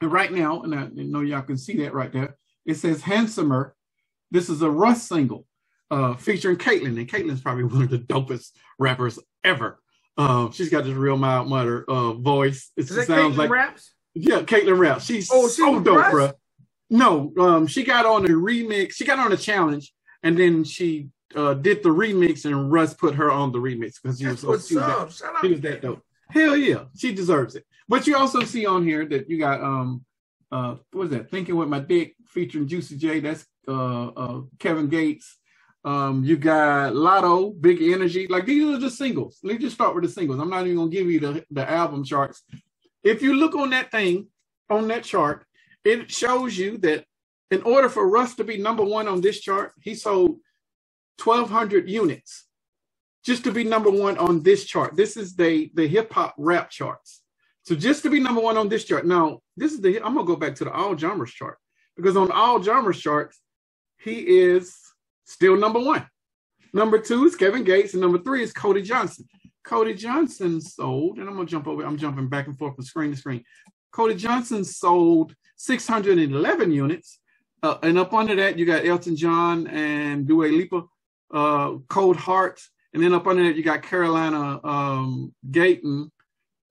And 0.00 0.12
right 0.12 0.30
now, 0.30 0.62
and 0.62 0.74
I 0.74 0.88
know 0.94 1.20
y'all 1.20 1.42
can 1.42 1.58
see 1.58 1.78
that 1.78 1.94
right 1.94 2.12
there, 2.12 2.36
it 2.66 2.74
says 2.74 3.02
Handsomer. 3.02 3.74
This 4.30 4.48
is 4.48 4.62
a 4.62 4.70
Russ 4.70 5.08
single 5.08 5.46
uh, 5.90 6.14
featuring 6.14 6.56
Ktlyn, 6.56 6.98
and 6.98 7.08
Ktlyn's 7.08 7.40
probably 7.40 7.64
one 7.64 7.82
of 7.82 7.90
the 7.90 7.98
dopest 7.98 8.50
rappers 8.78 9.18
ever. 9.42 9.80
Uh, 10.16 10.50
she's 10.50 10.68
got 10.68 10.84
this 10.84 10.94
real 10.94 11.16
mild 11.16 11.48
mutter 11.48 11.84
uh, 11.88 12.12
voice. 12.12 12.70
It 12.76 12.88
sounds 12.88 13.08
Ktlyn 13.08 13.36
like 13.36 13.50
raps. 13.50 13.92
Yeah, 14.14 14.42
Ktlyn 14.42 14.78
raps. 14.78 15.06
She's 15.06 15.30
oh, 15.32 15.48
she 15.48 15.62
so 15.62 15.80
dope, 15.80 16.10
bro. 16.10 16.32
No, 16.90 17.32
um, 17.38 17.66
she 17.66 17.84
got 17.84 18.04
on 18.04 18.24
a 18.26 18.28
remix. 18.28 18.94
She 18.94 19.04
got 19.04 19.18
on 19.18 19.32
a 19.32 19.36
challenge, 19.36 19.92
and 20.22 20.38
then 20.38 20.64
she 20.64 21.08
uh, 21.34 21.54
did 21.54 21.82
the 21.82 21.88
remix, 21.88 22.44
and 22.44 22.72
Russ 22.72 22.94
put 22.94 23.14
her 23.14 23.30
on 23.30 23.52
the 23.52 23.58
remix 23.58 23.94
because 24.02 24.18
she 24.18 24.26
was 24.26 24.40
so 24.40 24.58
she 24.58 24.76
was, 24.76 25.18
that, 25.20 25.38
she 25.40 25.48
was 25.48 25.60
that 25.60 25.82
dope. 25.82 26.02
Hell 26.30 26.56
yeah, 26.56 26.84
she 26.96 27.14
deserves 27.14 27.56
it. 27.56 27.64
But 27.88 28.06
you 28.06 28.16
also 28.16 28.42
see 28.44 28.66
on 28.66 28.84
here 28.84 29.04
that 29.06 29.28
you 29.28 29.38
got 29.38 29.62
um 29.62 30.04
uh 30.52 30.76
what 30.92 31.02
was 31.02 31.10
that? 31.10 31.30
Thinking 31.30 31.56
with 31.56 31.68
my 31.68 31.80
dick 31.80 32.14
featuring 32.26 32.68
Juicy 32.68 32.96
J. 32.96 33.20
That's 33.20 33.44
uh 33.68 34.08
uh 34.08 34.40
Kevin 34.58 34.88
Gates. 34.88 35.36
Um, 35.82 36.24
you 36.24 36.36
got 36.36 36.92
Latto, 36.92 37.58
Big 37.58 37.80
Energy. 37.80 38.26
Like 38.26 38.44
these 38.44 38.64
are 38.64 38.78
the 38.78 38.90
singles. 38.90 39.38
Let 39.42 39.54
me 39.54 39.58
just 39.58 39.74
start 39.74 39.94
with 39.94 40.04
the 40.04 40.10
singles. 40.10 40.38
I'm 40.38 40.50
not 40.50 40.66
even 40.66 40.76
gonna 40.76 40.90
give 40.90 41.06
you 41.06 41.20
the, 41.20 41.44
the 41.50 41.68
album 41.70 42.04
charts. 42.04 42.42
If 43.02 43.22
you 43.22 43.34
look 43.34 43.54
on 43.54 43.70
that 43.70 43.90
thing, 43.90 44.26
on 44.68 44.88
that 44.88 45.04
chart, 45.04 45.46
it 45.84 46.10
shows 46.10 46.58
you 46.58 46.76
that 46.78 47.04
in 47.50 47.62
order 47.62 47.88
for 47.88 48.08
Russ 48.08 48.34
to 48.36 48.44
be 48.44 48.58
number 48.58 48.84
one 48.84 49.08
on 49.08 49.20
this 49.20 49.40
chart, 49.40 49.72
he 49.80 49.94
sold 49.94 50.38
1,200 51.22 51.88
units 51.88 52.46
just 53.24 53.44
to 53.44 53.52
be 53.52 53.64
number 53.64 53.90
one 53.90 54.16
on 54.18 54.42
this 54.42 54.64
chart. 54.64 54.96
This 54.96 55.16
is 55.16 55.34
the, 55.36 55.70
the 55.74 55.86
hip 55.86 56.12
hop 56.12 56.34
rap 56.38 56.70
charts. 56.70 57.22
So 57.62 57.74
just 57.74 58.02
to 58.04 58.10
be 58.10 58.20
number 58.20 58.40
one 58.40 58.56
on 58.56 58.68
this 58.68 58.84
chart. 58.84 59.06
Now, 59.06 59.40
this 59.56 59.72
is 59.72 59.80
the, 59.80 59.98
I'm 59.98 60.14
going 60.14 60.26
to 60.26 60.32
go 60.32 60.36
back 60.36 60.54
to 60.56 60.64
the 60.64 60.72
all 60.72 60.96
genres 60.96 61.32
chart 61.32 61.58
because 61.96 62.16
on 62.16 62.30
all 62.30 62.62
genres 62.62 63.00
charts, 63.00 63.38
he 63.98 64.20
is 64.20 64.76
still 65.24 65.56
number 65.56 65.78
one. 65.78 66.06
Number 66.72 66.98
two 66.98 67.24
is 67.24 67.36
Kevin 67.36 67.64
Gates, 67.64 67.94
and 67.94 68.00
number 68.00 68.18
three 68.18 68.42
is 68.42 68.52
Cody 68.52 68.82
Johnson. 68.82 69.26
Cody 69.64 69.94
Johnson 69.94 70.60
sold, 70.60 71.18
and 71.18 71.28
I'm 71.28 71.34
gonna 71.34 71.46
jump 71.46 71.66
over. 71.66 71.84
I'm 71.84 71.98
jumping 71.98 72.28
back 72.28 72.46
and 72.46 72.56
forth 72.56 72.76
from 72.76 72.84
screen 72.84 73.10
to 73.10 73.16
screen. 73.16 73.44
Cody 73.92 74.14
Johnson 74.14 74.64
sold 74.64 75.34
611 75.56 76.72
units, 76.72 77.18
uh, 77.62 77.78
and 77.82 77.98
up 77.98 78.14
under 78.14 78.36
that 78.36 78.58
you 78.58 78.64
got 78.64 78.86
Elton 78.86 79.16
John 79.16 79.66
and 79.66 80.26
Dua 80.26 80.46
Lipa, 80.46 80.84
uh, 81.32 81.74
Cold 81.88 82.16
Hearts, 82.16 82.70
and 82.94 83.02
then 83.02 83.14
up 83.14 83.26
under 83.26 83.44
that 83.44 83.56
you 83.56 83.64
got 83.64 83.82
Carolina 83.82 84.60
um, 84.64 85.34
Gaitán. 85.50 86.10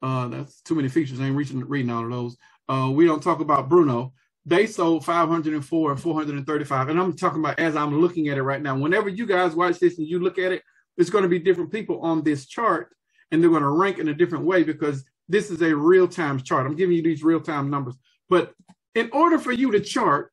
Uh, 0.03 0.30
that's 0.30 0.62
too 0.64 0.76
many 0.76 0.89
features. 0.89 1.22
I 1.22 1.26
ain't 1.28 1.38
reaching 1.38 1.62
reading 1.62 1.91
all 1.91 2.05
of 2.05 2.12
those. 2.12 2.38
Uh, 2.70 2.91
we 2.93 3.05
don't 3.05 3.24
talk 3.24 3.41
about 3.41 3.70
Bruno. 3.70 4.14
they 4.45 4.68
sold 4.68 5.05
504 5.05 5.91
and 5.93 6.01
435. 6.01 6.89
And 6.89 7.01
I'm 7.01 7.18
talking 7.18 7.41
about 7.41 7.60
as 7.60 7.76
I'm 7.78 8.01
looking 8.01 8.30
at 8.30 8.39
it 8.39 8.43
right 8.43 8.64
now. 8.64 8.78
Whenever 8.78 9.10
you 9.10 9.28
guys 9.28 9.55
watch 9.55 9.80
this 9.80 9.99
and 9.99 10.07
you 10.07 10.20
look 10.22 10.39
at 10.39 10.53
it, 10.53 10.64
it's 10.97 11.12
going 11.12 11.24
to 11.24 11.30
be 11.30 11.39
different 11.39 11.74
people 11.74 12.01
on 12.01 12.24
this 12.24 12.47
chart 12.47 12.89
and 13.32 13.43
they're 13.43 13.51
going 13.51 13.64
to 13.64 13.70
rank 13.70 13.99
in 13.99 14.10
a 14.10 14.16
different 14.16 14.45
way 14.45 14.64
because 14.64 15.05
this 15.30 15.51
is 15.51 15.62
a 15.64 15.76
real 15.76 16.07
time 16.10 16.41
chart. 16.41 16.68
I'm 16.68 16.78
giving 16.78 16.97
you 16.97 17.03
these 17.03 17.24
real 17.24 17.41
time 17.41 17.72
numbers. 17.72 17.97
But 18.30 18.53
in 18.95 19.12
order 19.14 19.39
for 19.39 19.53
you 19.53 19.72
to 19.74 19.82
chart, 19.82 20.32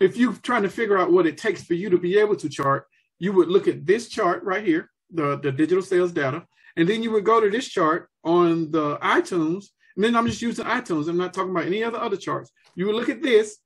if 0.00 0.16
you're 0.16 0.34
trying 0.34 0.64
to 0.64 0.70
figure 0.70 0.98
out 0.98 1.12
what 1.12 1.26
it 1.26 1.38
takes 1.38 1.64
for 1.64 1.74
you 1.74 1.90
to 1.90 1.98
be 1.98 2.18
able 2.18 2.36
to 2.36 2.48
chart, 2.50 2.86
you 3.18 3.32
would 3.32 3.48
look 3.48 3.68
at 3.68 3.86
this 3.86 4.08
chart 4.08 4.42
right 4.44 4.64
here, 4.64 4.90
the, 5.10 5.38
the 5.38 5.52
digital 5.52 5.82
sales 5.82 6.12
data, 6.12 6.44
and 6.76 6.88
then 6.88 7.02
you 7.02 7.10
would 7.12 7.24
go 7.24 7.40
to 7.40 7.50
this 7.50 7.68
chart 7.68 8.08
on 8.24 8.70
the 8.70 8.98
iTunes. 8.98 9.66
And 9.96 10.04
then 10.04 10.14
I'm 10.14 10.26
just 10.26 10.42
using 10.42 10.64
iTunes. 10.66 11.08
I'm 11.08 11.16
not 11.16 11.32
talking 11.32 11.50
about 11.50 11.66
any 11.66 11.82
other 11.82 11.98
other 11.98 12.16
charts. 12.16 12.50
You 12.74 12.86
would 12.86 12.96
look 12.96 13.08
at 13.08 13.22
this, 13.22 13.58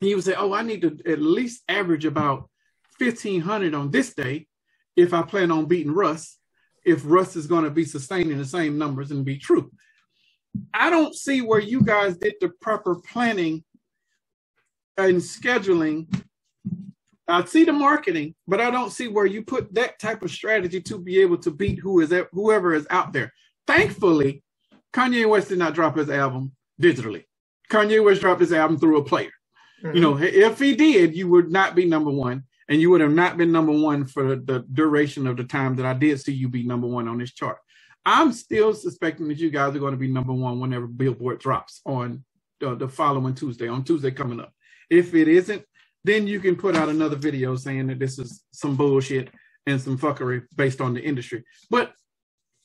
and 0.00 0.10
you 0.10 0.16
would 0.16 0.24
say, 0.24 0.34
"Oh, 0.34 0.52
I 0.52 0.62
need 0.62 0.82
to 0.82 0.98
at 1.10 1.20
least 1.20 1.62
average 1.68 2.04
about 2.04 2.50
1500 2.98 3.74
on 3.74 3.90
this 3.90 4.14
day 4.14 4.46
if 4.96 5.14
I 5.14 5.22
plan 5.22 5.50
on 5.50 5.66
beating 5.66 5.92
Russ. 5.92 6.38
If 6.84 7.02
Russ 7.04 7.36
is 7.36 7.46
going 7.46 7.64
to 7.64 7.70
be 7.70 7.84
sustaining 7.84 8.36
the 8.36 8.44
same 8.44 8.76
numbers 8.76 9.10
and 9.10 9.24
be 9.24 9.38
true." 9.38 9.70
I 10.72 10.90
don't 10.90 11.14
see 11.14 11.40
where 11.40 11.60
you 11.60 11.82
guys 11.82 12.16
did 12.16 12.34
the 12.40 12.50
proper 12.60 12.96
planning 12.96 13.64
and 14.96 15.16
scheduling. 15.16 16.06
I 17.28 17.44
see 17.44 17.64
the 17.64 17.72
marketing, 17.72 18.34
but 18.46 18.60
I 18.60 18.70
don't 18.70 18.92
see 18.92 19.08
where 19.08 19.26
you 19.26 19.42
put 19.42 19.74
that 19.74 19.98
type 19.98 20.22
of 20.22 20.30
strategy 20.30 20.80
to 20.82 20.98
be 20.98 21.20
able 21.20 21.38
to 21.38 21.50
beat 21.50 21.80
who 21.80 22.00
is 22.00 22.10
that, 22.10 22.28
whoever 22.32 22.74
is 22.74 22.86
out 22.90 23.12
there. 23.12 23.32
Thankfully, 23.66 24.44
Kanye 24.92 25.28
West 25.28 25.48
did 25.48 25.58
not 25.58 25.74
drop 25.74 25.96
his 25.96 26.08
album 26.08 26.52
digitally. 26.80 27.24
Kanye 27.70 28.04
West 28.04 28.20
dropped 28.20 28.40
his 28.40 28.52
album 28.52 28.78
through 28.78 28.98
a 28.98 29.04
player. 29.04 29.32
Mm-hmm. 29.82 29.96
You 29.96 30.02
know, 30.02 30.18
if 30.18 30.58
he 30.58 30.76
did, 30.76 31.16
you 31.16 31.28
would 31.28 31.50
not 31.50 31.74
be 31.74 31.84
number 31.84 32.10
one, 32.10 32.44
and 32.68 32.80
you 32.80 32.90
would 32.90 33.00
have 33.00 33.12
not 33.12 33.36
been 33.36 33.50
number 33.50 33.72
one 33.72 34.06
for 34.06 34.36
the 34.36 34.64
duration 34.72 35.26
of 35.26 35.36
the 35.36 35.44
time 35.44 35.74
that 35.76 35.86
I 35.86 35.94
did 35.94 36.20
see 36.20 36.32
you 36.32 36.48
be 36.48 36.62
number 36.62 36.86
one 36.86 37.08
on 37.08 37.18
this 37.18 37.32
chart. 37.32 37.58
I'm 38.04 38.32
still 38.32 38.72
suspecting 38.72 39.26
that 39.28 39.38
you 39.38 39.50
guys 39.50 39.74
are 39.74 39.80
going 39.80 39.92
to 39.92 39.98
be 39.98 40.06
number 40.06 40.32
one 40.32 40.60
whenever 40.60 40.86
Billboard 40.86 41.40
drops 41.40 41.80
on 41.84 42.24
the, 42.60 42.76
the 42.76 42.88
following 42.88 43.34
Tuesday, 43.34 43.66
on 43.66 43.82
Tuesday 43.82 44.12
coming 44.12 44.40
up. 44.40 44.52
If 44.88 45.14
it 45.14 45.26
isn't, 45.26 45.64
then 46.06 46.26
you 46.28 46.38
can 46.38 46.54
put 46.54 46.76
out 46.76 46.88
another 46.88 47.16
video 47.16 47.56
saying 47.56 47.88
that 47.88 47.98
this 47.98 48.18
is 48.18 48.44
some 48.52 48.76
bullshit 48.76 49.28
and 49.66 49.80
some 49.80 49.98
fuckery 49.98 50.42
based 50.54 50.80
on 50.80 50.94
the 50.94 51.00
industry. 51.00 51.44
But 51.68 51.92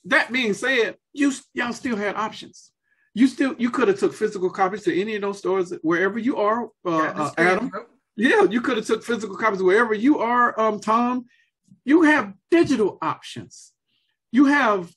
that 0.04 0.32
being 0.32 0.54
said, 0.54 0.96
you 1.12 1.32
y'all 1.52 1.72
still 1.72 1.96
had 1.96 2.14
options. 2.14 2.70
You 3.14 3.26
still 3.26 3.54
you 3.58 3.70
could 3.70 3.88
have 3.88 3.98
took 3.98 4.14
physical 4.14 4.48
copies 4.48 4.84
to 4.84 5.00
any 5.00 5.16
of 5.16 5.22
those 5.22 5.38
stores 5.38 5.72
wherever 5.82 6.18
you 6.18 6.36
are, 6.36 6.68
uh, 6.86 6.90
uh, 6.90 7.30
Adam. 7.36 7.70
Yeah, 8.16 8.44
you 8.44 8.60
could 8.60 8.76
have 8.76 8.86
took 8.86 9.02
physical 9.02 9.36
copies 9.36 9.62
wherever 9.62 9.94
you 9.94 10.18
are, 10.18 10.58
um, 10.60 10.78
Tom. 10.80 11.26
You 11.84 12.02
have 12.02 12.34
digital 12.50 12.98
options. 13.02 13.72
You 14.30 14.46
have 14.46 14.90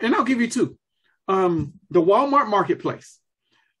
and 0.00 0.14
I'll 0.14 0.24
give 0.24 0.40
you 0.40 0.48
two. 0.48 0.78
Um, 1.26 1.74
the 1.90 2.00
Walmart 2.00 2.48
Marketplace. 2.48 3.18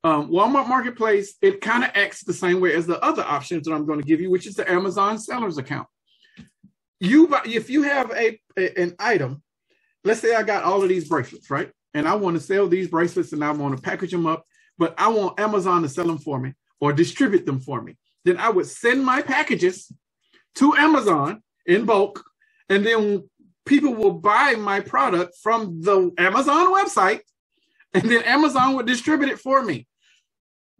Um, 0.06 0.30
Walmart 0.30 0.68
Marketplace, 0.68 1.34
it 1.42 1.60
kind 1.60 1.82
of 1.82 1.90
acts 1.94 2.22
the 2.22 2.32
same 2.32 2.60
way 2.60 2.72
as 2.74 2.86
the 2.86 3.00
other 3.04 3.24
options 3.24 3.66
that 3.66 3.74
I'm 3.74 3.86
going 3.86 4.00
to 4.00 4.06
give 4.06 4.20
you, 4.20 4.30
which 4.30 4.46
is 4.46 4.54
the 4.54 4.70
Amazon 4.70 5.18
sellers 5.18 5.58
account. 5.58 5.88
You, 7.00 7.34
if 7.44 7.68
you 7.68 7.82
have 7.82 8.12
a, 8.12 8.38
a 8.56 8.80
an 8.80 8.94
item, 9.00 9.42
let's 10.04 10.20
say 10.20 10.32
I 10.36 10.44
got 10.44 10.62
all 10.62 10.80
of 10.80 10.88
these 10.88 11.08
bracelets, 11.08 11.50
right? 11.50 11.72
And 11.92 12.06
I 12.06 12.14
want 12.14 12.36
to 12.36 12.40
sell 12.40 12.68
these 12.68 12.86
bracelets 12.86 13.32
and 13.32 13.42
I 13.42 13.50
want 13.50 13.74
to 13.74 13.82
package 13.82 14.12
them 14.12 14.26
up, 14.26 14.44
but 14.78 14.94
I 14.96 15.08
want 15.08 15.40
Amazon 15.40 15.82
to 15.82 15.88
sell 15.88 16.06
them 16.06 16.18
for 16.18 16.38
me 16.38 16.54
or 16.78 16.92
distribute 16.92 17.44
them 17.44 17.58
for 17.58 17.82
me. 17.82 17.96
Then 18.24 18.36
I 18.36 18.50
would 18.50 18.66
send 18.66 19.04
my 19.04 19.22
packages 19.22 19.90
to 20.56 20.72
Amazon 20.74 21.42
in 21.66 21.84
bulk, 21.84 22.22
and 22.68 22.86
then 22.86 23.28
people 23.64 23.92
will 23.92 24.12
buy 24.12 24.54
my 24.56 24.78
product 24.78 25.34
from 25.42 25.80
the 25.80 26.12
Amazon 26.16 26.72
website 26.72 27.22
and 27.96 28.10
then 28.10 28.22
Amazon 28.24 28.76
would 28.76 28.86
distribute 28.86 29.30
it 29.30 29.40
for 29.40 29.62
me. 29.62 29.86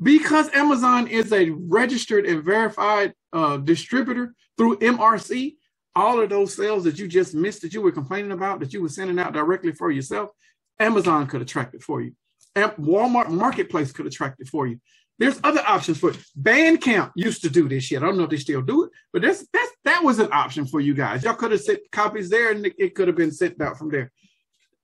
Because 0.03 0.51
Amazon 0.53 1.07
is 1.09 1.33
a 1.33 1.51
registered 1.51 2.27
and 2.27 2.45
verified 2.45 3.15
uh, 3.33 3.57
distributor 3.57 4.35
through 4.59 4.79
MRC, 4.79 5.57
all 5.95 6.21
of 6.21 6.29
those 6.29 6.55
sales 6.55 6.85
that 6.85 6.99
you 6.99 7.09
just 7.09 7.35
missed 7.35 7.63
that 7.63 7.73
you 7.73 7.81
were 7.81 7.93
complaining 7.93 8.33
about 8.33 8.61
that 8.61 8.73
you 8.73 8.83
were 8.83 8.89
sending 8.89 9.19
out 9.19 9.33
directly 9.33 9.73
for 9.73 9.91
yourself, 9.91 10.31
Amazon 10.79 11.27
could 11.27 11.41
attract 11.41 11.75
it 11.75 11.83
for 11.83 12.03
you. 12.03 12.13
Walmart 12.55 13.31
Marketplace 13.31 13.93
could 13.93 14.07
attract 14.07 14.41
it 14.41 14.49
for 14.49 14.67
you. 14.67 14.79
There's 15.19 15.41
other 15.43 15.63
options 15.67 15.99
for 15.99 16.11
it. 16.11 16.19
Bandcamp 16.41 17.13
used 17.17 17.41
to 17.43 17.51
do 17.51 17.69
this 17.69 17.85
shit. 17.85 18.03
I 18.03 18.07
don't 18.07 18.19
know 18.19 18.25
if 18.25 18.31
they 18.31 18.37
still 18.37 18.61
do 18.61 18.85
it, 18.85 18.91
but 19.13 19.23
that's 19.23 19.47
that's 19.53 19.73
that 19.85 20.05
was 20.05 20.19
an 20.19 20.29
option 20.33 20.67
for 20.67 20.81
you 20.81 20.93
guys. 20.95 21.25
Y'all 21.25 21.35
could 21.35 21.53
have 21.53 21.63
sent 21.63 21.81
copies 21.91 22.29
there, 22.29 22.51
and 22.51 22.67
it 22.79 22.95
could 22.95 23.09
have 23.09 23.17
been 23.17 23.33
sent 23.33 23.61
out 23.63 23.79
from 23.79 23.91
there. 23.91 24.13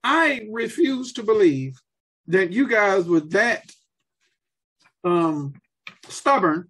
I 0.03 0.47
refuse 0.51 1.13
to 1.15 1.23
believe 1.23 1.79
that 2.29 2.53
you 2.53 2.67
guys 2.67 3.05
were 3.05 3.21
that 3.21 3.65
um, 5.05 5.55
stubborn 6.09 6.69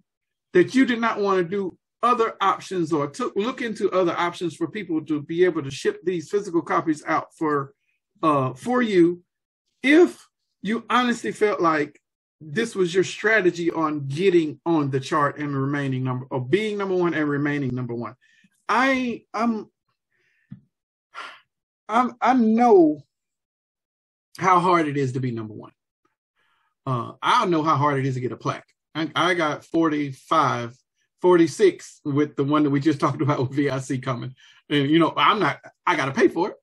that 0.53 0.75
you 0.75 0.85
did 0.85 0.99
not 0.99 1.19
want 1.19 1.37
to 1.39 1.43
do 1.43 1.77
other 2.01 2.35
options 2.41 2.91
or 2.91 3.07
took 3.07 3.33
look 3.35 3.61
into 3.61 3.89
other 3.91 4.13
options 4.17 4.55
for 4.55 4.67
people 4.67 5.03
to 5.05 5.21
be 5.21 5.45
able 5.45 5.63
to 5.63 5.71
ship 5.71 6.01
these 6.03 6.29
physical 6.29 6.61
copies 6.61 7.03
out 7.05 7.33
for 7.35 7.73
uh, 8.21 8.53
for 8.53 8.81
you 8.81 9.21
if 9.81 10.27
you 10.61 10.85
honestly 10.89 11.31
felt 11.31 11.61
like 11.61 11.99
this 12.41 12.75
was 12.75 12.93
your 12.93 13.03
strategy 13.03 13.71
on 13.71 14.07
getting 14.07 14.59
on 14.65 14.89
the 14.89 14.99
chart 14.99 15.37
and 15.37 15.55
remaining 15.55 16.03
number 16.03 16.25
or 16.29 16.41
being 16.41 16.77
number 16.77 16.95
one 16.95 17.13
and 17.13 17.29
remaining 17.29 17.73
number 17.73 17.93
one. 17.93 18.15
I 18.67 19.23
I'm 19.33 19.69
I'm 21.87 22.13
I 22.21 22.33
know 22.33 23.01
how 24.37 24.59
hard 24.59 24.87
it 24.87 24.97
is 24.97 25.13
to 25.13 25.19
be 25.19 25.31
number 25.31 25.53
one. 25.53 25.71
Uh, 26.85 27.13
I 27.21 27.41
don't 27.41 27.51
know 27.51 27.63
how 27.63 27.75
hard 27.75 27.99
it 27.99 28.05
is 28.05 28.15
to 28.15 28.21
get 28.21 28.31
a 28.31 28.37
plaque. 28.37 28.67
I, 28.95 29.09
I, 29.15 29.33
got 29.33 29.63
45, 29.65 30.75
46 31.21 32.01
with 32.05 32.35
the 32.35 32.43
one 32.43 32.63
that 32.63 32.69
we 32.69 32.79
just 32.79 32.99
talked 33.01 33.21
about 33.21 33.39
with 33.39 33.53
V.I.C 33.53 33.99
coming. 33.99 34.35
And 34.69 34.89
you 34.89 34.99
know, 34.99 35.13
I'm 35.15 35.39
not 35.39 35.59
I 35.85 35.95
gotta 35.95 36.11
pay 36.11 36.27
for 36.27 36.49
it 36.49 36.55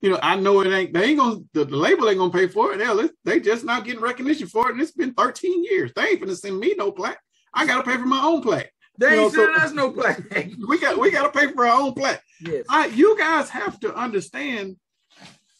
you 0.00 0.10
know, 0.10 0.18
I 0.22 0.36
know 0.36 0.60
it 0.60 0.72
ain't 0.72 0.92
they 0.92 1.04
ain't 1.04 1.18
gonna 1.18 1.40
the, 1.52 1.64
the 1.64 1.76
label 1.76 2.08
ain't 2.08 2.18
gonna 2.18 2.32
pay 2.32 2.46
for 2.46 2.72
it. 2.72 2.80
Hell, 2.80 3.08
they 3.24 3.40
just 3.40 3.64
not 3.64 3.84
getting 3.84 4.00
recognition 4.00 4.46
for 4.46 4.68
it, 4.68 4.72
and 4.72 4.80
it's 4.80 4.92
been 4.92 5.14
13 5.14 5.64
years. 5.64 5.92
They 5.94 6.08
ain't 6.08 6.20
gonna 6.20 6.36
send 6.36 6.58
me 6.58 6.74
no 6.76 6.92
plaque. 6.92 7.18
I 7.54 7.66
gotta 7.66 7.82
pay 7.82 7.96
for 7.96 8.06
my 8.06 8.22
own 8.22 8.42
plaque. 8.42 8.72
They 8.98 9.14
you 9.14 9.22
ain't 9.22 9.32
know, 9.34 9.44
sending 9.44 9.60
so, 9.60 9.66
us 9.66 9.72
no 9.72 9.90
plaque. 9.90 10.22
we 10.68 10.78
got 10.78 10.98
we 10.98 11.10
gotta 11.10 11.30
pay 11.30 11.50
for 11.52 11.66
our 11.66 11.80
own 11.80 11.94
plaque. 11.94 12.22
Yes. 12.40 12.66
I, 12.68 12.86
you 12.86 13.16
guys 13.18 13.48
have 13.50 13.80
to 13.80 13.94
understand. 13.94 14.76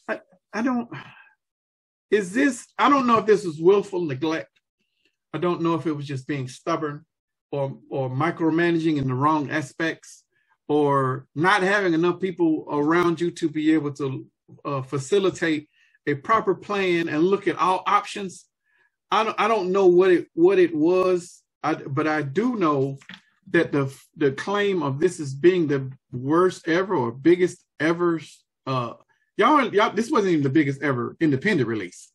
I, 0.09 0.21
I 0.53 0.63
don't. 0.63 0.89
Is 2.11 2.33
this? 2.33 2.67
I 2.79 2.91
don't 2.91 3.07
know 3.07 3.19
if 3.19 3.27
this 3.27 3.45
is 3.45 3.61
willful 3.61 4.03
neglect. 4.03 4.51
I 5.35 5.39
don't 5.39 5.63
know 5.63 5.75
if 5.75 5.87
it 5.87 5.93
was 5.93 6.07
just 6.07 6.27
being 6.29 6.49
stubborn, 6.49 7.05
or 7.53 7.79
or 7.91 8.11
micromanaging 8.11 8.99
in 8.99 9.09
the 9.09 9.15
wrong 9.15 9.51
aspects 9.51 10.25
or 10.69 11.27
not 11.35 11.63
having 11.63 11.95
enough 11.95 12.21
people 12.21 12.67
around 12.71 13.21
you 13.21 13.31
to 13.33 13.49
be 13.49 13.75
able 13.75 13.93
to 13.93 14.27
uh, 14.65 14.83
facilitate 14.83 15.69
a 16.07 16.15
proper 16.15 16.55
plan 16.55 17.09
and 17.09 17.25
look 17.25 17.49
at 17.49 17.59
all 17.59 17.83
options. 17.87 18.47
I 19.11 19.25
don't, 19.25 19.41
I 19.41 19.49
don't 19.49 19.73
know 19.73 19.87
what 19.87 20.11
it 20.13 20.29
what 20.35 20.59
it 20.59 20.75
was, 20.75 21.43
I, 21.63 21.75
but 21.75 22.07
I 22.09 22.23
do 22.23 22.57
know 22.57 22.99
that 23.51 23.73
the 23.73 23.95
the 24.17 24.33
claim 24.33 24.83
of 24.83 25.01
this 25.01 25.21
as 25.21 25.35
being 25.35 25.69
the 25.69 25.91
worst 26.13 26.69
ever 26.69 26.95
or 26.97 27.13
biggest 27.13 27.65
ever 27.81 28.21
uh 28.67 28.95
y'all 29.37 29.75
y'all 29.75 29.93
this 29.93 30.11
wasn't 30.11 30.31
even 30.31 30.43
the 30.43 30.51
biggest 30.51 30.83
ever 30.83 31.17
independent 31.21 31.69
release 31.69 32.13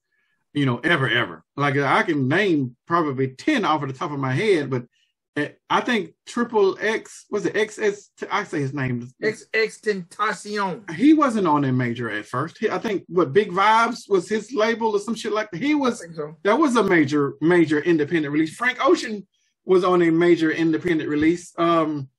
you 0.53 0.65
know 0.65 0.79
ever 0.79 1.09
ever 1.09 1.43
like 1.55 1.75
i 1.77 2.03
can 2.03 2.27
name 2.27 2.75
probably 2.85 3.29
10 3.29 3.65
off 3.65 3.81
of 3.81 3.87
the 3.87 3.97
top 3.97 4.11
of 4.11 4.19
my 4.19 4.33
head 4.33 4.69
but 4.69 4.83
I 5.69 5.79
think 5.79 6.13
Triple 6.25 6.77
X 6.81 7.25
was 7.29 7.45
it 7.45 7.53
XS. 7.53 8.09
I 8.29 8.43
say 8.43 8.59
his 8.59 8.73
name. 8.73 9.09
X 9.23 9.45
Tentacion. 9.79 10.89
He 10.91 11.13
wasn't 11.13 11.47
on 11.47 11.63
a 11.63 11.71
major 11.71 12.09
at 12.09 12.25
first. 12.25 12.57
He, 12.57 12.69
I 12.69 12.77
think 12.77 13.03
what 13.07 13.31
Big 13.31 13.49
Vibes 13.49 14.09
was 14.09 14.27
his 14.27 14.51
label 14.51 14.91
or 14.91 14.99
some 14.99 15.15
shit 15.15 15.31
like 15.31 15.49
that. 15.51 15.61
He 15.61 15.73
was. 15.73 16.05
So. 16.15 16.35
That 16.43 16.59
was 16.59 16.75
a 16.75 16.83
major 16.83 17.35
major 17.39 17.79
independent 17.79 18.33
release. 18.33 18.55
Frank 18.55 18.85
Ocean 18.85 19.25
was 19.63 19.85
on 19.85 20.01
a 20.01 20.09
major 20.09 20.51
independent 20.51 21.09
release. 21.09 21.53
Um, 21.57 22.09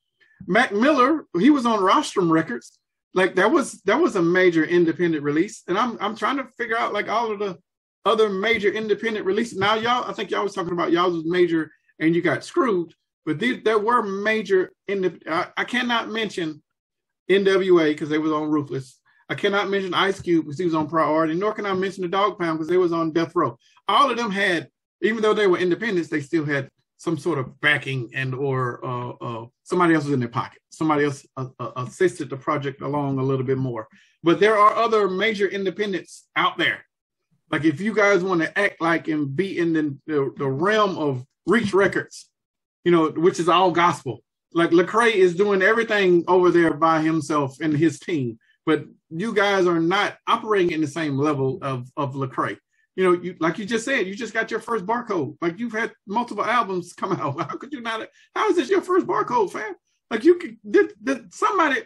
Mac 0.47 0.73
Miller 0.73 1.27
he 1.39 1.51
was 1.51 1.67
on 1.67 1.81
Rostrum 1.81 2.33
Records. 2.33 2.79
Like 3.15 3.35
that 3.35 3.51
was 3.51 3.81
that 3.83 4.01
was 4.01 4.17
a 4.17 4.23
major 4.23 4.65
independent 4.65 5.23
release. 5.23 5.63
And 5.69 5.79
I'm 5.79 5.99
I'm 6.01 6.17
trying 6.17 6.39
to 6.39 6.49
figure 6.57 6.79
out 6.79 6.93
like 6.93 7.09
all 7.09 7.31
of 7.31 7.39
the 7.39 7.59
other 8.05 8.29
major 8.29 8.71
independent 8.71 9.27
releases. 9.27 9.59
Now 9.59 9.75
y'all, 9.75 10.09
I 10.09 10.13
think 10.13 10.31
y'all 10.31 10.43
was 10.43 10.55
talking 10.55 10.73
about 10.73 10.93
y'all 10.93 11.11
was 11.11 11.25
major 11.25 11.71
and 11.99 12.15
you 12.15 12.23
got 12.23 12.45
screwed. 12.45 12.95
But 13.25 13.39
these, 13.39 13.63
there 13.63 13.79
were 13.79 14.03
major 14.03 14.73
in 14.89 15.03
the. 15.03 15.21
I, 15.29 15.47
I 15.57 15.65
cannot 15.65 16.11
mention 16.11 16.63
NWA 17.31 17.91
because 17.91 18.09
they 18.09 18.19
was 18.19 18.33
on 18.33 18.51
Ruthless. 18.51 18.99
I 19.29 19.35
cannot 19.35 19.71
mention 19.71 19.95
Ice 19.95 20.21
Cube 20.21 20.45
because 20.45 20.59
he 20.59 20.65
was 20.65 20.75
on 20.75 20.89
Priority, 20.89 21.35
nor 21.35 21.53
can 21.53 21.65
I 21.65 21.73
mention 21.73 22.03
the 22.03 22.09
Dogg 22.09 22.39
Pound 22.39 22.59
because 22.59 22.69
they 22.69 22.77
was 22.77 22.93
on 22.93 23.13
Death 23.13 23.33
Row. 23.35 23.57
All 23.89 24.11
of 24.11 24.17
them 24.17 24.31
had, 24.31 24.69
even 25.01 25.23
though 25.23 25.33
they 25.33 25.47
were 25.47 25.59
independents, 25.59 26.11
they 26.11 26.21
still 26.21 26.45
had 26.45 26.69
some 27.03 27.19
sort 27.19 27.37
of 27.37 27.61
backing 27.61 28.09
and 28.15 28.33
or 28.33 28.79
uh, 28.87 29.11
uh, 29.11 29.47
somebody 29.65 29.93
else 29.93 30.05
was 30.05 30.13
in 30.13 30.21
their 30.21 30.29
pocket. 30.29 30.61
Somebody 30.71 31.05
else 31.05 31.27
uh, 31.37 31.49
uh, 31.59 31.73
assisted 31.75 32.31
the 32.31 32.37
project 32.37 32.81
along 32.81 33.19
a 33.19 33.23
little 33.25 33.45
bit 33.45 33.59
more. 33.59 33.89
But 34.23 34.39
there 34.39 34.57
are 34.57 34.77
other 34.77 35.09
major 35.09 35.49
independents 35.49 36.29
out 36.37 36.59
there. 36.59 36.87
Like 37.51 37.65
if 37.65 37.81
you 37.81 37.93
guys 37.93 38.23
want 38.23 38.43
to 38.43 38.57
act 38.57 38.81
like 38.81 39.09
and 39.09 39.35
be 39.35 39.59
in 39.59 39.73
the, 39.73 39.99
the, 40.07 40.33
the 40.37 40.49
realm 40.49 40.97
of 40.97 41.25
Reach 41.45 41.75
Records, 41.75 42.31
you 42.85 42.93
know, 42.93 43.09
which 43.11 43.41
is 43.41 43.49
all 43.49 43.73
gospel. 43.73 44.23
Like 44.55 44.71
Lecrae 44.71 45.13
is 45.13 45.35
doing 45.35 45.61
everything 45.61 46.23
over 46.29 46.53
there 46.53 46.73
by 46.73 47.01
himself 47.01 47.57
and 47.61 47.77
his 47.77 47.99
team, 47.99 48.39
but 48.65 48.85
you 49.11 49.35
guys 49.35 49.67
are 49.67 49.81
not 49.81 50.19
operating 50.29 50.71
in 50.71 50.81
the 50.81 50.87
same 50.87 51.19
level 51.19 51.59
of 51.63 51.91
of 51.97 52.15
Lecrae 52.15 52.59
you 52.95 53.05
know, 53.05 53.13
you 53.13 53.37
like 53.41 53.59
you 53.59 53.65
just 53.65 53.85
said, 53.85 54.07
you 54.07 54.15
just 54.15 54.35
got 54.35 54.51
your 54.51 54.61
first 54.61 54.85
barcode. 54.85 55.37
Like 55.41 55.59
you've 55.59 55.73
had 55.73 55.93
multiple 56.07 56.45
albums 56.45 56.93
come 56.97 57.13
out. 57.13 57.41
How 57.41 57.57
could 57.57 57.73
you 57.73 57.81
not? 57.81 58.09
How 58.35 58.49
is 58.51 58.57
this 58.57 58.71
your 58.71 58.83
first 58.83 59.07
barcode, 59.07 59.51
fam? 59.51 59.75
Like 60.11 60.25
you 60.25 60.37
could 60.37 60.59
did, 60.69 60.93
did 61.03 61.33
somebody, 61.33 61.83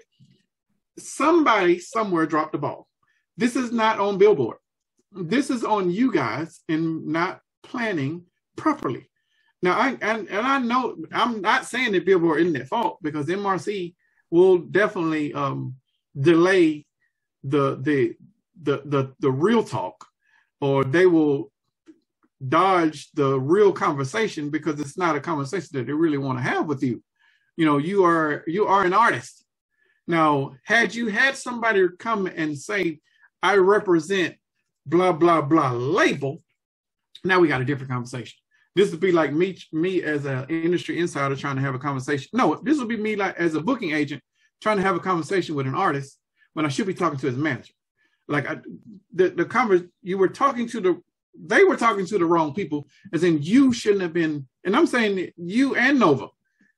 somebody 0.99 1.79
somewhere 1.79 2.27
dropped 2.27 2.53
the 2.53 2.59
ball. 2.59 2.89
This 3.37 3.55
is 3.55 3.71
not 3.71 4.01
on 4.01 4.19
Billboard. 4.19 4.57
This 5.13 5.51
is 5.51 5.63
on 5.63 5.91
you 5.91 6.13
guys 6.13 6.61
and 6.69 7.07
not 7.07 7.41
planning 7.63 8.25
properly. 8.57 9.09
Now, 9.63 9.79
I 9.79 9.97
and, 10.03 10.29
and 10.29 10.47
I 10.47 10.59
know 10.59 10.97
I'm 11.13 11.41
not 11.41 11.67
saying 11.67 11.93
that 11.93 12.05
Billboard 12.05 12.41
isn't 12.41 12.57
at 12.57 12.69
fault 12.69 12.99
because 13.03 13.27
MRC 13.27 13.95
will 14.31 14.59
definitely 14.59 15.33
um, 15.33 15.77
delay 16.19 16.85
the 17.45 17.77
the 17.81 18.17
the 18.61 18.83
the 18.85 19.15
the 19.21 19.31
real 19.31 19.63
talk 19.63 20.05
or 20.61 20.85
they 20.85 21.07
will 21.07 21.51
dodge 22.47 23.11
the 23.13 23.39
real 23.39 23.73
conversation 23.73 24.51
because 24.51 24.79
it's 24.81 24.99
not 24.99 25.17
a 25.17 25.21
conversation 25.21 25.69
that 25.73 25.87
they 25.87 25.93
really 25.93 26.19
want 26.19 26.39
to 26.39 26.43
have 26.43 26.67
with 26.67 26.83
you. 26.83 27.03
You 27.57 27.65
know, 27.65 27.79
you 27.79 28.05
are 28.05 28.45
you 28.47 28.67
are 28.67 28.85
an 28.85 28.93
artist. 28.93 29.45
Now, 30.07 30.55
had 30.65 30.95
you 30.95 31.09
had 31.09 31.37
somebody 31.37 31.87
come 31.99 32.27
and 32.27 32.57
say, 32.57 33.01
I 33.43 33.57
represent 33.57 34.37
blah 34.85 35.13
blah 35.13 35.43
blah 35.43 35.73
label, 35.73 36.43
now 37.25 37.41
we 37.41 37.49
got 37.49 37.61
a 37.61 37.65
different 37.65 37.91
conversation. 37.91 38.37
This 38.75 38.91
would 38.91 39.01
be 39.01 39.13
like 39.13 39.33
me, 39.33 39.57
me 39.73 40.03
as 40.03 40.27
an 40.27 40.45
industry 40.51 40.99
insider 40.99 41.35
trying 41.35 41.57
to 41.57 41.63
have 41.63 41.75
a 41.75 41.79
conversation. 41.79 42.29
No, 42.35 42.61
this 42.63 42.79
would 42.79 42.89
be 42.89 42.99
me 42.99 43.17
like 43.17 43.35
as 43.37 43.55
a 43.55 43.61
booking 43.61 43.93
agent 43.93 44.23
trying 44.63 44.77
to 44.77 44.83
have 44.83 44.97
a 44.97 45.01
conversation 45.01 45.55
with 45.55 45.67
an 45.67 45.75
artist 45.75 46.19
when 46.53 46.67
I 46.67 46.69
should 46.69 46.87
be 46.87 46.95
talking 46.95 47.19
to 47.19 47.27
his 47.27 47.37
manager 47.37 47.73
like 48.29 48.49
I, 48.49 48.59
the 49.13 49.31
the 49.31 49.45
converse 49.45 49.83
you 50.03 50.19
were 50.19 50.29
talking 50.29 50.69
to 50.69 50.81
the 50.81 51.03
they 51.39 51.65
were 51.65 51.77
talking 51.77 52.07
to 52.07 52.19
the 52.19 52.25
wrong 52.25 52.55
people 52.55 52.89
as 53.13 53.23
in 53.23 53.43
you 53.43 53.73
shouldn't 53.73 54.03
have 54.03 54.13
been 54.13 54.47
and 54.65 54.77
i'm 54.77 54.87
saying 54.87 55.31
you 55.37 55.75
and 55.75 55.99
nova 55.99 56.29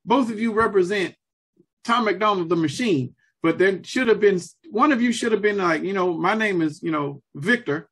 both 0.04 0.30
of 0.30 0.40
you 0.40 0.52
represent 0.52 1.14
Tom 1.84 2.04
MacDonald 2.04 2.48
the 2.48 2.56
machine 2.56 3.14
but 3.42 3.58
there 3.58 3.82
should 3.84 4.08
have 4.08 4.20
been 4.20 4.40
one 4.70 4.92
of 4.92 5.00
you 5.00 5.12
should 5.12 5.32
have 5.32 5.42
been 5.42 5.58
like 5.58 5.82
you 5.82 5.92
know 5.92 6.12
my 6.12 6.34
name 6.34 6.60
is 6.60 6.82
you 6.82 6.90
know 6.90 7.22
victor 7.34 7.88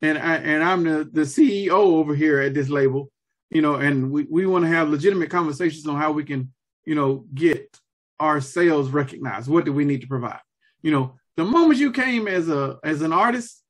and 0.00 0.16
i 0.18 0.36
and 0.36 0.62
i'm 0.62 0.84
the 0.84 1.08
the 1.12 1.22
ceo 1.22 1.70
over 1.70 2.14
here 2.14 2.40
at 2.40 2.54
this 2.54 2.68
label 2.68 3.10
you 3.50 3.62
know 3.62 3.74
and 3.74 4.10
we, 4.10 4.26
we 4.30 4.46
want 4.46 4.64
to 4.64 4.70
have 4.70 4.88
legitimate 4.88 5.30
conversations 5.30 5.86
on 5.86 5.96
how 5.96 6.12
we 6.12 6.24
can 6.24 6.52
you 6.84 6.94
know 6.94 7.24
get 7.34 7.78
our 8.18 8.40
sales 8.40 8.90
recognized. 8.90 9.48
What 9.48 9.64
do 9.64 9.72
we 9.72 9.84
need 9.84 10.00
to 10.02 10.06
provide? 10.06 10.40
You 10.82 10.92
know 10.92 11.14
the 11.36 11.44
moment 11.44 11.78
you 11.78 11.92
came 11.92 12.28
as 12.28 12.48
a 12.48 12.78
as 12.84 13.02
an 13.02 13.12
artist, 13.12 13.62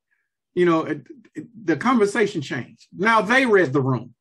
you 0.54 0.66
know, 0.66 0.82
it, 0.84 1.02
it, 1.34 1.46
the 1.66 1.76
conversation 1.76 2.42
changed. 2.42 2.86
Now 2.96 3.22
they 3.22 3.46
read 3.46 3.72
the 3.72 3.82
room. 3.82 4.14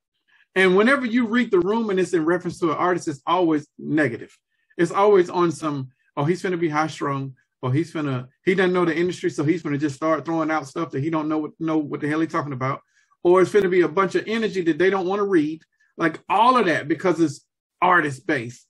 And 0.55 0.75
whenever 0.77 1.05
you 1.05 1.27
read 1.27 1.51
the 1.51 1.59
room 1.59 1.89
and 1.89 1.99
it's 1.99 2.13
in 2.13 2.25
reference 2.25 2.59
to 2.59 2.71
an 2.71 2.77
artist, 2.77 3.07
it's 3.07 3.21
always 3.27 3.67
negative. 3.79 4.37
It's 4.77 4.91
always 4.91 5.29
on 5.29 5.51
some, 5.51 5.89
oh, 6.17 6.25
he's 6.25 6.43
gonna 6.43 6.57
be 6.57 6.69
high 6.69 6.87
strung, 6.87 7.35
or 7.61 7.73
he's 7.73 7.91
gonna, 7.93 8.29
he 8.45 8.55
doesn't 8.55 8.73
know 8.73 8.85
the 8.85 8.95
industry, 8.97 9.29
so 9.29 9.43
he's 9.45 9.63
gonna 9.63 9.77
just 9.77 9.95
start 9.95 10.25
throwing 10.25 10.51
out 10.51 10.67
stuff 10.67 10.91
that 10.91 11.03
he 11.03 11.09
don't 11.09 11.29
know 11.29 11.39
what 11.39 11.51
know 11.59 11.77
what 11.77 12.01
the 12.01 12.09
hell 12.09 12.21
he's 12.21 12.31
talking 12.31 12.53
about. 12.53 12.81
Or 13.23 13.41
it's 13.41 13.51
gonna 13.51 13.69
be 13.69 13.81
a 13.81 13.89
bunch 13.89 14.15
of 14.15 14.25
energy 14.27 14.61
that 14.63 14.77
they 14.77 14.89
don't 14.89 15.07
want 15.07 15.19
to 15.19 15.25
read. 15.25 15.61
Like 15.97 16.21
all 16.29 16.57
of 16.57 16.65
that 16.67 16.87
because 16.87 17.19
it's 17.21 17.45
artist 17.81 18.27
based. 18.27 18.67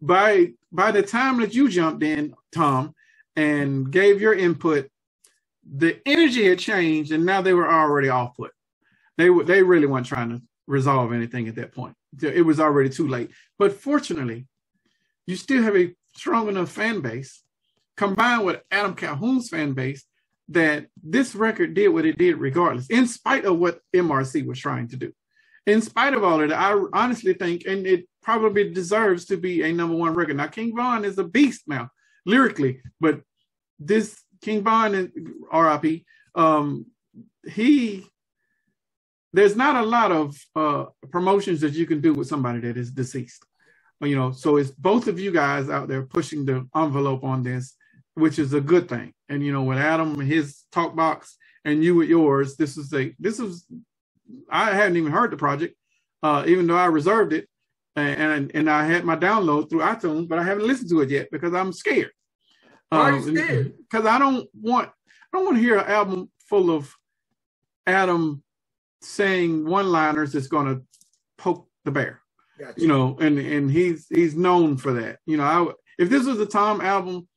By 0.00 0.52
by 0.72 0.92
the 0.92 1.02
time 1.02 1.38
that 1.40 1.54
you 1.54 1.68
jumped 1.68 2.02
in, 2.04 2.34
Tom, 2.52 2.94
and 3.38 3.92
gave 3.92 4.20
your 4.20 4.34
input, 4.34 4.88
the 5.64 6.00
energy 6.04 6.48
had 6.48 6.58
changed, 6.58 7.12
and 7.12 7.24
now 7.24 7.40
they 7.40 7.54
were 7.54 7.70
already 7.70 8.08
off 8.08 8.36
put. 8.36 8.50
They 9.16 9.30
were 9.30 9.44
they 9.44 9.62
really 9.62 9.86
weren't 9.86 10.06
trying 10.06 10.30
to 10.30 10.42
resolve 10.66 11.12
anything 11.12 11.46
at 11.46 11.54
that 11.54 11.72
point. 11.72 11.94
It 12.20 12.44
was 12.44 12.58
already 12.58 12.90
too 12.90 13.06
late. 13.06 13.30
But 13.56 13.74
fortunately, 13.74 14.48
you 15.28 15.36
still 15.36 15.62
have 15.62 15.76
a 15.76 15.94
strong 16.16 16.48
enough 16.48 16.72
fan 16.72 17.00
base, 17.00 17.44
combined 17.96 18.44
with 18.44 18.60
Adam 18.72 18.94
Calhoun's 18.94 19.48
fan 19.50 19.72
base, 19.72 20.04
that 20.48 20.86
this 21.00 21.36
record 21.36 21.74
did 21.74 21.88
what 21.88 22.06
it 22.06 22.18
did 22.18 22.38
regardless, 22.38 22.88
in 22.88 23.06
spite 23.06 23.44
of 23.44 23.58
what 23.58 23.80
MRC 23.94 24.46
was 24.46 24.58
trying 24.58 24.88
to 24.88 24.96
do. 24.96 25.12
In 25.66 25.80
spite 25.80 26.14
of 26.14 26.24
all 26.24 26.42
of 26.42 26.48
that, 26.48 26.58
I 26.58 26.74
honestly 26.92 27.34
think, 27.34 27.66
and 27.66 27.86
it 27.86 28.08
probably 28.20 28.72
deserves 28.72 29.26
to 29.26 29.36
be 29.36 29.62
a 29.62 29.72
number 29.72 29.94
one 29.94 30.14
record. 30.14 30.38
Now, 30.38 30.48
King 30.48 30.74
Von 30.74 31.04
is 31.04 31.18
a 31.18 31.24
beast 31.24 31.62
now, 31.68 31.90
lyrically, 32.24 32.80
but 33.00 33.20
this 33.78 34.20
King 34.42 34.62
Von 34.62 34.94
and 34.94 35.10
RIP, 35.52 36.02
um, 36.34 36.86
he 37.48 38.04
there's 39.32 39.56
not 39.56 39.76
a 39.76 39.86
lot 39.86 40.10
of 40.10 40.36
uh, 40.56 40.86
promotions 41.10 41.60
that 41.60 41.74
you 41.74 41.86
can 41.86 42.00
do 42.00 42.14
with 42.14 42.28
somebody 42.28 42.60
that 42.60 42.76
is 42.76 42.90
deceased. 42.90 43.44
You 44.00 44.16
know, 44.16 44.32
so 44.32 44.56
it's 44.56 44.70
both 44.70 45.08
of 45.08 45.18
you 45.18 45.32
guys 45.32 45.68
out 45.68 45.88
there 45.88 46.02
pushing 46.02 46.44
the 46.44 46.66
envelope 46.74 47.24
on 47.24 47.42
this, 47.42 47.74
which 48.14 48.38
is 48.38 48.54
a 48.54 48.60
good 48.60 48.88
thing. 48.88 49.12
And 49.28 49.44
you 49.44 49.52
know, 49.52 49.64
with 49.64 49.78
Adam 49.78 50.18
and 50.20 50.28
his 50.28 50.62
talk 50.72 50.94
box 50.94 51.36
and 51.64 51.82
you 51.84 51.96
with 51.96 52.08
yours, 52.08 52.56
this 52.56 52.76
is 52.76 52.92
a 52.94 53.14
this 53.18 53.40
is 53.40 53.66
I 54.50 54.72
hadn't 54.72 54.96
even 54.96 55.12
heard 55.12 55.32
the 55.32 55.36
project, 55.36 55.74
uh, 56.22 56.44
even 56.46 56.66
though 56.66 56.76
I 56.76 56.86
reserved 56.86 57.32
it 57.32 57.48
and 57.96 58.50
and 58.54 58.70
I 58.70 58.84
had 58.86 59.04
my 59.04 59.16
download 59.16 59.68
through 59.68 59.80
iTunes, 59.80 60.28
but 60.28 60.38
I 60.38 60.44
haven't 60.44 60.66
listened 60.66 60.90
to 60.90 61.00
it 61.00 61.10
yet 61.10 61.28
because 61.30 61.54
I'm 61.54 61.72
scared. 61.72 62.12
Um, 62.90 63.34
because 63.34 64.06
I 64.06 64.18
don't 64.18 64.48
want 64.54 64.88
I 64.88 65.36
don't 65.36 65.44
want 65.44 65.56
to 65.58 65.62
hear 65.62 65.78
an 65.78 65.86
album 65.86 66.30
full 66.48 66.70
of 66.70 66.94
Adam 67.86 68.42
saying 69.02 69.66
one-liners 69.66 70.32
that's 70.32 70.46
going 70.48 70.66
to 70.66 70.82
poke 71.36 71.68
the 71.84 71.90
bear. 71.90 72.22
Gotcha. 72.58 72.80
You 72.80 72.88
know, 72.88 73.16
and 73.20 73.38
and 73.38 73.70
he's 73.70 74.06
he's 74.08 74.34
known 74.34 74.76
for 74.76 74.92
that. 74.94 75.18
You 75.26 75.36
know, 75.36 75.44
I 75.44 75.72
if 76.02 76.08
this 76.08 76.24
was 76.24 76.40
a 76.40 76.46
Tom 76.46 76.80
album, 76.80 77.28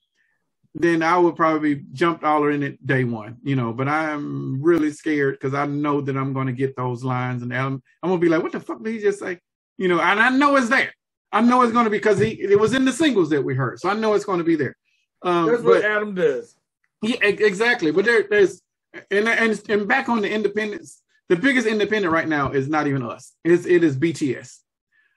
then 0.73 1.03
I 1.03 1.17
would 1.17 1.35
probably 1.35 1.83
jump 1.91 2.23
all 2.23 2.47
in 2.47 2.63
it 2.63 2.85
day 2.85 3.03
one. 3.03 3.37
You 3.43 3.55
know, 3.55 3.73
but 3.73 3.87
I'm 3.87 4.61
really 4.61 4.91
scared 4.91 5.35
because 5.35 5.53
I 5.53 5.65
know 5.65 6.01
that 6.01 6.17
I'm 6.17 6.33
going 6.33 6.47
to 6.47 6.53
get 6.53 6.75
those 6.75 7.03
lines, 7.03 7.43
and 7.43 7.53
I'm, 7.53 7.83
I'm 8.01 8.09
going 8.09 8.19
to 8.19 8.25
be 8.25 8.29
like, 8.29 8.41
"What 8.41 8.53
the 8.53 8.59
fuck 8.59 8.81
did 8.83 8.93
he 8.93 8.99
just 8.99 9.19
say?" 9.19 9.39
You 9.77 9.89
know, 9.89 9.99
and 9.99 10.19
I 10.19 10.29
know 10.29 10.55
it's 10.55 10.69
there. 10.69 10.91
I 11.31 11.41
know 11.41 11.61
it's 11.61 11.73
going 11.73 11.85
to 11.85 11.91
be 11.91 11.97
because 11.97 12.19
he 12.19 12.29
it 12.29 12.59
was 12.59 12.73
in 12.73 12.85
the 12.85 12.91
singles 12.91 13.29
that 13.29 13.43
we 13.43 13.53
heard, 13.53 13.79
so 13.79 13.89
I 13.89 13.93
know 13.93 14.13
it's 14.13 14.25
going 14.25 14.39
to 14.39 14.43
be 14.43 14.55
there. 14.55 14.75
Um, 15.23 15.47
That's 15.47 15.63
what 15.63 15.83
Adam 15.83 16.15
does. 16.15 16.55
Yeah, 17.01 17.17
exactly. 17.23 17.91
But 17.91 18.05
there, 18.05 18.25
there's 18.29 18.61
and, 19.09 19.27
and 19.27 19.61
and 19.69 19.87
back 19.87 20.09
on 20.09 20.21
the 20.21 20.31
independents, 20.31 21.01
the 21.29 21.35
biggest 21.35 21.67
independent 21.67 22.13
right 22.13 22.27
now 22.27 22.51
is 22.51 22.67
not 22.67 22.87
even 22.87 23.03
us. 23.03 23.33
It's 23.43 23.65
it 23.65 23.83
is 23.83 23.97
BTS, 23.97 24.57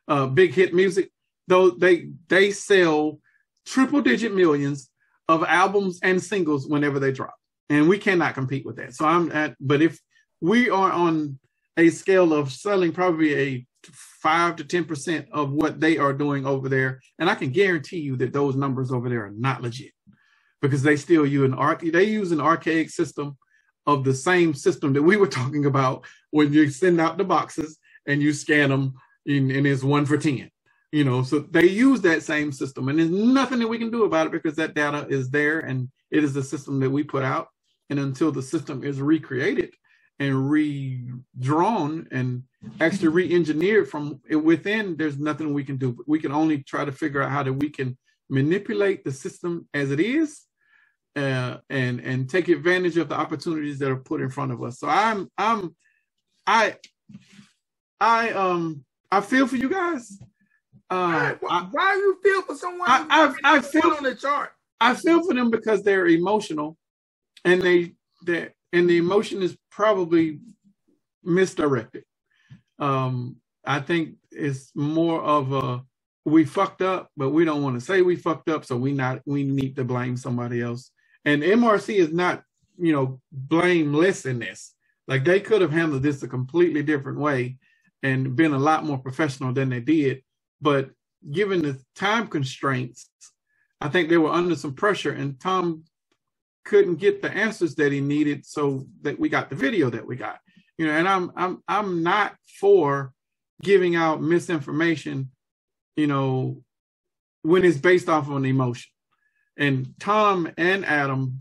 uh, 0.08 0.26
Big 0.26 0.54
Hit 0.54 0.74
Music. 0.74 1.10
Though 1.46 1.70
they 1.70 2.08
they 2.28 2.52
sell 2.52 3.18
triple 3.66 4.00
digit 4.00 4.34
millions 4.34 4.88
of 5.28 5.42
albums 5.44 6.00
and 6.02 6.22
singles 6.22 6.66
whenever 6.66 6.98
they 6.98 7.12
drop, 7.12 7.34
and 7.68 7.88
we 7.88 7.98
cannot 7.98 8.34
compete 8.34 8.64
with 8.64 8.76
that. 8.76 8.94
So 8.94 9.04
I'm 9.04 9.30
at. 9.32 9.56
But 9.60 9.82
if 9.82 10.00
we 10.40 10.70
are 10.70 10.92
on 10.92 11.38
a 11.76 11.90
scale 11.90 12.32
of 12.32 12.52
selling 12.52 12.92
probably 12.92 13.34
a 13.34 13.66
five 13.86 14.56
to 14.56 14.64
ten 14.64 14.84
percent 14.84 15.28
of 15.32 15.52
what 15.52 15.80
they 15.80 15.98
are 15.98 16.12
doing 16.12 16.46
over 16.46 16.68
there, 16.68 17.00
and 17.18 17.30
I 17.30 17.34
can 17.34 17.50
guarantee 17.50 18.00
you 18.00 18.16
that 18.16 18.32
those 18.32 18.56
numbers 18.56 18.92
over 18.92 19.08
there 19.08 19.26
are 19.26 19.32
not 19.36 19.62
legit 19.62 19.92
because 20.62 20.82
they 20.82 20.96
still 20.96 21.26
use 21.26 21.44
an 21.44 21.54
arc 21.54 21.82
they 21.82 22.04
use 22.04 22.32
an 22.32 22.40
archaic 22.40 22.90
system 22.90 23.36
of 23.86 24.04
the 24.04 24.14
same 24.14 24.54
system 24.54 24.92
that 24.94 25.02
we 25.02 25.16
were 25.16 25.26
talking 25.40 25.66
about 25.66 26.04
when 26.30 26.52
you 26.52 26.70
send 26.70 27.00
out 27.00 27.18
the 27.18 27.24
boxes 27.24 27.78
and 28.06 28.22
you 28.22 28.32
scan 28.32 28.70
them 28.70 28.94
and, 29.26 29.50
and 29.50 29.66
it's 29.66 29.82
one 29.84 30.06
for 30.06 30.16
10 30.18 30.50
you 30.92 31.04
know 31.04 31.22
so 31.22 31.40
they 31.40 31.68
use 31.68 32.00
that 32.00 32.22
same 32.22 32.52
system 32.52 32.88
and 32.88 32.98
there's 32.98 33.10
nothing 33.10 33.58
that 33.58 33.68
we 33.68 33.78
can 33.78 33.90
do 33.90 34.04
about 34.04 34.26
it 34.26 34.32
because 34.32 34.56
that 34.56 34.74
data 34.74 35.06
is 35.08 35.30
there 35.30 35.60
and 35.60 35.88
it 36.14 36.22
is 36.22 36.32
the 36.32 36.42
system 36.44 36.80
that 36.80 36.90
we 36.90 37.02
put 37.02 37.24
out. 37.24 37.48
And 37.90 37.98
until 37.98 38.32
the 38.32 38.42
system 38.42 38.84
is 38.84 39.00
recreated 39.00 39.74
and 40.20 40.50
redrawn 40.50 42.08
and 42.12 42.44
actually 42.80 43.08
re-engineered 43.08 43.88
from 43.88 44.20
within 44.42 44.96
there's 44.96 45.18
nothing 45.18 45.54
we 45.54 45.64
can 45.64 45.76
do 45.76 45.96
we 46.06 46.18
can 46.20 46.32
only 46.32 46.58
try 46.62 46.84
to 46.84 46.92
figure 46.92 47.22
out 47.22 47.30
how 47.30 47.42
that 47.42 47.52
we 47.54 47.70
can 47.70 47.96
manipulate 48.30 49.04
the 49.04 49.12
system 49.12 49.68
as 49.74 49.90
it 49.90 50.00
is 50.00 50.42
uh, 51.16 51.58
and 51.68 52.00
and 52.00 52.28
take 52.28 52.48
advantage 52.48 52.96
of 52.96 53.08
the 53.08 53.14
opportunities 53.14 53.78
that 53.78 53.90
are 53.90 53.96
put 53.96 54.20
in 54.20 54.30
front 54.30 54.52
of 54.52 54.62
us. 54.62 54.78
So 54.78 54.88
I'm 54.88 55.30
I'm 55.36 55.74
I 56.46 56.76
I 58.00 58.30
um 58.32 58.84
I 59.12 59.20
feel 59.22 59.46
for 59.48 59.56
you 59.56 59.68
guys. 59.70 60.18
Uh, 60.90 61.34
why, 61.40 61.68
why 61.72 61.94
you 61.96 62.18
feel 62.22 62.42
for 62.42 62.56
someone? 62.56 62.88
I- 62.88 63.06
I- 63.44 63.56
I 63.56 63.60
feel- 63.62 63.92
on 63.92 64.04
the 64.04 64.14
chart. 64.14 64.52
I 64.80 64.94
feel 64.94 65.24
for 65.26 65.34
them 65.34 65.50
because 65.50 65.82
they're 65.82 66.06
emotional, 66.08 66.76
and 67.44 67.62
they 67.62 67.94
that 68.26 68.54
and 68.72 68.90
the 68.90 68.98
emotion 68.98 69.42
is 69.42 69.56
probably 69.74 70.40
misdirected. 71.24 72.04
Um, 72.78 73.36
I 73.64 73.80
think 73.80 74.16
it's 74.30 74.70
more 74.74 75.22
of 75.22 75.52
a 75.52 75.82
we 76.26 76.44
fucked 76.44 76.80
up, 76.80 77.10
but 77.16 77.30
we 77.30 77.44
don't 77.44 77.62
want 77.62 77.78
to 77.78 77.84
say 77.84 78.00
we 78.02 78.16
fucked 78.16 78.48
up, 78.48 78.64
so 78.64 78.76
we 78.76 78.92
not 78.92 79.20
we 79.26 79.44
need 79.44 79.76
to 79.76 79.84
blame 79.84 80.16
somebody 80.16 80.62
else. 80.62 80.90
And 81.24 81.42
MRC 81.42 81.96
is 81.96 82.12
not, 82.12 82.42
you 82.78 82.92
know, 82.92 83.20
blameless 83.32 84.26
in 84.26 84.38
this. 84.38 84.74
Like 85.06 85.24
they 85.24 85.40
could 85.40 85.60
have 85.60 85.72
handled 85.72 86.02
this 86.02 86.22
a 86.22 86.28
completely 86.28 86.82
different 86.82 87.18
way 87.18 87.58
and 88.02 88.36
been 88.36 88.54
a 88.54 88.58
lot 88.58 88.84
more 88.84 88.98
professional 88.98 89.52
than 89.52 89.68
they 89.70 89.80
did. 89.80 90.22
But 90.60 90.90
given 91.30 91.62
the 91.62 91.78
time 91.94 92.28
constraints, 92.28 93.10
I 93.80 93.88
think 93.88 94.08
they 94.08 94.18
were 94.18 94.30
under 94.32 94.56
some 94.56 94.74
pressure, 94.74 95.12
and 95.12 95.38
Tom 95.40 95.84
couldn't 96.64 96.96
get 96.96 97.22
the 97.22 97.30
answers 97.30 97.74
that 97.76 97.92
he 97.92 98.00
needed, 98.00 98.44
so 98.46 98.86
that 99.02 99.18
we 99.18 99.28
got 99.28 99.50
the 99.50 99.56
video 99.56 99.90
that 99.90 100.06
we 100.06 100.16
got. 100.16 100.38
You 100.78 100.86
know, 100.86 100.92
and 100.92 101.08
I'm 101.08 101.30
I'm 101.36 101.62
I'm 101.68 102.02
not 102.02 102.34
for 102.60 103.12
giving 103.62 103.96
out 103.96 104.22
misinformation, 104.22 105.30
you 105.96 106.06
know, 106.06 106.62
when 107.42 107.64
it's 107.64 107.78
based 107.78 108.08
off 108.08 108.28
of 108.28 108.36
an 108.36 108.44
emotion. 108.44 108.90
And 109.56 109.94
Tom 110.00 110.50
and 110.58 110.84
Adam 110.84 111.38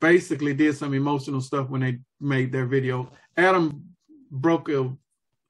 basically 0.00 0.52
did 0.52 0.76
some 0.76 0.92
emotional 0.92 1.40
stuff 1.40 1.70
when 1.70 1.80
they 1.80 1.98
made 2.20 2.52
their 2.52 2.66
video. 2.66 3.10
Adam 3.36 3.84
broke 4.30 4.68
a 4.68 4.92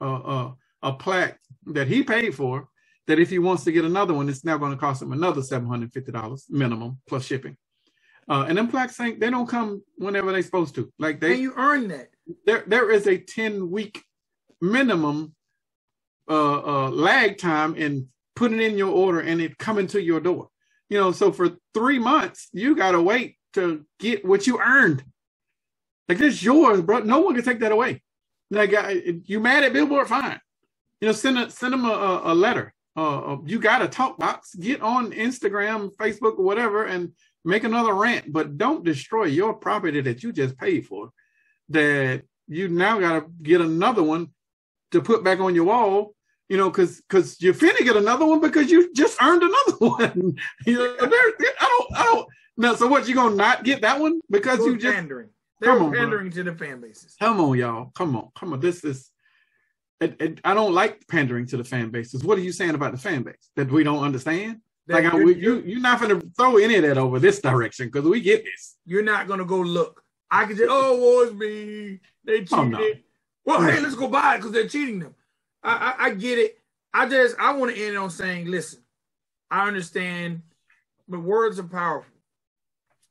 a, 0.01 0.07
a, 0.07 0.55
a 0.83 0.93
plaque 0.93 1.41
that 1.67 1.89
he 1.89 2.05
paid 2.05 2.35
for. 2.35 2.69
That 3.07 3.19
if 3.19 3.29
he 3.29 3.39
wants 3.39 3.65
to 3.65 3.73
get 3.73 3.85
another 3.85 4.15
one, 4.15 4.31
it's 4.31 4.45
now 4.45 4.57
going 4.57 4.73
to 4.73 4.79
cost 4.79 5.03
him 5.03 5.13
another 5.13 5.43
seven 5.43 5.69
hundred 5.69 5.93
fifty 5.93 6.13
dollars 6.13 6.47
minimum 6.49 7.01
plus 7.07 7.25
shipping. 7.25 7.57
Uh, 8.29 8.47
and 8.49 8.57
them 8.57 8.69
plaques 8.69 8.99
ain't 9.01 9.21
they 9.21 9.31
don't 9.31 9.49
come 9.49 9.83
whenever 9.97 10.33
they're 10.33 10.43
supposed 10.43 10.75
to. 10.77 10.93
Like 10.99 11.21
they 11.21 11.33
and 11.33 11.43
you 11.43 11.55
earn 11.57 11.89
that. 11.89 12.09
there 12.47 12.65
there 12.67 12.91
is 12.91 13.07
a 13.07 13.19
10 13.19 13.71
week 13.71 14.03
minimum 14.61 15.35
uh, 16.29 16.87
uh 16.87 16.91
lag 16.91 17.37
time 17.39 17.75
in 17.75 18.09
putting 18.35 18.61
in 18.61 18.79
your 18.79 18.93
order 18.93 19.21
and 19.21 19.41
it 19.41 19.59
coming 19.59 19.87
to 19.89 20.03
your 20.03 20.21
door. 20.21 20.49
You 20.89 20.99
know 20.99 21.13
so 21.13 21.33
for 21.33 21.51
three 21.75 21.99
months 21.99 22.49
you 22.53 22.75
gotta 22.75 23.01
wait 23.01 23.37
to 23.55 23.85
get 23.99 24.25
what 24.25 24.47
you 24.47 24.61
earned. 24.61 25.05
Like 26.09 26.21
it's 26.21 26.43
yours 26.43 26.81
bro. 26.81 27.01
No 27.01 27.21
one 27.21 27.35
can 27.35 27.45
take 27.45 27.61
that 27.61 27.73
away. 27.73 28.03
Like 28.51 28.73
uh, 28.73 28.95
you 29.25 29.41
mad 29.41 29.65
at 29.65 29.73
billboard? 29.73 30.09
Fine. 30.09 30.41
You 31.01 31.09
know 31.09 31.13
send 31.13 31.39
a 31.39 31.51
send 31.51 31.75
them 31.75 31.85
a, 31.85 31.93
a, 31.93 32.33
a 32.33 32.35
letter. 32.35 32.73
Uh, 32.97 33.33
uh, 33.33 33.39
you 33.45 33.59
got 33.59 33.83
a 33.83 33.89
talk 33.89 34.17
box 34.19 34.55
get 34.55 34.81
on 34.81 35.11
instagram 35.11 35.93
facebook 35.97 36.39
whatever 36.39 36.85
and 36.85 37.11
make 37.45 37.65
another 37.65 37.95
rant 37.95 38.33
but 38.33 38.57
don't 38.57 38.85
destroy 38.85 39.25
your 39.25 39.55
property 39.55 40.01
that 40.01 40.23
you 40.23 40.33
just 40.33 40.57
paid 40.57 40.87
for 40.87 41.11
that 41.69 42.23
you 42.49 42.69
now 42.69 43.01
got 43.01 43.21
to 43.21 43.27
get 43.43 43.61
another 43.61 44.03
one 44.03 44.29
to 44.93 45.01
put 45.01 45.25
back 45.25 45.41
on 45.41 45.55
your 45.55 45.65
wall, 45.65 46.15
you 46.49 46.57
know, 46.57 46.71
because 46.71 47.01
because 47.01 47.41
you're 47.41 47.55
finna 47.55 47.79
get 47.85 47.97
another 47.97 48.27
one 48.27 48.41
because 48.41 48.71
you 48.71 48.93
just 48.95 49.21
earned 49.23 49.43
another 49.43 49.73
one. 49.79 50.37
you 50.67 50.75
know, 50.79 50.97
there, 51.07 51.33
I 51.61 51.79
don't, 51.79 51.97
I 51.99 52.03
don't. 52.05 52.29
Now, 52.57 52.75
so 52.75 52.87
what? 52.87 53.09
You 53.09 53.15
gonna 53.15 53.35
not 53.35 53.65
get 53.65 53.81
that 53.83 53.99
one 54.01 54.21
because 54.31 54.61
you 54.61 54.77
just 54.77 54.95
pandering. 54.95 55.31
They 55.61 55.67
Come 55.67 55.79
were 55.79 55.85
on, 55.87 55.91
bro. 55.91 56.01
pandering 56.01 56.31
to 56.33 56.43
the 56.45 56.55
fan 56.55 56.81
bases. 56.81 57.17
come 57.19 57.41
on, 57.41 57.59
y'all, 57.59 57.91
come 57.95 58.17
on, 58.17 58.29
come 58.37 58.53
on. 58.53 58.61
This 58.61 58.85
is. 58.85 59.11
It, 60.01 60.21
it, 60.21 60.41
I 60.45 60.55
don't 60.55 60.75
like 60.75 61.07
pandering 61.09 61.47
to 61.47 61.57
the 61.57 61.65
fan 61.65 61.91
bases. 61.91 62.23
What 62.25 62.37
are 62.37 62.43
you 62.43 62.53
saying 62.53 62.75
about 62.75 62.93
the 62.93 62.99
fan 62.99 63.23
base 63.23 63.51
that 63.57 63.71
we 63.71 63.85
don't 63.85 64.03
understand? 64.05 64.61
Like, 64.87 65.07
I, 65.07 65.17
you're, 65.17 65.25
we, 65.27 65.35
you, 65.37 65.63
you're 65.65 65.81
not 65.81 66.01
gonna 66.01 66.21
throw 66.37 66.59
any 66.59 66.77
of 66.77 66.83
that 66.83 66.99
over 66.99 67.19
this 67.19 67.41
direction 67.41 67.87
because 67.87 68.05
we 68.05 68.21
get 68.21 68.45
this. 68.45 68.77
you're 68.85 69.03
not 69.03 69.27
gonna 69.27 69.45
go 69.45 69.59
look. 69.61 70.03
I 70.31 70.45
can 70.45 70.57
just, 70.57 70.69
oh, 70.71 70.97
woe 70.99 71.23
is 71.23 71.33
me. 71.35 72.01
They 72.25 72.41
cheated. 72.41 72.53
Oh, 72.53 72.65
no. 72.65 72.91
Well, 73.47 73.61
No. 73.63 73.71
hey, 73.71 73.81
let's 73.81 73.95
go 73.95 74.09
buy 74.09 74.35
it 74.35 74.39
because 74.39 74.53
they're 74.53 74.69
cheating 74.69 74.99
them. 74.99 75.15
I, 75.63 75.95
I, 75.99 76.05
I 76.07 76.11
get 76.15 76.39
it. 76.39 76.59
I 76.93 77.09
just 77.09 77.37
I 77.39 77.53
want 77.55 77.75
to 77.75 77.87
end 77.87 77.97
on 77.97 78.11
saying, 78.11 78.47
listen, 78.47 78.81
I 79.51 79.67
understand, 79.67 80.43
but 81.09 81.21
words 81.21 81.59
are 81.59 81.65
powerful. 81.65 82.13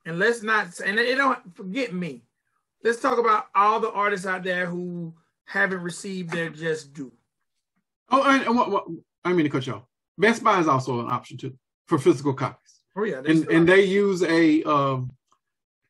And 0.06 0.20
let's 0.20 0.44
not 0.44 0.80
and 0.80 1.00
it 1.00 1.16
don't 1.16 1.56
forget 1.56 1.94
me. 1.94 2.24
Let's 2.84 3.02
talk 3.02 3.18
about 3.18 3.48
all 3.56 3.80
the 3.80 3.92
artists 3.92 4.28
out 4.28 4.44
there 4.44 4.66
who 4.66 5.14
haven't 5.46 5.82
received 5.82 6.32
their 6.32 6.50
just 6.50 6.94
due. 6.94 7.12
Oh, 8.12 8.24
and, 8.24 8.44
and 8.44 8.56
what, 8.58 8.70
what? 8.70 8.86
I 9.24 9.34
mean 9.34 9.46
to 9.46 9.50
cut 9.50 9.66
you 9.66 9.74
off. 9.74 9.84
Best 10.18 10.44
Buy 10.44 10.60
is 10.60 10.68
also 10.68 11.00
an 11.00 11.10
option 11.10 11.38
too 11.38 11.58
for 11.88 11.98
physical 11.98 12.34
copies. 12.34 12.82
Oh 12.96 13.04
yeah, 13.04 13.22
and 13.26 13.48
and 13.50 13.68
they 13.68 13.84
use 13.84 14.24
a 14.24 14.64
um 14.64 15.12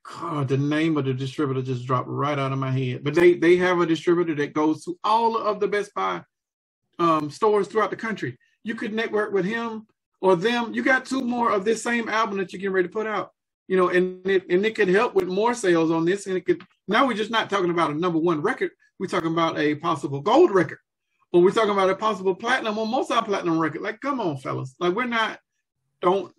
God, 0.04 0.50
the 0.50 0.58
name 0.58 0.98
of 0.98 1.06
the 1.06 1.14
distributor 1.14 1.62
just 1.62 1.86
dropped 1.86 2.10
right 2.10 2.38
out 2.38 2.52
of 2.52 2.60
my 2.60 2.72
head. 2.72 3.04
But 3.04 3.16
they 3.16 3.36
they 3.36 3.58
have 3.58 3.80
a 3.80 3.86
distributor 3.86 4.36
that 4.36 4.54
goes 4.54 4.84
to 4.86 4.98
all 5.04 5.38
of 5.38 5.60
the 5.60 5.68
Best 5.68 5.94
Buy 5.94 6.24
um 7.00 7.30
stores 7.30 7.68
throughout 7.68 7.90
the 7.90 7.96
country. 7.96 8.38
You 8.64 8.76
could 8.76 8.94
network 8.94 9.34
with 9.34 9.46
him 9.46 9.88
or 10.22 10.36
them. 10.36 10.74
You 10.74 10.84
got 10.84 11.06
two 11.06 11.22
more 11.22 11.52
of 11.52 11.66
this 11.66 11.84
same 11.84 12.10
album 12.10 12.38
that 12.38 12.54
you're 12.54 12.60
getting 12.60 12.74
ready 12.74 12.88
to 12.88 12.94
put 12.94 13.08
out. 13.08 13.32
You 13.68 13.78
know, 13.78 13.90
and 13.90 14.26
it 14.28 14.46
and 14.50 14.66
it 14.66 14.76
could 14.76 14.90
help 14.90 15.16
with 15.16 15.28
more 15.28 15.54
sales 15.54 15.92
on 15.92 16.06
this. 16.06 16.28
And 16.28 16.38
it 16.38 16.46
could 16.46 16.62
now 16.88 17.08
we're 17.08 17.18
just 17.18 17.32
not 17.32 17.50
talking 17.50 17.70
about 17.72 17.92
a 17.92 17.96
number 17.96 18.20
one 18.20 18.42
record. 18.42 18.72
We're 19.00 19.08
talking 19.08 19.32
about 19.32 19.58
a 19.58 19.76
possible 19.76 20.22
gold 20.22 20.52
record. 20.52 20.80
Or 21.32 21.42
we're 21.42 21.52
talking 21.52 21.72
about 21.72 21.90
a 21.90 21.96
possible 21.96 22.36
platinum 22.36 22.78
or 22.78 22.86
multi-platinum 22.86 23.58
record. 23.58 23.82
Like, 23.82 24.00
come 24.02 24.20
on, 24.22 24.38
fellas. 24.38 24.76
Like 24.80 24.94
we're 24.94 25.06
not 25.06 25.40
don't 26.04 26.34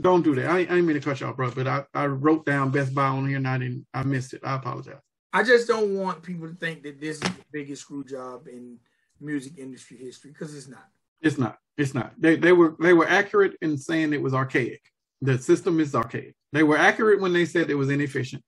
don't 0.00 0.22
do 0.22 0.34
that. 0.36 0.46
I, 0.50 0.58
I 0.60 0.64
didn't 0.64 0.86
mean 0.86 0.94
to 0.96 1.02
cut 1.02 1.20
you 1.20 1.28
off, 1.28 1.36
bro, 1.36 1.50
but 1.52 1.68
I, 1.68 1.84
I 1.94 2.06
wrote 2.06 2.46
down 2.46 2.70
Best 2.70 2.94
Buy 2.94 3.06
on 3.08 3.28
here 3.28 3.38
and 3.38 3.48
I 3.48 3.58
didn't 3.58 3.86
I 3.94 4.04
missed 4.04 4.34
it. 4.34 4.42
I 4.44 4.56
apologize. 4.56 5.00
I 5.34 5.44
just 5.44 5.68
don't 5.68 5.96
want 5.96 6.22
people 6.22 6.48
to 6.48 6.54
think 6.54 6.82
that 6.84 7.00
this 7.00 7.16
is 7.16 7.22
the 7.22 7.44
biggest 7.52 7.82
screw 7.82 8.04
job 8.04 8.48
in 8.48 8.78
music 9.20 9.58
industry 9.58 9.98
history 9.98 10.32
because 10.32 10.56
it's 10.56 10.68
not. 10.68 10.88
It's 11.22 11.38
not. 11.38 11.58
It's 11.78 11.94
not. 11.94 12.14
They 12.18 12.36
they 12.36 12.52
were 12.52 12.76
they 12.80 12.94
were 12.94 13.08
accurate 13.08 13.56
in 13.62 13.78
saying 13.78 14.14
it 14.14 14.22
was 14.22 14.34
archaic. 14.34 14.82
The 15.22 15.38
system 15.38 15.80
is 15.80 15.94
archaic. 15.94 16.34
They 16.52 16.64
were 16.64 16.78
accurate 16.78 17.20
when 17.20 17.34
they 17.34 17.46
said 17.46 17.70
it 17.70 17.76
was 17.76 17.90
inefficient. 17.90 18.42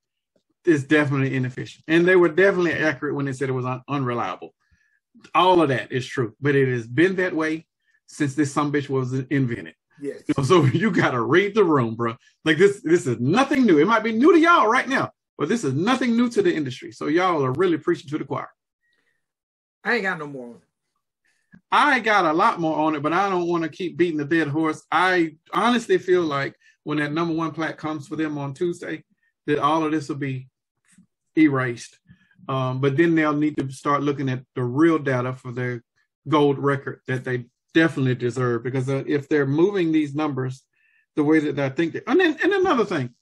It's 0.65 0.85
definitely 0.85 1.35
inefficient, 1.37 1.85
and 1.89 2.07
they 2.07 2.17
were 2.17 2.29
definitely 2.31 2.75
accurate 2.75 3.15
when 3.17 3.27
they 3.27 3.33
said 3.35 3.49
it 3.49 3.53
was 3.53 3.67
un- 3.67 3.83
unreliable. 3.89 4.55
All 5.35 5.63
of 5.63 5.71
that 5.71 5.93
is 5.93 6.07
true, 6.07 6.35
but 6.41 6.57
it 6.57 6.69
has 6.69 6.87
been 6.87 7.17
that 7.17 7.35
way 7.35 7.67
since 8.07 8.35
this 8.35 8.53
some 8.53 8.73
bitch 8.73 8.89
was 8.89 9.13
invented. 9.31 9.75
Yes. 10.01 10.23
You 10.29 10.35
know, 10.39 10.45
so 10.45 10.65
you 10.65 10.91
gotta 10.91 11.21
read 11.21 11.55
the 11.55 11.65
room, 11.65 11.95
bro. 11.95 12.17
Like 12.45 12.59
this, 12.59 12.81
this 12.83 13.07
is 13.07 13.19
nothing 13.21 13.65
new. 13.65 13.79
It 13.79 13.87
might 13.87 14.05
be 14.05 14.13
new 14.13 14.33
to 14.33 14.39
y'all 14.39 14.69
right 14.69 14.89
now, 14.89 15.11
but 15.37 15.49
this 15.49 15.65
is 15.65 15.75
nothing 15.75 16.17
new 16.17 16.29
to 16.31 16.43
the 16.43 16.55
industry. 16.55 16.93
So 16.93 17.07
y'all 17.07 17.45
are 17.45 17.53
really 17.53 17.79
preaching 17.79 18.11
to 18.11 18.19
the 18.19 18.25
choir. 18.25 18.49
I 19.85 19.95
ain't 19.95 20.03
got 20.03 20.19
no 20.19 20.27
more 20.27 20.49
on 20.49 20.55
it. 20.57 20.63
I 21.71 22.01
got 22.01 22.25
a 22.25 22.33
lot 22.33 22.61
more 22.61 22.79
on 22.79 22.95
it, 22.95 23.03
but 23.03 23.13
I 23.13 23.29
don't 23.29 23.47
want 23.47 23.63
to 23.63 23.69
keep 23.69 23.97
beating 23.97 24.19
the 24.19 24.25
dead 24.25 24.49
horse. 24.49 24.83
I 24.91 25.37
honestly 25.53 25.99
feel 25.99 26.23
like 26.23 26.55
when 26.85 26.99
that 26.99 27.13
number 27.13 27.35
one 27.35 27.53
plaque 27.53 27.79
comes 27.79 28.09
for 28.09 28.17
them 28.17 28.39
on 28.39 28.55
Tuesday, 28.55 29.05
that 29.47 29.59
all 29.59 29.85
of 29.85 29.93
this 29.93 30.09
will 30.09 30.17
be 30.17 30.49
erased. 31.37 31.99
Um, 32.49 32.81
but 32.81 32.97
then 32.97 33.15
they'll 33.15 33.37
need 33.37 33.57
to 33.59 33.71
start 33.71 34.03
looking 34.03 34.29
at 34.29 34.43
the 34.55 34.65
real 34.65 34.99
data 34.99 35.35
for 35.35 35.53
their 35.53 35.85
gold 36.27 36.59
record 36.59 37.01
that 37.07 37.25
they 37.25 37.47
definitely 37.75 38.15
deserve. 38.15 38.63
Because 38.63 38.89
uh, 38.89 39.05
if 39.07 39.29
they're 39.29 39.47
moving 39.47 39.93
these 39.93 40.15
numbers 40.15 40.65
the 41.17 41.25
way 41.25 41.39
that 41.41 41.59
I 41.59 41.69
think, 41.71 41.93
they, 41.93 42.03
and 42.07 42.21
then 42.21 42.39
and 42.43 42.53
another 42.53 42.85
thing, 42.85 43.15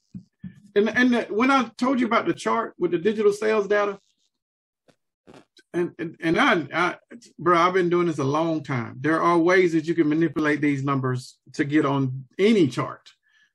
and 0.75 0.89
and 0.89 1.13
the, 1.13 1.21
when 1.29 1.51
I 1.51 1.69
told 1.77 1.99
you 1.99 2.05
about 2.05 2.27
the 2.27 2.33
chart 2.33 2.73
with 2.77 2.91
the 2.91 2.99
digital 2.99 3.33
sales 3.33 3.67
data, 3.67 3.99
and 5.73 5.91
and, 5.99 6.15
and 6.19 6.39
I, 6.39 6.67
I, 6.73 6.95
bro, 7.39 7.57
I've 7.57 7.73
been 7.73 7.89
doing 7.89 8.07
this 8.07 8.19
a 8.19 8.23
long 8.23 8.63
time. 8.63 8.97
There 8.99 9.21
are 9.21 9.37
ways 9.37 9.73
that 9.73 9.85
you 9.85 9.95
can 9.95 10.09
manipulate 10.09 10.61
these 10.61 10.83
numbers 10.83 11.37
to 11.53 11.65
get 11.65 11.85
on 11.85 12.25
any 12.37 12.67
chart, 12.67 13.09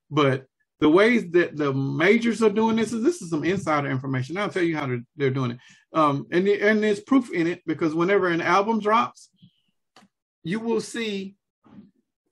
but 0.09 0.45
the 0.83 0.89
ways 0.89 1.31
that 1.31 1.55
the 1.55 1.73
majors 1.73 2.43
are 2.43 2.49
doing 2.49 2.75
this 2.75 2.91
is 2.91 3.01
this 3.01 3.21
is 3.21 3.29
some 3.29 3.45
insider 3.45 3.89
information. 3.89 4.37
I'll 4.37 4.49
tell 4.49 4.63
you 4.63 4.75
how 4.75 4.85
they're, 4.85 5.03
they're 5.15 5.29
doing 5.29 5.51
it. 5.51 5.59
Um, 5.93 6.27
and 6.29 6.45
the, 6.45 6.59
and 6.59 6.83
there's 6.83 6.99
proof 6.99 7.31
in 7.31 7.47
it 7.47 7.61
because 7.65 7.95
whenever 7.95 8.27
an 8.27 8.41
album 8.41 8.81
drops, 8.81 9.29
you 10.43 10.59
will 10.59 10.81
see 10.81 11.35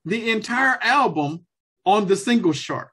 the 0.06 0.32
entire 0.32 0.78
album 0.82 1.46
on 1.86 2.08
the 2.08 2.16
singles 2.16 2.60
chart. 2.60 2.90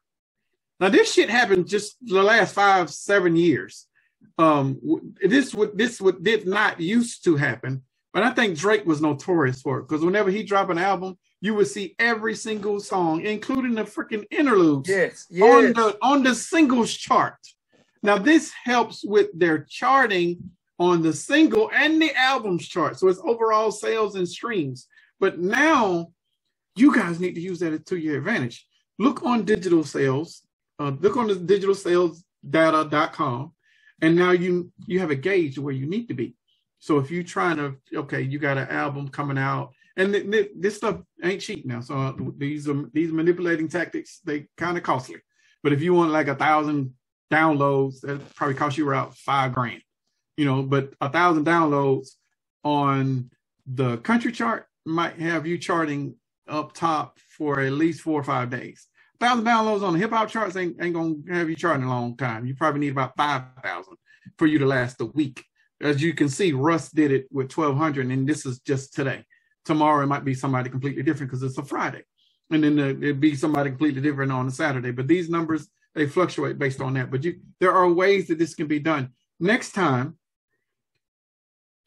Now 0.80 0.88
this 0.88 1.12
shit 1.12 1.30
happened 1.30 1.66
just 1.68 1.96
the 2.02 2.22
last 2.22 2.54
five 2.54 2.90
seven 2.90 3.36
years. 3.36 3.86
Um, 4.38 4.80
this 5.22 5.54
would 5.54 5.76
this 5.76 6.00
would 6.00 6.22
did 6.22 6.46
not 6.46 6.80
used 6.80 7.24
to 7.24 7.36
happen, 7.36 7.82
but 8.12 8.22
I 8.22 8.30
think 8.30 8.56
Drake 8.58 8.86
was 8.86 9.00
notorious 9.00 9.60
for 9.62 9.78
it 9.78 9.88
because 9.88 10.04
whenever 10.04 10.30
he 10.30 10.44
dropped 10.44 10.70
an 10.70 10.78
album, 10.78 11.18
you 11.40 11.54
would 11.54 11.66
see 11.68 11.96
every 11.98 12.34
single 12.36 12.80
song, 12.80 13.22
including 13.22 13.74
the 13.74 13.82
freaking 13.84 14.24
interludes, 14.30 14.88
Yes. 14.88 15.26
on 15.42 15.72
the 15.72 15.98
on 16.02 16.22
the 16.22 16.34
singles 16.34 16.94
chart. 16.94 17.36
Now 18.02 18.18
this 18.18 18.52
helps 18.64 19.04
with 19.04 19.28
their 19.34 19.64
charting 19.68 20.50
on 20.78 21.02
the 21.02 21.12
single 21.12 21.70
and 21.74 22.00
the 22.00 22.14
albums 22.14 22.68
chart. 22.68 22.98
So 22.98 23.08
it's 23.08 23.20
overall 23.24 23.72
sales 23.72 24.14
and 24.14 24.28
streams. 24.28 24.86
But 25.20 25.38
now 25.38 26.08
you 26.76 26.94
guys 26.94 27.20
need 27.20 27.34
to 27.34 27.40
use 27.40 27.58
that 27.60 27.86
to 27.86 27.96
your 27.96 28.18
advantage. 28.18 28.66
Look 28.98 29.24
on 29.24 29.44
digital 29.44 29.84
sales, 29.84 30.42
uh, 30.78 30.92
look 31.00 31.16
on 31.16 31.28
the 31.28 31.34
digital 31.34 31.74
sales 31.74 32.24
data.com, 32.48 33.52
and 34.00 34.16
now 34.16 34.30
you 34.30 34.72
you 34.86 35.00
have 35.00 35.10
a 35.10 35.16
gauge 35.16 35.58
where 35.58 35.74
you 35.74 35.86
need 35.86 36.08
to 36.08 36.14
be. 36.14 36.34
So 36.78 36.98
if 36.98 37.10
you're 37.10 37.24
trying 37.24 37.56
to, 37.56 37.76
okay, 37.92 38.22
you 38.22 38.38
got 38.38 38.58
an 38.58 38.68
album 38.68 39.08
coming 39.08 39.38
out, 39.38 39.72
and 39.96 40.12
th- 40.12 40.30
th- 40.30 40.50
this 40.56 40.76
stuff 40.76 41.00
ain't 41.22 41.40
cheap 41.40 41.66
now. 41.66 41.80
So 41.80 41.96
uh, 41.96 42.12
these 42.36 42.68
are 42.68 42.88
these 42.92 43.12
manipulating 43.12 43.68
tactics, 43.68 44.20
they 44.24 44.48
kind 44.56 44.76
of 44.76 44.84
costly. 44.84 45.16
But 45.62 45.72
if 45.72 45.82
you 45.82 45.94
want 45.94 46.12
like 46.12 46.28
a 46.28 46.36
thousand 46.36 46.94
downloads, 47.32 48.00
that 48.00 48.34
probably 48.36 48.54
cost 48.54 48.78
you 48.78 48.88
around 48.88 49.16
five 49.16 49.52
grand. 49.52 49.82
You 50.36 50.44
know, 50.44 50.62
but 50.62 50.94
a 51.00 51.10
thousand 51.10 51.44
downloads 51.44 52.10
on 52.62 53.30
the 53.66 53.98
country 53.98 54.30
chart 54.30 54.67
might 54.88 55.20
have 55.20 55.46
you 55.46 55.58
charting 55.58 56.16
up 56.48 56.72
top 56.72 57.18
for 57.36 57.60
at 57.60 57.72
least 57.72 58.00
four 58.00 58.20
or 58.20 58.24
five 58.24 58.50
days. 58.50 58.86
Thousand 59.20 59.44
downloads 59.44 59.82
on 59.82 59.92
the 59.92 59.98
hip 59.98 60.10
hop 60.10 60.28
charts 60.28 60.56
ain't, 60.56 60.76
ain't 60.80 60.94
gonna 60.94 61.16
have 61.30 61.50
you 61.50 61.56
charting 61.56 61.84
a 61.84 61.88
long 61.88 62.16
time. 62.16 62.46
You 62.46 62.54
probably 62.54 62.80
need 62.80 62.92
about 62.92 63.16
five 63.16 63.42
thousand 63.62 63.96
for 64.38 64.46
you 64.46 64.58
to 64.60 64.66
last 64.66 65.00
a 65.00 65.06
week. 65.06 65.44
As 65.80 66.02
you 66.02 66.14
can 66.14 66.28
see, 66.28 66.52
Russ 66.52 66.90
did 66.90 67.10
it 67.12 67.26
with 67.30 67.48
twelve 67.48 67.76
hundred, 67.76 68.06
and 68.06 68.28
this 68.28 68.46
is 68.46 68.60
just 68.60 68.94
today. 68.94 69.24
Tomorrow 69.64 70.04
it 70.04 70.08
might 70.08 70.24
be 70.24 70.34
somebody 70.34 70.70
completely 70.70 71.02
different 71.02 71.30
because 71.30 71.42
it's 71.42 71.58
a 71.58 71.64
Friday, 71.64 72.02
and 72.50 72.64
then 72.64 72.78
it'd 72.78 73.20
be 73.20 73.34
somebody 73.34 73.70
completely 73.70 74.00
different 74.00 74.32
on 74.32 74.46
a 74.46 74.50
Saturday. 74.50 74.92
But 74.92 75.08
these 75.08 75.28
numbers 75.28 75.68
they 75.94 76.06
fluctuate 76.06 76.58
based 76.58 76.80
on 76.80 76.94
that. 76.94 77.10
But 77.10 77.24
you, 77.24 77.40
there 77.60 77.72
are 77.72 77.90
ways 77.92 78.28
that 78.28 78.38
this 78.38 78.54
can 78.54 78.68
be 78.68 78.78
done. 78.78 79.10
Next 79.40 79.72
time, 79.72 80.16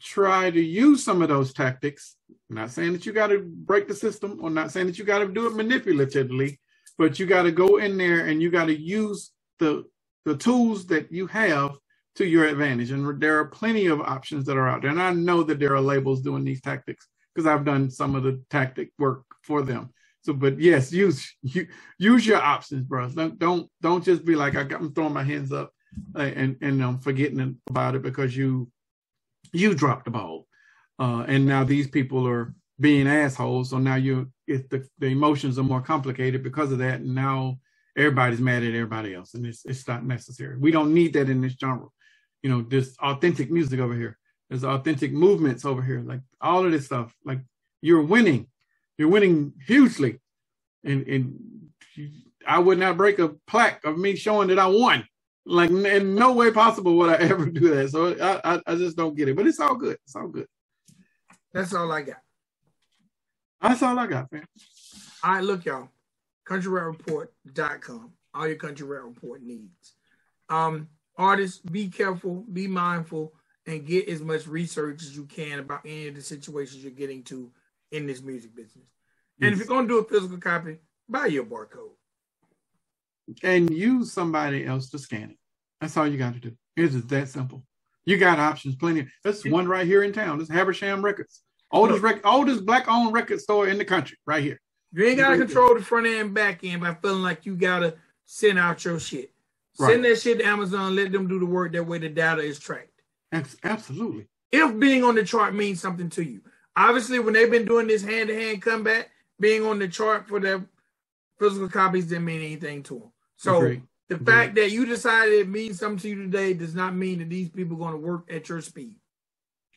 try 0.02 0.49
to 0.52 0.62
use 0.62 1.04
some 1.04 1.22
of 1.22 1.30
those 1.30 1.54
tactics. 1.54 2.16
I'm 2.49 2.56
not 2.56 2.72
saying 2.72 2.93
that 2.93 3.06
you 3.06 3.14
got 3.14 3.28
to 3.28 3.39
break 3.39 3.88
the 3.88 3.95
system, 3.95 4.39
or 4.41 4.49
not 4.49 4.72
saying 4.72 4.88
that 4.88 4.97
you 4.97 5.06
got 5.06 5.20
to 5.20 5.28
do 5.28 5.47
it 5.47 5.54
manipulatively, 5.54 6.58
but 6.97 7.20
you 7.20 7.26
got 7.26 7.43
to 7.43 7.52
go 7.52 7.78
in 7.78 7.97
there 7.97 8.26
and 8.26 8.41
you 8.41 8.49
got 8.52 8.66
to 8.66 8.78
use 8.78 9.32
the 9.60 9.86
the 10.26 10.38
tools 10.38 10.86
that 10.88 11.12
you 11.12 11.28
have 11.28 11.76
to 12.16 12.26
your 12.26 12.45
advantage. 12.45 12.91
And 12.91 13.20
there 13.20 13.39
are 13.39 13.45
plenty 13.45 13.88
of 13.88 14.02
options 14.02 14.45
that 14.45 14.58
are 14.58 14.68
out 14.68 14.82
there. 14.82 14.91
And 14.91 15.02
I 15.02 15.12
know 15.14 15.43
that 15.43 15.60
there 15.60 15.74
are 15.76 15.82
labels 15.82 16.22
doing 16.22 16.43
these 16.43 16.62
tactics 16.62 17.08
because 17.34 17.47
I've 17.47 17.66
done 17.66 17.89
some 17.89 18.16
of 18.16 18.24
the 18.24 18.43
tactic 18.49 18.91
work 18.99 19.24
for 19.43 19.62
them. 19.62 19.89
So, 20.24 20.34
but 20.34 20.60
yes, 20.60 20.91
use 20.91 21.36
you, 21.41 21.68
use 21.97 22.26
your 22.26 22.41
options, 22.41 22.84
bro. 22.84 23.10
Don't 23.10 23.39
don't 23.39 23.70
don't 23.82 24.04
just 24.04 24.26
be 24.26 24.36
like 24.36 24.56
I 24.56 24.64
got, 24.64 24.82
I'm 24.82 24.93
throwing 24.93 25.14
my 25.14 25.24
hands 25.24 25.52
up 25.52 25.72
uh, 26.16 26.20
and 26.22 26.58
and 26.62 26.84
I'm 26.84 26.99
forgetting 26.99 27.58
about 27.70 27.95
it 27.95 28.04
because 28.04 28.36
you 28.36 28.70
you 29.54 29.74
dropped 29.74 30.06
the 30.06 30.12
ball, 30.12 30.47
uh, 30.99 31.26
and 31.28 31.45
now 31.45 31.64
these 31.64 31.88
people 31.88 32.28
are 32.28 32.54
being 32.80 33.08
assholes. 33.08 33.70
So 33.70 33.78
now 33.78 33.95
you 33.95 34.32
if 34.47 34.70
the 34.70 34.88
the 34.99 35.08
emotions 35.08 35.60
are 35.60 35.64
more 35.64 35.82
complicated 35.82 36.43
because 36.43 36.72
of 36.72 36.80
that, 36.80 37.02
and 37.02 37.16
now 37.16 37.60
everybody's 37.97 38.39
mad 38.39 38.64
at 38.64 38.74
everybody 38.74 39.14
else, 39.14 39.34
and 39.34 39.45
it's 39.45 39.66
it's 39.66 39.88
not 39.88 40.06
necessary. 40.06 40.58
We 40.58 40.72
don't 40.72 40.93
need 40.93 41.14
that 41.14 41.30
in 41.30 41.41
this 41.41 41.56
genre. 41.60 41.88
You 42.43 42.49
know, 42.49 42.62
there's 42.62 42.97
authentic 42.97 43.52
music 43.52 43.80
over 43.80 43.95
here. 43.95 44.18
There's 44.49 44.64
authentic 44.64 45.14
movements 45.14 45.66
over 45.66 45.82
here. 45.82 46.02
Like 46.02 46.22
all 46.41 46.66
of 46.66 46.72
this 46.72 46.86
stuff. 46.86 47.14
Like 47.24 47.39
you're 47.82 48.02
winning 48.02 48.47
you're 49.02 49.10
winning 49.10 49.54
hugely. 49.66 50.20
And, 50.84 51.08
and 51.08 51.39
I 52.47 52.60
would 52.60 52.78
not 52.78 52.97
break 52.97 53.18
a 53.18 53.30
plaque 53.47 53.84
of 53.84 53.97
me 53.97 54.16
showing 54.16 54.49
that 54.49 54.60
I 54.60 54.68
won. 54.68 55.08
Like 55.46 55.72
in 55.72 56.16
no 56.16 56.34
way 56.34 56.52
possible 56.52 56.96
would 56.98 57.10
I 57.10 57.16
ever 57.30 57.46
do 57.48 57.74
that. 57.76 57.89
So 57.89 58.16
I, 58.20 58.56
I, 58.56 58.62
I 58.68 58.76
just 58.76 58.96
don't 58.96 59.16
get 59.16 59.30
it. 59.30 59.36
But 59.36 59.48
it's 59.48 59.60
all 59.60 59.76
good. 59.76 59.98
It's 60.06 60.16
all 60.16 60.28
good. 60.28 60.48
That's 61.54 61.74
all 61.74 61.92
I 61.92 62.02
got. 62.04 62.18
That's 63.60 63.84
all 63.84 63.98
I 63.98 64.08
got, 64.08 64.32
man. 64.32 64.46
All 65.24 65.34
right, 65.34 65.44
look, 65.44 65.66
y'all. 65.66 65.89
CountryRapReport.com. 66.48 68.14
All 68.34 68.48
your 68.48 68.56
Country 68.56 68.88
Rap 68.88 69.04
Report 69.04 69.44
needs. 69.44 69.94
Um, 70.50 70.88
artists, 71.18 71.60
be 71.60 71.89
careful, 71.89 72.46
be 72.52 72.68
mindful, 72.68 73.34
and 73.68 73.86
get 73.86 74.10
as 74.10 74.22
much 74.22 74.48
research 74.48 75.04
as 75.04 75.16
you 75.16 75.26
can 75.26 75.60
about 75.60 75.82
any 75.86 76.08
of 76.08 76.16
the 76.16 76.22
situations 76.22 76.84
you're 76.84 76.92
getting 76.92 77.24
to 77.24 77.52
in 77.92 78.08
this 78.08 78.22
music 78.22 78.56
business. 78.56 78.88
And 79.39 79.52
yes. 79.52 79.54
if 79.54 79.58
you're 79.60 79.76
going 79.76 79.88
to 79.88 79.94
do 79.94 80.00
a 80.00 80.04
physical 80.04 80.38
copy, 80.38 80.78
buy 81.08 81.28
your 81.28 81.46
barcode. 81.46 81.92
And 83.43 83.69
use 83.69 84.11
somebody 84.11 84.65
else 84.65 84.89
to 84.91 84.99
scan 84.99 85.32
it. 85.32 85.38
That's 85.79 85.97
all 85.97 86.07
you 86.07 86.17
got 86.17 86.34
to 86.34 86.39
do. 86.39 86.55
It's 86.75 86.93
just 86.93 87.09
that 87.09 87.27
simple. 87.27 87.63
You 88.05 88.17
got 88.17 88.39
options, 88.39 88.75
plenty. 88.75 89.07
That's 89.23 89.45
one 89.45 89.67
right 89.67 89.86
here 89.86 90.03
in 90.03 90.13
town. 90.13 90.39
This 90.39 90.49
Habersham 90.49 91.03
Records, 91.03 91.41
oldest 91.71 92.01
rec- 92.01 92.25
oldest 92.25 92.65
black 92.65 92.88
owned 92.88 93.13
record 93.13 93.39
store 93.39 93.67
in 93.67 93.77
the 93.77 93.86
country, 93.86 94.17
right 94.25 94.43
here. 94.43 94.59
You 94.91 95.05
ain't 95.05 95.17
gotta 95.17 95.38
control 95.38 95.75
the 95.75 95.84
front 95.84 96.07
end 96.07 96.19
and 96.19 96.34
back 96.34 96.63
end 96.63 96.82
by 96.82 96.93
feeling 96.95 97.21
like 97.21 97.45
you 97.45 97.55
gotta 97.55 97.95
send 98.25 98.59
out 98.59 98.84
your 98.84 98.99
shit. 98.99 99.32
Right. 99.79 99.91
Send 99.91 100.05
that 100.05 100.19
shit 100.19 100.39
to 100.39 100.45
Amazon. 100.45 100.95
Let 100.95 101.11
them 101.11 101.27
do 101.27 101.39
the 101.39 101.45
work. 101.45 101.73
That 101.73 101.86
way, 101.86 101.99
the 101.99 102.09
data 102.09 102.41
is 102.41 102.59
tracked. 102.59 103.01
Absolutely. 103.63 104.27
If 104.51 104.77
being 104.79 105.03
on 105.03 105.15
the 105.15 105.23
chart 105.23 105.53
means 105.55 105.79
something 105.79 106.09
to 106.09 106.23
you, 106.23 106.41
obviously 106.75 107.19
when 107.19 107.34
they've 107.34 107.49
been 107.51 107.65
doing 107.65 107.88
this 107.88 108.03
hand 108.03 108.27
to 108.29 108.36
hand 108.36 108.61
comeback, 108.61 109.09
being 109.39 109.65
on 109.65 109.79
the 109.79 109.88
chart 109.88 110.27
for 110.27 110.39
their 110.39 110.65
physical 111.39 111.69
copies 111.69 112.07
didn't 112.07 112.25
mean 112.25 112.41
anything 112.41 112.84
to 112.84 112.99
them. 112.99 113.11
So 113.42 113.58
Agreed. 113.58 113.82
the 114.08 114.16
Agreed. 114.18 114.34
fact 114.34 114.56
that 114.56 114.70
you 114.70 114.86
decided 114.86 115.34
it 115.34 115.50
means 115.50 115.80
something 115.80 115.98
to 115.98 116.10
you 116.10 116.16
today 116.16 116.54
does 116.54 116.76
not 116.76 116.96
mean 116.96 117.18
that 117.20 117.30
these 117.30 117.50
people 117.50 117.76
are 117.76 117.80
going 117.80 117.94
to 117.94 117.98
work 117.98 118.32
at 118.32 118.48
your 118.48 118.62
speed. 118.62 118.98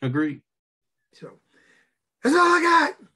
Agreed. 0.03 0.41
So 1.13 1.31
that's 2.23 2.35
all 2.35 2.41
I 2.41 2.61
got. 2.61 3.07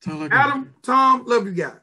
That's 0.00 0.16
all 0.16 0.22
I 0.22 0.28
got. 0.28 0.46
Adam, 0.48 0.74
Tom, 0.82 1.26
love 1.26 1.44
you 1.44 1.52
guys. 1.52 1.74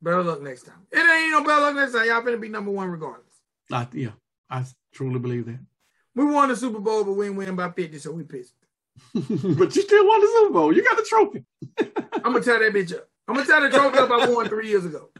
Better 0.00 0.22
luck 0.22 0.40
next 0.40 0.62
time. 0.62 0.86
It 0.92 0.98
ain't 0.98 1.32
no 1.32 1.42
better 1.42 1.62
luck 1.62 1.74
next 1.74 1.94
time. 1.94 2.06
Y'all 2.06 2.22
finna 2.22 2.40
be 2.40 2.48
number 2.48 2.70
one 2.70 2.88
regardless. 2.88 3.24
Uh, 3.72 3.86
yeah, 3.92 4.12
I 4.48 4.64
truly 4.94 5.18
believe 5.18 5.46
that. 5.46 5.58
We 6.14 6.26
won 6.26 6.48
the 6.48 6.54
Super 6.54 6.78
Bowl, 6.78 7.02
but 7.02 7.14
we 7.14 7.26
didn't 7.26 7.38
win 7.38 7.56
by 7.56 7.72
50, 7.72 7.98
so 7.98 8.12
we 8.12 8.22
pissed. 8.22 8.54
but 9.14 9.74
you 9.74 9.82
still 9.82 10.06
won 10.06 10.20
the 10.20 10.28
Super 10.28 10.52
Bowl. 10.52 10.72
You 10.72 10.84
got 10.84 10.96
the 10.96 11.02
trophy. 11.02 11.44
I'm 12.24 12.32
gonna 12.32 12.40
tie 12.44 12.60
that 12.60 12.72
bitch 12.72 12.94
up. 12.94 13.08
I'm 13.28 13.34
gonna 13.34 13.46
tie 13.46 13.60
the 13.60 13.70
trophy 13.70 13.98
up 13.98 14.10
I 14.10 14.28
won 14.30 14.48
three 14.48 14.68
years 14.68 14.86
ago. 14.86 15.10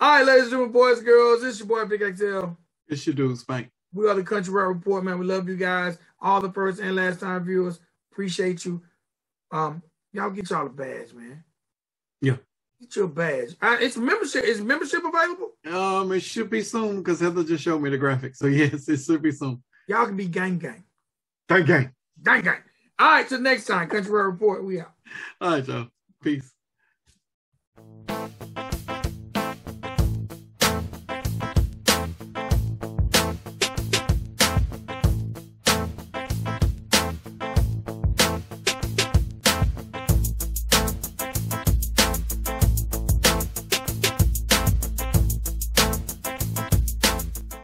All 0.00 0.16
right, 0.16 0.24
ladies 0.26 0.44
and 0.44 0.50
gentlemen, 0.52 0.72
boys, 0.72 1.00
girls, 1.02 1.42
this 1.42 1.54
is 1.54 1.60
your 1.60 1.68
boy 1.68 1.84
Big 1.84 2.16
XL. 2.16 2.46
It's 2.88 3.06
your 3.06 3.14
dude, 3.14 3.36
Spank. 3.38 3.70
We 3.92 4.08
are 4.08 4.14
the 4.14 4.24
Country 4.24 4.52
Rap 4.52 4.68
Report, 4.68 5.04
man. 5.04 5.18
We 5.18 5.26
love 5.26 5.48
you 5.48 5.56
guys. 5.56 5.98
All 6.20 6.40
the 6.40 6.50
first 6.52 6.80
and 6.80 6.96
last 6.96 7.20
time 7.20 7.44
viewers. 7.44 7.78
Appreciate 8.10 8.64
you. 8.64 8.82
Um, 9.52 9.82
y'all 10.12 10.30
get 10.30 10.48
y'all 10.48 10.66
a 10.66 10.70
badge, 10.70 11.12
man. 11.12 11.44
Yeah. 12.22 12.36
Get 12.80 12.96
your 12.96 13.08
badge. 13.08 13.54
Uh, 13.60 13.76
it's 13.80 13.96
membership. 13.96 14.44
Is 14.44 14.60
membership 14.62 15.02
available? 15.04 15.52
Um, 15.70 16.10
it 16.12 16.20
should 16.20 16.50
be 16.50 16.62
soon 16.62 16.98
because 16.98 17.20
Heather 17.20 17.44
just 17.44 17.62
showed 17.62 17.82
me 17.82 17.90
the 17.90 17.98
graphics. 17.98 18.36
So 18.36 18.46
yes, 18.48 18.88
it 18.88 18.98
should 18.98 19.22
be 19.22 19.32
soon. 19.32 19.62
Y'all 19.88 20.06
can 20.06 20.16
be 20.16 20.26
gang 20.26 20.58
gang. 20.58 20.84
Gang 21.48 21.66
gang. 21.66 21.92
Gang 22.22 22.42
gang. 22.42 22.60
All 22.98 23.10
right, 23.10 23.28
till 23.28 23.40
next 23.40 23.66
time. 23.66 23.88
Country 23.88 24.10
Rap 24.10 24.26
Report. 24.26 24.64
We 24.64 24.80
out. 24.80 24.92
All 25.40 25.50
right, 25.52 25.66
y'all. 25.68 25.88
Peace. 26.24 26.53